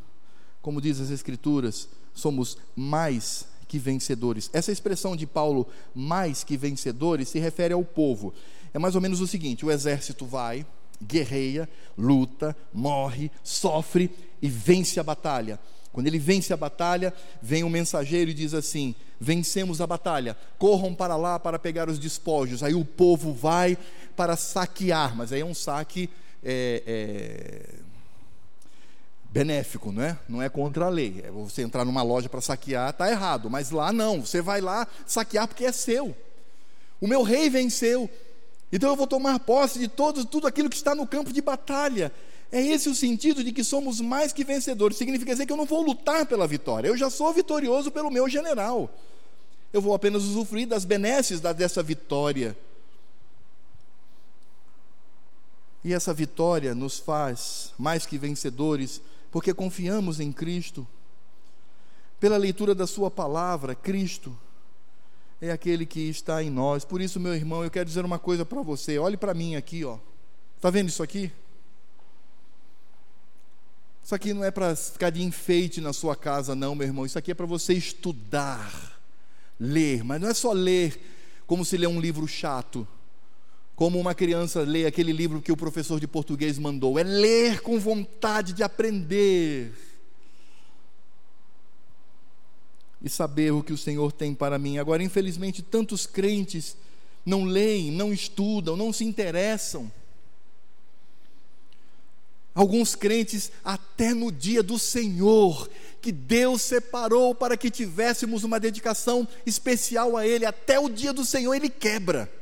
como 0.61 0.81
diz 0.81 0.99
as 0.99 1.09
Escrituras, 1.09 1.87
somos 2.13 2.57
mais 2.75 3.47
que 3.67 3.77
vencedores. 3.77 4.49
Essa 4.51 4.71
expressão 4.71 5.15
de 5.15 5.25
Paulo, 5.25 5.67
mais 5.93 6.43
que 6.43 6.57
vencedores, 6.57 7.29
se 7.29 7.39
refere 7.39 7.73
ao 7.73 7.83
povo. 7.83 8.33
É 8.73 8.79
mais 8.79 8.95
ou 8.95 9.01
menos 9.01 9.21
o 9.21 9.27
seguinte: 9.27 9.65
o 9.65 9.71
exército 9.71 10.25
vai, 10.25 10.65
guerreia, 11.01 11.69
luta, 11.97 12.55
morre, 12.73 13.31
sofre 13.43 14.11
e 14.41 14.49
vence 14.49 14.99
a 14.99 15.03
batalha. 15.03 15.59
Quando 15.93 16.07
ele 16.07 16.19
vence 16.19 16.53
a 16.53 16.57
batalha, 16.57 17.13
vem 17.41 17.63
um 17.63 17.69
mensageiro 17.69 18.31
e 18.31 18.33
diz 18.33 18.53
assim: 18.53 18.95
Vencemos 19.19 19.81
a 19.81 19.87
batalha, 19.87 20.35
corram 20.57 20.93
para 20.93 21.15
lá 21.15 21.39
para 21.39 21.59
pegar 21.59 21.89
os 21.89 21.99
despojos. 21.99 22.63
Aí 22.63 22.73
o 22.73 22.85
povo 22.85 23.33
vai 23.33 23.77
para 24.15 24.35
saquear, 24.35 25.15
mas 25.15 25.31
aí 25.31 25.41
é 25.41 25.45
um 25.45 25.53
saque 25.53 26.09
é, 26.43 26.83
é 26.85 27.88
benéfico, 29.29 29.91
não 29.91 30.03
é? 30.03 30.17
Não 30.27 30.41
é 30.41 30.49
contra 30.49 30.85
a 30.85 30.89
lei. 30.89 31.21
É 31.23 31.31
você 31.31 31.61
entrar 31.61 31.85
numa 31.85 32.01
loja 32.01 32.27
para 32.27 32.41
saquear, 32.41 32.89
está 32.89 33.09
errado. 33.09 33.49
Mas 33.49 33.71
lá 33.71 33.93
não, 33.93 34.25
você 34.25 34.41
vai 34.41 34.59
lá 34.59 34.87
saquear 35.05 35.47
porque 35.47 35.65
é 35.65 35.71
seu. 35.71 36.15
O 36.99 37.07
meu 37.07 37.23
rei 37.23 37.49
venceu. 37.49 38.09
Então 38.71 38.89
eu 38.89 38.95
vou 38.95 39.07
tomar 39.07 39.39
posse 39.39 39.79
de 39.79 39.87
todo, 39.87 40.25
tudo 40.25 40.47
aquilo 40.47 40.69
que 40.69 40.75
está 40.75 40.93
no 40.93 41.07
campo 41.07 41.31
de 41.31 41.41
batalha. 41.41 42.11
É 42.51 42.61
esse 42.61 42.89
o 42.89 42.95
sentido 42.95 43.43
de 43.43 43.51
que 43.51 43.63
somos 43.63 44.01
mais 44.01 44.33
que 44.33 44.43
vencedores. 44.43 44.97
Significa 44.97 45.31
dizer 45.31 45.45
que 45.45 45.53
eu 45.53 45.57
não 45.57 45.65
vou 45.65 45.81
lutar 45.81 46.25
pela 46.25 46.47
vitória. 46.47 46.87
Eu 46.87 46.97
já 46.97 47.09
sou 47.09 47.31
vitorioso 47.31 47.91
pelo 47.91 48.09
meu 48.09 48.27
general. 48.27 48.89
Eu 49.71 49.81
vou 49.81 49.93
apenas 49.93 50.23
usufruir 50.23 50.67
das 50.67 50.83
benesses 50.83 51.39
dessa 51.39 51.83
vitória. 51.83 52.57
E 55.83 55.93
essa 55.93 56.13
vitória 56.13 56.73
nos 56.73 56.97
faz 56.97 57.71
mais 57.77 58.05
que 58.05 58.17
vencedores 58.17 58.99
porque 59.31 59.53
confiamos 59.53 60.19
em 60.19 60.31
Cristo. 60.31 60.87
Pela 62.19 62.37
leitura 62.37 62.75
da 62.75 62.85
Sua 62.85 63.09
palavra, 63.09 63.75
Cristo 63.75 64.37
é 65.41 65.51
aquele 65.51 65.85
que 65.85 66.01
está 66.01 66.43
em 66.43 66.49
nós. 66.49 66.83
Por 66.83 67.01
isso, 67.01 67.19
meu 67.19 67.33
irmão, 67.33 67.63
eu 67.63 67.71
quero 67.71 67.85
dizer 67.85 68.03
uma 68.03 68.19
coisa 68.19 68.45
para 68.45 68.61
você. 68.61 68.97
Olhe 68.97 69.15
para 69.15 69.33
mim 69.33 69.55
aqui, 69.55 69.85
ó. 69.85 69.97
Está 70.57 70.69
vendo 70.69 70.89
isso 70.89 71.01
aqui? 71.01 71.31
Isso 74.03 74.13
aqui 74.13 74.33
não 74.33 74.43
é 74.43 74.51
para 74.51 74.75
ficar 74.75 75.11
de 75.11 75.21
enfeite 75.21 75.79
na 75.79 75.93
sua 75.93 76.15
casa, 76.15 76.55
não, 76.55 76.75
meu 76.75 76.87
irmão. 76.87 77.05
Isso 77.05 77.17
aqui 77.17 77.31
é 77.31 77.35
para 77.35 77.45
você 77.45 77.73
estudar, 77.73 78.99
ler. 79.59 80.03
Mas 80.03 80.19
não 80.19 80.29
é 80.29 80.33
só 80.33 80.51
ler 80.51 80.99
como 81.45 81.63
se 81.63 81.77
lê 81.77 81.87
um 81.87 82.01
livro 82.01 82.27
chato 82.27 82.87
como 83.79 83.97
uma 83.97 84.13
criança 84.13 84.59
lê 84.59 84.85
aquele 84.85 85.13
livro 85.13 85.41
que 85.41 85.53
o 85.53 85.55
professor 85.55 86.01
de 86.01 86.05
português 86.05 86.59
mandou, 86.59 86.99
é 86.99 87.03
ler 87.03 87.61
com 87.61 87.79
vontade 87.79 88.51
de 88.51 88.61
aprender 88.61 89.71
e 93.01 93.09
saber 93.09 93.53
o 93.53 93.63
que 93.63 93.71
o 93.71 93.77
Senhor 93.77 94.11
tem 94.11 94.35
para 94.35 94.59
mim. 94.59 94.79
Agora, 94.79 95.01
infelizmente, 95.01 95.61
tantos 95.61 96.05
crentes 96.05 96.75
não 97.25 97.45
leem, 97.45 97.89
não 97.89 98.11
estudam, 98.11 98.75
não 98.75 98.91
se 98.91 99.05
interessam. 99.05 99.89
Alguns 102.53 102.95
crentes, 102.95 103.49
até 103.63 104.13
no 104.13 104.29
dia 104.29 104.61
do 104.61 104.77
Senhor, 104.77 105.69
que 106.01 106.11
Deus 106.11 106.63
separou 106.63 107.33
para 107.33 107.55
que 107.55 107.71
tivéssemos 107.71 108.43
uma 108.43 108.59
dedicação 108.59 109.25
especial 109.45 110.17
a 110.17 110.27
Ele, 110.27 110.45
até 110.45 110.77
o 110.77 110.89
dia 110.89 111.13
do 111.13 111.23
Senhor, 111.23 111.53
Ele 111.53 111.69
quebra. 111.69 112.38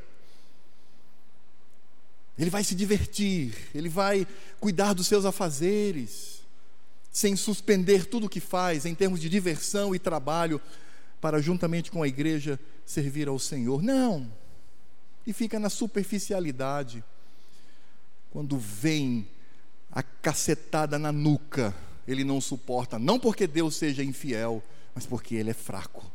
Ele 2.38 2.50
vai 2.50 2.62
se 2.62 2.74
divertir, 2.74 3.52
ele 3.74 3.88
vai 3.88 4.26
cuidar 4.60 4.92
dos 4.92 5.08
seus 5.08 5.24
afazeres, 5.24 6.42
sem 7.10 7.34
suspender 7.34 8.06
tudo 8.06 8.26
o 8.26 8.28
que 8.28 8.38
faz 8.38 8.86
em 8.86 8.94
termos 8.94 9.20
de 9.20 9.28
diversão 9.28 9.94
e 9.94 9.98
trabalho, 9.98 10.60
para 11.20 11.42
juntamente 11.42 11.90
com 11.90 12.00
a 12.02 12.06
igreja 12.06 12.60
servir 12.86 13.26
ao 13.26 13.38
Senhor. 13.40 13.82
Não. 13.82 14.30
E 15.26 15.32
fica 15.32 15.58
na 15.58 15.68
superficialidade. 15.68 17.02
Quando 18.30 18.56
vem 18.56 19.26
a 19.90 20.02
cacetada 20.02 20.98
na 20.98 21.10
nuca, 21.10 21.74
ele 22.06 22.22
não 22.22 22.40
suporta, 22.40 22.98
não 22.98 23.18
porque 23.18 23.46
Deus 23.46 23.74
seja 23.74 24.04
infiel, 24.04 24.62
mas 24.94 25.04
porque 25.04 25.34
ele 25.34 25.50
é 25.50 25.54
fraco. 25.54 26.10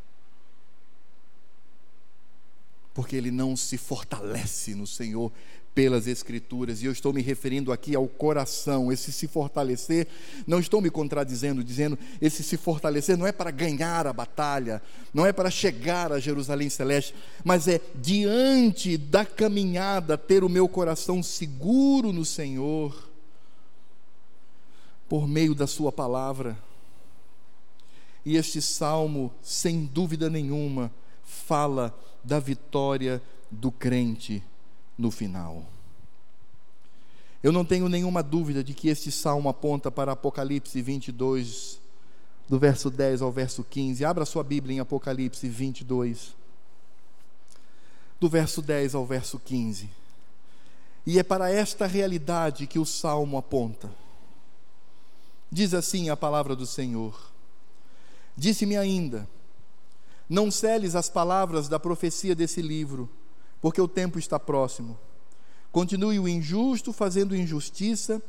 Porque 2.94 3.16
ele 3.16 3.32
não 3.32 3.56
se 3.56 3.78
fortalece 3.78 4.76
no 4.76 4.86
Senhor 4.86 5.32
pelas 5.74 6.08
Escrituras, 6.08 6.82
e 6.82 6.86
eu 6.86 6.92
estou 6.92 7.12
me 7.12 7.22
referindo 7.22 7.72
aqui 7.72 7.96
ao 7.96 8.08
coração, 8.08 8.92
esse 8.92 9.12
se 9.12 9.28
fortalecer, 9.28 10.08
não 10.46 10.60
estou 10.60 10.80
me 10.80 10.90
contradizendo, 10.90 11.64
dizendo, 11.64 11.98
esse 12.22 12.44
se 12.44 12.58
fortalecer 12.58 13.18
não 13.18 13.26
é 13.26 13.32
para 13.32 13.50
ganhar 13.50 14.06
a 14.06 14.14
batalha, 14.14 14.82
não 15.14 15.26
é 15.26 15.34
para 15.34 15.50
chegar 15.50 16.12
a 16.12 16.20
Jerusalém 16.20 16.70
Celeste, 16.70 17.16
mas 17.44 17.68
é 17.68 17.82
diante 17.96 18.98
da 18.98 19.26
caminhada 19.26 20.18
ter 20.18 20.44
o 20.44 20.50
meu 20.50 20.68
coração 20.68 21.24
seguro 21.24 22.14
no 22.14 22.24
Senhor, 22.24 23.10
por 25.10 25.28
meio 25.28 25.56
da 25.56 25.68
Sua 25.68 25.92
palavra. 25.92 26.58
E 28.26 28.38
este 28.38 28.62
salmo, 28.62 29.34
sem 29.42 29.86
dúvida 29.86 30.30
nenhuma, 30.30 30.92
fala 31.24 31.94
da 32.24 32.40
vitória 32.40 33.22
do 33.52 33.72
crente 33.72 34.44
no 34.98 35.12
final. 35.12 35.66
Eu 37.42 37.52
não 37.52 37.66
tenho 37.66 37.90
nenhuma 37.90 38.24
dúvida 38.24 38.64
de 38.64 38.74
que 38.74 38.88
este 38.88 39.12
salmo 39.12 39.50
aponta 39.50 39.92
para 39.92 40.14
Apocalipse 40.14 40.82
22, 40.82 41.80
do 42.48 42.58
verso 42.58 42.90
10 42.90 43.22
ao 43.22 43.32
verso 43.32 43.64
15. 43.64 44.06
Abra 44.06 44.26
sua 44.26 44.44
Bíblia 44.44 44.78
em 44.78 44.80
Apocalipse 44.80 45.50
22, 45.50 46.36
do 48.20 48.30
verso 48.30 48.62
10 48.62 48.96
ao 48.96 49.06
verso 49.06 49.38
15. 49.38 49.90
E 51.06 51.20
é 51.20 51.24
para 51.24 51.52
esta 51.52 51.86
realidade 51.86 52.66
que 52.66 52.80
o 52.80 52.86
salmo 52.86 53.38
aponta. 53.38 53.92
Diz 55.52 55.74
assim 55.74 56.10
a 56.10 56.16
palavra 56.16 56.56
do 56.56 56.66
Senhor: 56.66 57.32
Disse-me 58.38 58.78
ainda: 58.78 59.28
Não 60.30 60.50
celes 60.50 60.96
as 60.96 61.10
palavras 61.10 61.68
da 61.68 61.80
profecia 61.80 62.36
desse 62.36 62.62
livro, 62.62 63.10
porque 63.62 63.82
o 63.82 63.88
tempo 63.88 64.18
está 64.18 64.40
próximo. 64.40 64.98
Continue 65.72 66.20
o 66.20 66.28
injusto 66.28 66.94
fazendo 66.94 67.36
injustiça, 67.36 68.22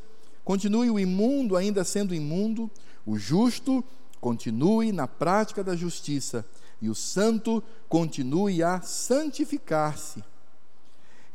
continue 0.44 0.90
o 0.90 0.98
imundo 0.98 1.56
ainda 1.56 1.84
sendo 1.84 2.14
imundo, 2.14 2.70
o 3.06 3.18
justo 3.18 3.84
continue 4.20 4.92
na 4.92 5.06
prática 5.06 5.62
da 5.62 5.76
justiça, 5.76 6.44
e 6.80 6.88
o 6.88 6.94
santo 6.94 7.62
continue 7.88 8.62
a 8.62 8.80
santificar-se. 8.80 10.22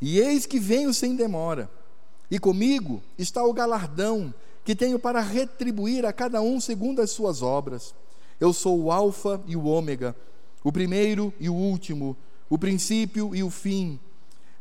E 0.00 0.18
eis 0.18 0.46
que 0.46 0.58
venho 0.58 0.92
sem 0.92 1.14
demora, 1.14 1.70
e 2.30 2.38
comigo 2.38 3.02
está 3.18 3.44
o 3.44 3.52
galardão 3.52 4.32
que 4.64 4.74
tenho 4.74 4.98
para 4.98 5.20
retribuir 5.20 6.06
a 6.06 6.12
cada 6.12 6.40
um 6.40 6.60
segundo 6.60 7.00
as 7.02 7.10
suas 7.10 7.42
obras. 7.42 7.94
Eu 8.38 8.52
sou 8.52 8.80
o 8.80 8.92
Alfa 8.92 9.40
e 9.46 9.56
o 9.56 9.64
Ômega, 9.64 10.14
o 10.62 10.72
primeiro 10.72 11.32
e 11.40 11.48
o 11.48 11.54
último, 11.54 12.16
o 12.48 12.58
princípio 12.58 13.34
e 13.34 13.42
o 13.42 13.50
fim. 13.50 13.98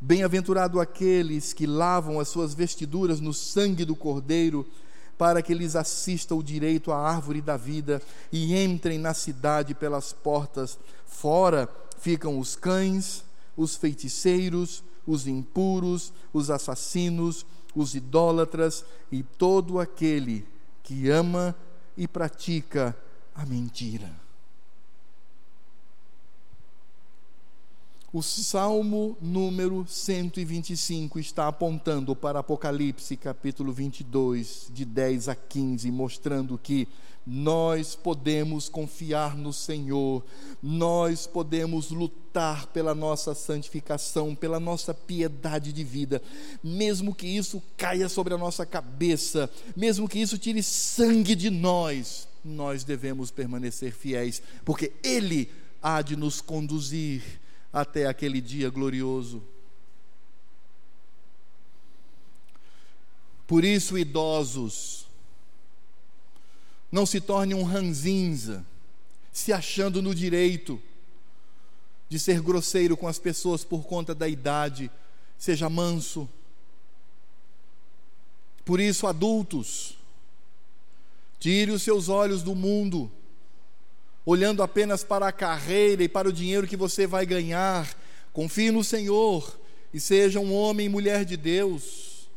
Bem-aventurado 0.01 0.79
aqueles 0.79 1.51
que 1.51 1.67
lavam 1.67 2.19
as 2.19 2.29
suas 2.29 2.53
vestiduras 2.53 3.19
no 3.19 3.33
sangue 3.33 3.83
do 3.83 3.95
Cordeiro, 3.95 4.65
para 5.17 5.41
que 5.41 5.53
lhes 5.53 5.75
assista 5.75 6.33
o 6.33 6.41
direito 6.41 6.93
à 6.93 6.97
árvore 6.97 7.41
da 7.41 7.57
vida 7.57 8.01
e 8.31 8.55
entrem 8.55 8.97
na 8.97 9.13
cidade 9.13 9.75
pelas 9.75 10.13
portas. 10.13 10.79
Fora 11.05 11.67
ficam 11.99 12.39
os 12.39 12.55
cães, 12.55 13.25
os 13.57 13.75
feiticeiros, 13.75 14.81
os 15.05 15.27
impuros, 15.27 16.13
os 16.31 16.49
assassinos, 16.49 17.45
os 17.75 17.95
idólatras 17.95 18.85
e 19.11 19.21
todo 19.21 19.79
aquele 19.79 20.47
que 20.81 21.09
ama 21.09 21.53
e 21.97 22.07
pratica 22.07 22.95
a 23.35 23.45
mentira. 23.45 24.28
O 28.11 28.23
Salmo 28.23 29.15
número 29.21 29.85
125 29.87 31.19
está 31.19 31.47
apontando 31.47 32.15
para 32.15 32.39
Apocalipse 32.39 33.15
capítulo 33.15 33.71
22, 33.71 34.71
de 34.73 34.83
10 34.83 35.29
a 35.29 35.35
15, 35.35 35.91
mostrando 35.91 36.57
que 36.57 36.87
nós 37.23 37.93
podemos 37.93 38.67
confiar 38.67 39.37
no 39.37 39.53
Senhor, 39.53 40.25
nós 40.59 41.27
podemos 41.27 41.91
lutar 41.91 42.65
pela 42.67 42.95
nossa 42.95 43.35
santificação, 43.35 44.33
pela 44.33 44.59
nossa 44.59 44.91
piedade 44.91 45.71
de 45.71 45.83
vida, 45.83 46.19
mesmo 46.63 47.13
que 47.13 47.27
isso 47.27 47.61
caia 47.77 48.09
sobre 48.09 48.33
a 48.33 48.39
nossa 48.39 48.65
cabeça, 48.65 49.47
mesmo 49.75 50.09
que 50.09 50.17
isso 50.17 50.39
tire 50.39 50.63
sangue 50.63 51.35
de 51.35 51.51
nós, 51.51 52.27
nós 52.43 52.83
devemos 52.83 53.29
permanecer 53.29 53.93
fiéis, 53.93 54.41
porque 54.65 54.93
Ele 55.03 55.47
há 55.79 56.01
de 56.01 56.15
nos 56.15 56.41
conduzir 56.41 57.21
até 57.71 58.07
aquele 58.07 58.41
dia 58.41 58.69
glorioso. 58.69 59.43
Por 63.45 63.63
isso, 63.63 63.97
idosos, 63.97 65.07
não 66.91 67.05
se 67.05 67.19
torne 67.19 67.53
um 67.53 67.63
ranzinza, 67.63 68.65
se 69.31 69.53
achando 69.53 70.01
no 70.01 70.13
direito 70.13 70.81
de 72.07 72.19
ser 72.19 72.41
grosseiro 72.41 72.97
com 72.97 73.07
as 73.07 73.19
pessoas 73.19 73.63
por 73.63 73.85
conta 73.85 74.15
da 74.15 74.27
idade, 74.27 74.89
seja 75.37 75.69
manso. 75.69 76.27
Por 78.65 78.79
isso, 78.79 79.07
adultos, 79.07 79.97
tire 81.39 81.71
os 81.71 81.83
seus 81.83 82.09
olhos 82.09 82.43
do 82.43 82.55
mundo 82.55 83.11
olhando 84.29 84.61
apenas 84.61 85.03
para 85.03 85.27
a 85.27 85.31
carreira 85.31 86.03
e 86.03 86.07
para 86.07 86.29
o 86.29 86.31
dinheiro 86.31 86.67
que 86.67 86.77
você 86.77 87.07
vai 87.07 87.25
ganhar. 87.25 87.89
Confie 88.31 88.69
no 88.69 88.83
Senhor 88.83 89.59
e 89.91 89.99
seja 89.99 90.39
um 90.39 90.53
homem 90.53 90.85
e 90.85 90.89
mulher 90.89 91.25
de 91.25 91.35
Deus. 91.35 92.29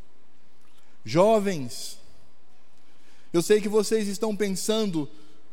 Jovens, 1.04 1.98
eu 3.30 3.42
sei 3.42 3.60
que 3.60 3.68
vocês 3.68 4.08
estão 4.08 4.34
pensando 4.34 5.06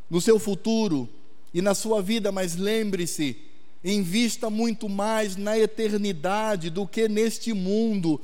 no 0.09 0.21
seu 0.21 0.39
futuro 0.39 1.09
e 1.53 1.61
na 1.61 1.75
sua 1.75 2.01
vida, 2.01 2.31
mas 2.31 2.55
lembre-se, 2.55 3.35
invista 3.83 4.49
muito 4.49 4.87
mais 4.87 5.35
na 5.35 5.59
eternidade 5.59 6.69
do 6.69 6.87
que 6.87 7.09
neste 7.09 7.51
mundo. 7.51 8.21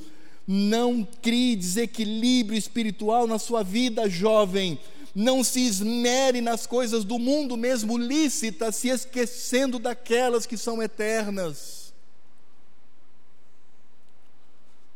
Não 0.48 1.06
crie 1.22 1.58
desequilíbrio 1.58 2.58
espiritual 2.58 3.28
na 3.28 3.38
sua 3.38 3.62
vida, 3.62 4.10
jovem 4.10 4.80
não 5.16 5.46
se 5.46 5.62
esmere 5.62 6.42
nas 6.42 6.68
coisas 6.68 7.06
do 7.06 7.18
mundo, 7.18 7.56
mesmo 7.56 7.98
lícitas, 7.98 8.76
se 8.76 8.90
esquecendo 8.90 9.80
daquelas 9.80 10.46
que 10.46 10.58
são 10.58 10.84
eternas. 10.84 11.94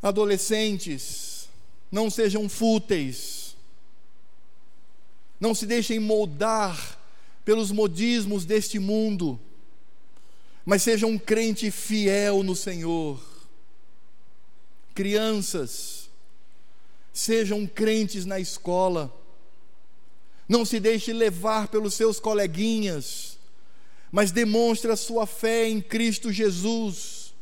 Adolescentes, 0.03 1.47
não 1.89 2.09
sejam 2.09 2.49
fúteis, 2.49 3.55
não 5.39 5.55
se 5.55 5.65
deixem 5.65 5.99
moldar 5.99 6.99
pelos 7.45 7.72
modismos 7.72 8.43
deste 8.43 8.78
mundo, 8.78 9.39
mas 10.65 10.84
sejam 10.84 11.11
um 11.11 11.17
crente 11.17 11.72
fiel 11.72 12.43
no 12.43 12.57
Senhor. 12.57 13.22
Crianças, 14.93 16.09
sejam 17.13 17.65
crentes 17.65 18.26
na 18.26 18.38
escola, 18.38 19.13
não 20.49 20.65
se 20.65 20.79
deixe 20.79 21.13
levar 21.13 21.67
pelos 21.67 21.93
seus 21.93 22.19
coleguinhas, 22.19 23.37
mas 24.11 24.31
demonstre 24.31 24.91
a 24.91 24.95
sua 24.95 25.27
fé 25.27 25.69
em 25.69 25.79
Cristo 25.79 26.31
Jesus. 26.31 27.35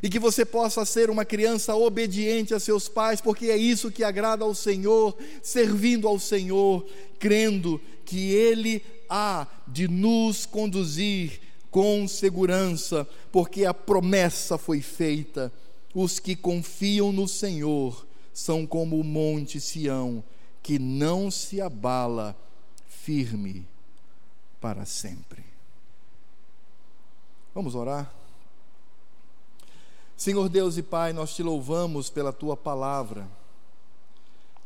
E 0.00 0.08
que 0.08 0.20
você 0.20 0.44
possa 0.44 0.84
ser 0.84 1.10
uma 1.10 1.24
criança 1.24 1.74
obediente 1.74 2.54
a 2.54 2.60
seus 2.60 2.88
pais, 2.88 3.20
porque 3.20 3.46
é 3.46 3.56
isso 3.56 3.90
que 3.90 4.04
agrada 4.04 4.44
ao 4.44 4.54
Senhor, 4.54 5.16
servindo 5.42 6.06
ao 6.06 6.20
Senhor, 6.20 6.86
crendo 7.18 7.80
que 8.04 8.30
Ele 8.30 8.80
há 9.10 9.44
de 9.66 9.88
nos 9.88 10.46
conduzir 10.46 11.40
com 11.68 12.06
segurança, 12.06 13.08
porque 13.32 13.64
a 13.64 13.74
promessa 13.74 14.56
foi 14.56 14.80
feita. 14.80 15.52
Os 15.92 16.20
que 16.20 16.36
confiam 16.36 17.10
no 17.10 17.26
Senhor 17.26 18.06
são 18.32 18.64
como 18.64 19.00
o 19.00 19.04
monte 19.04 19.60
Sião 19.60 20.22
que 20.68 20.78
não 20.78 21.30
se 21.30 21.62
abala, 21.62 22.36
firme 22.86 23.66
para 24.60 24.84
sempre. 24.84 25.42
Vamos 27.54 27.74
orar? 27.74 28.12
Senhor 30.14 30.46
Deus 30.50 30.76
e 30.76 30.82
Pai, 30.82 31.14
nós 31.14 31.34
te 31.34 31.42
louvamos 31.42 32.10
pela 32.10 32.34
tua 32.34 32.54
palavra. 32.54 33.26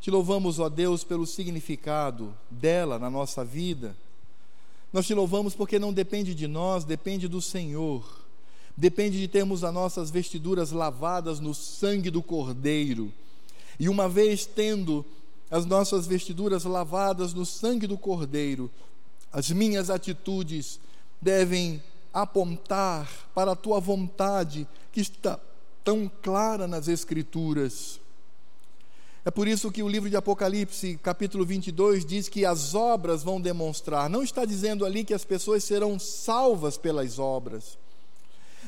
Te 0.01 0.11
louvamos, 0.11 0.59
ó 0.59 0.69
Deus, 0.69 1.05
pelo 1.05 1.25
significado 1.25 2.37
dela 2.51 2.99
na 2.99 3.09
nossa 3.09 3.45
vida. 3.45 3.97
Nós 4.93 5.07
te 5.07 5.15
louvamos 5.15 5.55
porque 5.55 5.79
não 5.79 5.93
depende 5.93 6.35
de 6.35 6.49
nós, 6.49 6.83
depende 6.83 7.29
do 7.29 7.41
Senhor. 7.41 8.05
Depende 8.77 9.21
de 9.21 9.29
termos 9.29 9.63
as 9.63 9.73
nossas 9.73 10.11
vestiduras 10.11 10.73
lavadas 10.73 11.39
no 11.39 11.55
sangue 11.55 12.11
do 12.11 12.25
Cordeiro. 12.25 13.13
E 13.79 13.89
uma 13.89 14.09
vez 14.09 14.45
tendo 14.45 15.07
as 15.53 15.67
nossas 15.67 16.07
vestiduras 16.07 16.65
lavadas 16.65 17.35
no 17.35 17.45
sangue 17.45 17.87
do 17.87 17.99
Cordeiro, 17.99 18.71
as 19.31 19.51
minhas 19.51 19.91
atitudes 19.91 20.81
devem 21.21 21.83
apontar 22.13 23.07
para 23.35 23.53
a 23.53 23.57
tua 23.57 23.79
vontade, 23.79 24.67
que 24.91 25.03
está 25.03 25.39
tão 25.85 26.11
clara 26.23 26.67
nas 26.67 26.89
Escrituras. 26.89 28.01
É 29.27 29.31
por 29.31 29.47
isso 29.47 29.71
que 29.71 29.83
o 29.83 29.89
livro 29.89 30.09
de 30.09 30.17
Apocalipse, 30.17 30.99
capítulo 31.03 31.45
22, 31.45 32.07
diz 32.07 32.31
que 32.31 32.47
as 32.47 32.75
obras 32.75 33.23
vão 33.23 33.39
demonstrar. 33.39 34.09
Não 34.09 34.23
está 34.23 34.47
dizendo 34.47 34.87
ali 34.87 35.05
que 35.05 35.13
as 35.13 35.25
pessoas 35.25 35.63
serão 35.63 35.99
salvas 35.99 36.79
pelas 36.79 37.19
obras. 37.19 37.79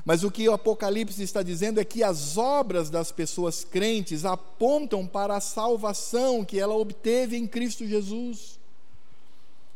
Mas 0.05 0.22
o 0.22 0.30
que 0.30 0.46
o 0.46 0.52
Apocalipse 0.52 1.22
está 1.22 1.42
dizendo 1.42 1.80
é 1.80 1.84
que 1.84 2.02
as 2.02 2.36
obras 2.36 2.90
das 2.90 3.11
pessoas 3.11 3.64
crentes 3.64 4.24
apontam 4.24 5.07
para 5.07 5.36
a 5.36 5.40
salvação 5.40 6.44
que 6.44 6.61
ela 6.61 6.74
obteve 6.74 7.36
em 7.36 7.46
Cristo 7.46 7.86
Jesus. 7.86 8.59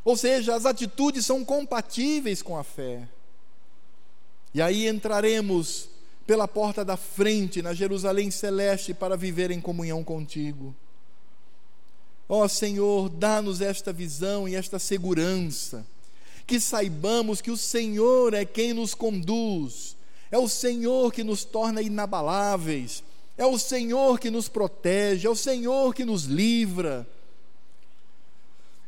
Ou 0.04 0.16
seja, 0.16 0.54
as 0.54 0.66
atitudes 0.66 1.24
são 1.24 1.44
compatíveis 1.44 2.42
com 2.42 2.58
a 2.58 2.62
fé. 2.62 3.08
E 4.52 4.60
aí 4.60 4.86
entraremos 4.86 5.88
pela 6.26 6.46
porta 6.46 6.84
da 6.84 6.96
frente 6.96 7.62
na 7.62 7.72
Jerusalém 7.72 8.30
celeste 8.30 8.92
para 8.92 9.16
viver 9.16 9.50
em 9.50 9.62
comunhão 9.62 10.04
contigo. 10.04 10.74
Ó 12.28 12.44
oh, 12.44 12.48
Senhor, 12.48 13.08
dá-nos 13.08 13.62
esta 13.62 13.94
visão 13.94 14.46
e 14.46 14.54
esta 14.54 14.78
segurança, 14.78 15.86
que 16.46 16.60
saibamos 16.60 17.40
que 17.40 17.50
o 17.50 17.56
Senhor 17.56 18.34
é 18.34 18.44
quem 18.44 18.74
nos 18.74 18.94
conduz 18.94 19.96
é 20.30 20.38
o 20.38 20.48
Senhor 20.48 21.12
que 21.12 21.24
nos 21.24 21.44
torna 21.44 21.80
inabaláveis, 21.80 23.02
é 23.36 23.46
o 23.46 23.58
Senhor 23.58 24.18
que 24.18 24.30
nos 24.30 24.48
protege, 24.48 25.26
é 25.26 25.30
o 25.30 25.36
Senhor 25.36 25.94
que 25.94 26.04
nos 26.04 26.24
livra, 26.24 27.06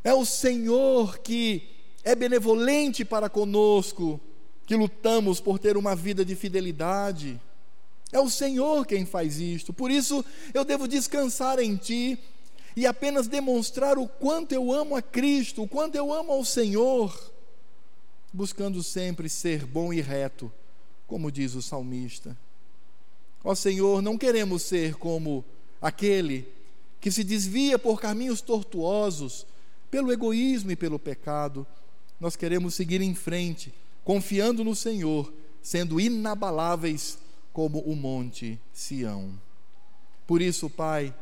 é 0.03 0.13
o 0.13 0.25
Senhor 0.25 1.19
que 1.19 1.67
é 2.03 2.15
benevolente 2.15 3.05
para 3.05 3.29
conosco 3.29 4.19
que 4.65 4.75
lutamos 4.75 5.39
por 5.39 5.59
ter 5.59 5.77
uma 5.77 5.95
vida 5.95 6.23
de 6.23 6.35
fidelidade. 6.35 7.39
É 8.11 8.19
o 8.19 8.29
Senhor 8.29 8.85
quem 8.85 9.05
faz 9.05 9.39
isto. 9.39 9.71
Por 9.71 9.91
isso 9.91 10.23
eu 10.53 10.65
devo 10.65 10.87
descansar 10.87 11.59
em 11.59 11.75
Ti 11.75 12.19
e 12.75 12.85
apenas 12.85 13.27
demonstrar 13.27 13.97
o 13.97 14.07
quanto 14.07 14.53
eu 14.53 14.71
amo 14.71 14.95
a 14.95 15.01
Cristo, 15.01 15.63
o 15.63 15.67
quanto 15.67 15.95
eu 15.95 16.13
amo 16.13 16.31
ao 16.31 16.43
Senhor, 16.43 17.31
buscando 18.33 18.81
sempre 18.81 19.27
ser 19.29 19.65
bom 19.65 19.91
e 19.91 20.01
reto, 20.01 20.51
como 21.11 21.29
diz 21.29 21.55
o 21.55 21.61
salmista. 21.61 22.37
Ó 23.43 23.53
Senhor, 23.53 24.01
não 24.01 24.17
queremos 24.17 24.61
ser 24.61 24.95
como 24.95 25.43
aquele 25.81 26.47
que 27.01 27.11
se 27.11 27.21
desvia 27.21 27.77
por 27.77 27.99
caminhos 27.99 28.39
tortuosos, 28.39 29.45
pelo 29.89 30.13
egoísmo 30.13 30.71
e 30.71 30.75
pelo 30.77 30.97
pecado. 30.97 31.67
Nós 32.17 32.37
queremos 32.37 32.75
seguir 32.75 33.01
em 33.01 33.13
frente, 33.13 33.73
confiando 34.05 34.63
no 34.63 34.73
Senhor, 34.73 35.33
sendo 35.61 35.99
inabaláveis 35.99 37.17
como 37.51 37.79
o 37.79 37.93
monte 37.93 38.57
Sião. 38.71 39.37
Por 40.25 40.41
isso, 40.41 40.69
Pai, 40.69 41.13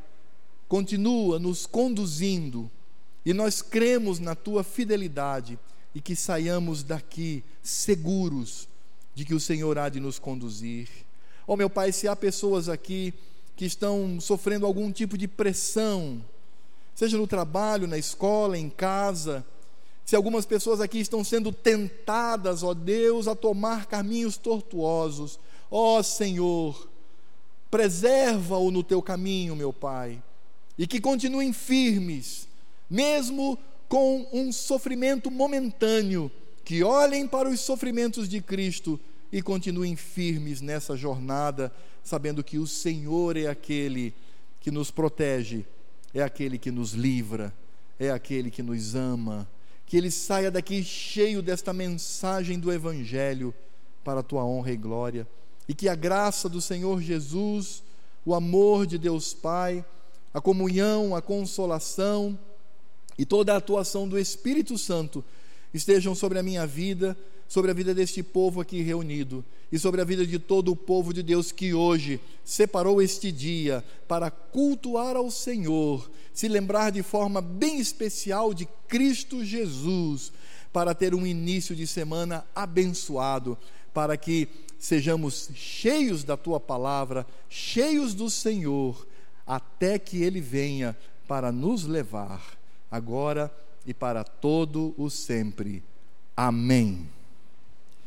continua 0.68 1.40
nos 1.40 1.66
conduzindo 1.66 2.70
e 3.26 3.34
nós 3.34 3.64
cremos 3.64 4.20
na 4.20 4.36
tua 4.36 4.64
fidelidade 4.64 5.58
e 5.96 6.00
que 6.00 6.16
saiamos 6.16 6.84
daqui 6.84 7.44
seguros 7.64 8.69
de 9.20 9.26
que 9.26 9.34
o 9.34 9.40
Senhor 9.40 9.78
há 9.78 9.90
de 9.90 10.00
nos 10.00 10.18
conduzir. 10.18 10.88
Ó 11.46 11.54
oh, 11.54 11.58
meu 11.58 11.70
Pai, 11.70 11.92
se 11.92 12.08
há 12.08 12.16
pessoas 12.16 12.70
aqui 12.70 13.14
que 13.54 13.66
estão 13.66 14.18
sofrendo 14.22 14.66
algum 14.66 14.94
tipo 14.94 15.18
de 15.18 15.28
pressão, 15.28 16.24
seja 16.96 17.18
no 17.18 17.28
trabalho, 17.28 17.86
na 17.86 17.98
escola, 17.98 18.58
em 18.58 18.70
casa, 18.70 19.46
se 20.06 20.16
algumas 20.16 20.46
pessoas 20.46 20.80
aqui 20.80 21.00
estão 21.00 21.22
sendo 21.22 21.52
tentadas, 21.52 22.64
ó 22.64 22.74
Deus, 22.74 23.28
a 23.28 23.36
tomar 23.36 23.88
caminhos 23.88 24.38
tortuosos, 24.38 25.38
ó 25.70 26.02
Senhor, 26.02 26.88
preserva-o 27.70 28.72
no 28.72 28.84
teu 28.84 29.02
caminho, 29.02 29.54
meu 29.54 29.74
Pai, 29.74 30.24
e 30.78 30.88
que 30.88 31.02
continuem 31.02 31.52
firmes, 31.52 32.48
mesmo 32.90 33.60
com 33.90 34.26
um 34.32 34.50
sofrimento 34.54 35.30
momentâneo, 35.30 36.32
que 36.64 36.84
olhem 36.86 37.28
para 37.28 37.50
os 37.50 37.60
sofrimentos 37.60 38.30
de 38.30 38.40
Cristo 38.40 38.98
e 39.32 39.42
continuem 39.42 39.96
firmes 39.96 40.62
nessa 40.62 40.96
jornada, 40.96 41.72
sabendo 42.04 42.44
que 42.44 42.58
o 42.58 42.68
Senhor 42.68 43.38
é 43.38 43.48
aquele 43.48 44.14
que 44.60 44.72
nos 44.72 44.92
protege, 44.92 45.66
é 46.14 46.22
aquele 46.22 46.58
que 46.58 46.72
nos 46.72 46.94
livra, 46.94 47.54
é 48.00 48.10
aquele 48.10 48.50
que 48.50 48.64
nos 48.64 48.96
ama. 48.96 49.48
Que 49.86 49.98
ele 49.98 50.12
saia 50.12 50.52
daqui 50.52 50.84
cheio 50.84 51.42
desta 51.42 51.74
mensagem 51.74 52.60
do 52.60 52.72
Evangelho 52.72 53.54
para 54.04 54.20
a 54.20 54.24
tua 54.24 54.44
honra 54.46 54.72
e 54.72 54.78
glória 54.78 55.28
e 55.70 55.74
que 55.76 55.88
a 55.88 55.94
graça 55.94 56.50
do 56.50 56.60
Senhor 56.60 57.00
Jesus, 57.00 57.84
o 58.26 58.34
amor 58.34 58.88
de 58.88 58.98
Deus 58.98 59.36
Pai, 59.36 59.86
a 60.34 60.42
comunhão, 60.42 61.16
a 61.16 61.22
consolação 61.22 62.38
e 63.20 63.24
toda 63.24 63.54
a 63.54 63.58
atuação 63.58 64.10
do 64.10 64.18
Espírito 64.18 64.80
Santo 64.80 65.24
estejam 65.72 66.16
sobre 66.16 66.40
a 66.40 66.44
minha 66.44 66.66
vida, 66.66 67.16
sobre 67.50 67.72
a 67.72 67.74
vida 67.74 67.96
deste 67.96 68.22
povo 68.22 68.62
aqui 68.62 68.84
reunido 68.84 69.44
e 69.72 69.80
sobre 69.80 70.00
a 70.00 70.04
vida 70.04 70.24
de 70.24 70.38
todo 70.38 70.72
o 70.72 70.76
povo 70.76 71.12
de 71.12 71.24
Deus 71.24 71.52
que 71.52 71.74
hoje 71.74 72.22
separou 72.46 73.02
este 73.02 73.32
dia 73.32 73.84
para 74.08 74.30
cultuar 74.30 75.16
ao 75.16 75.32
Senhor, 75.32 76.10
se 76.32 76.48
lembrar 76.48 76.92
de 76.92 77.02
forma 77.02 77.42
bem 77.42 77.80
especial 77.80 78.54
de 78.54 78.68
Cristo 78.88 79.44
Jesus, 79.44 80.32
para 80.72 80.94
ter 80.94 81.16
um 81.16 81.26
início 81.26 81.76
de 81.76 81.88
semana 81.88 82.46
abençoado, 82.56 83.58
para 83.92 84.16
que 84.16 84.48
sejamos 84.78 85.50
cheios 85.56 86.24
da 86.24 86.38
tua 86.38 86.60
palavra, 86.60 87.26
cheios 87.50 88.14
do 88.14 88.30
Senhor, 88.30 89.08
até 89.46 89.98
que 89.98 90.22
ele 90.22 90.40
venha 90.40 90.96
para 91.28 91.52
nos 91.52 91.86
levar, 91.86 92.56
agora 92.92 93.52
e 93.88 93.94
para 93.94 94.24
todo 94.24 94.94
o 94.96 95.10
sempre. 95.10 95.84
Amém. 96.38 97.19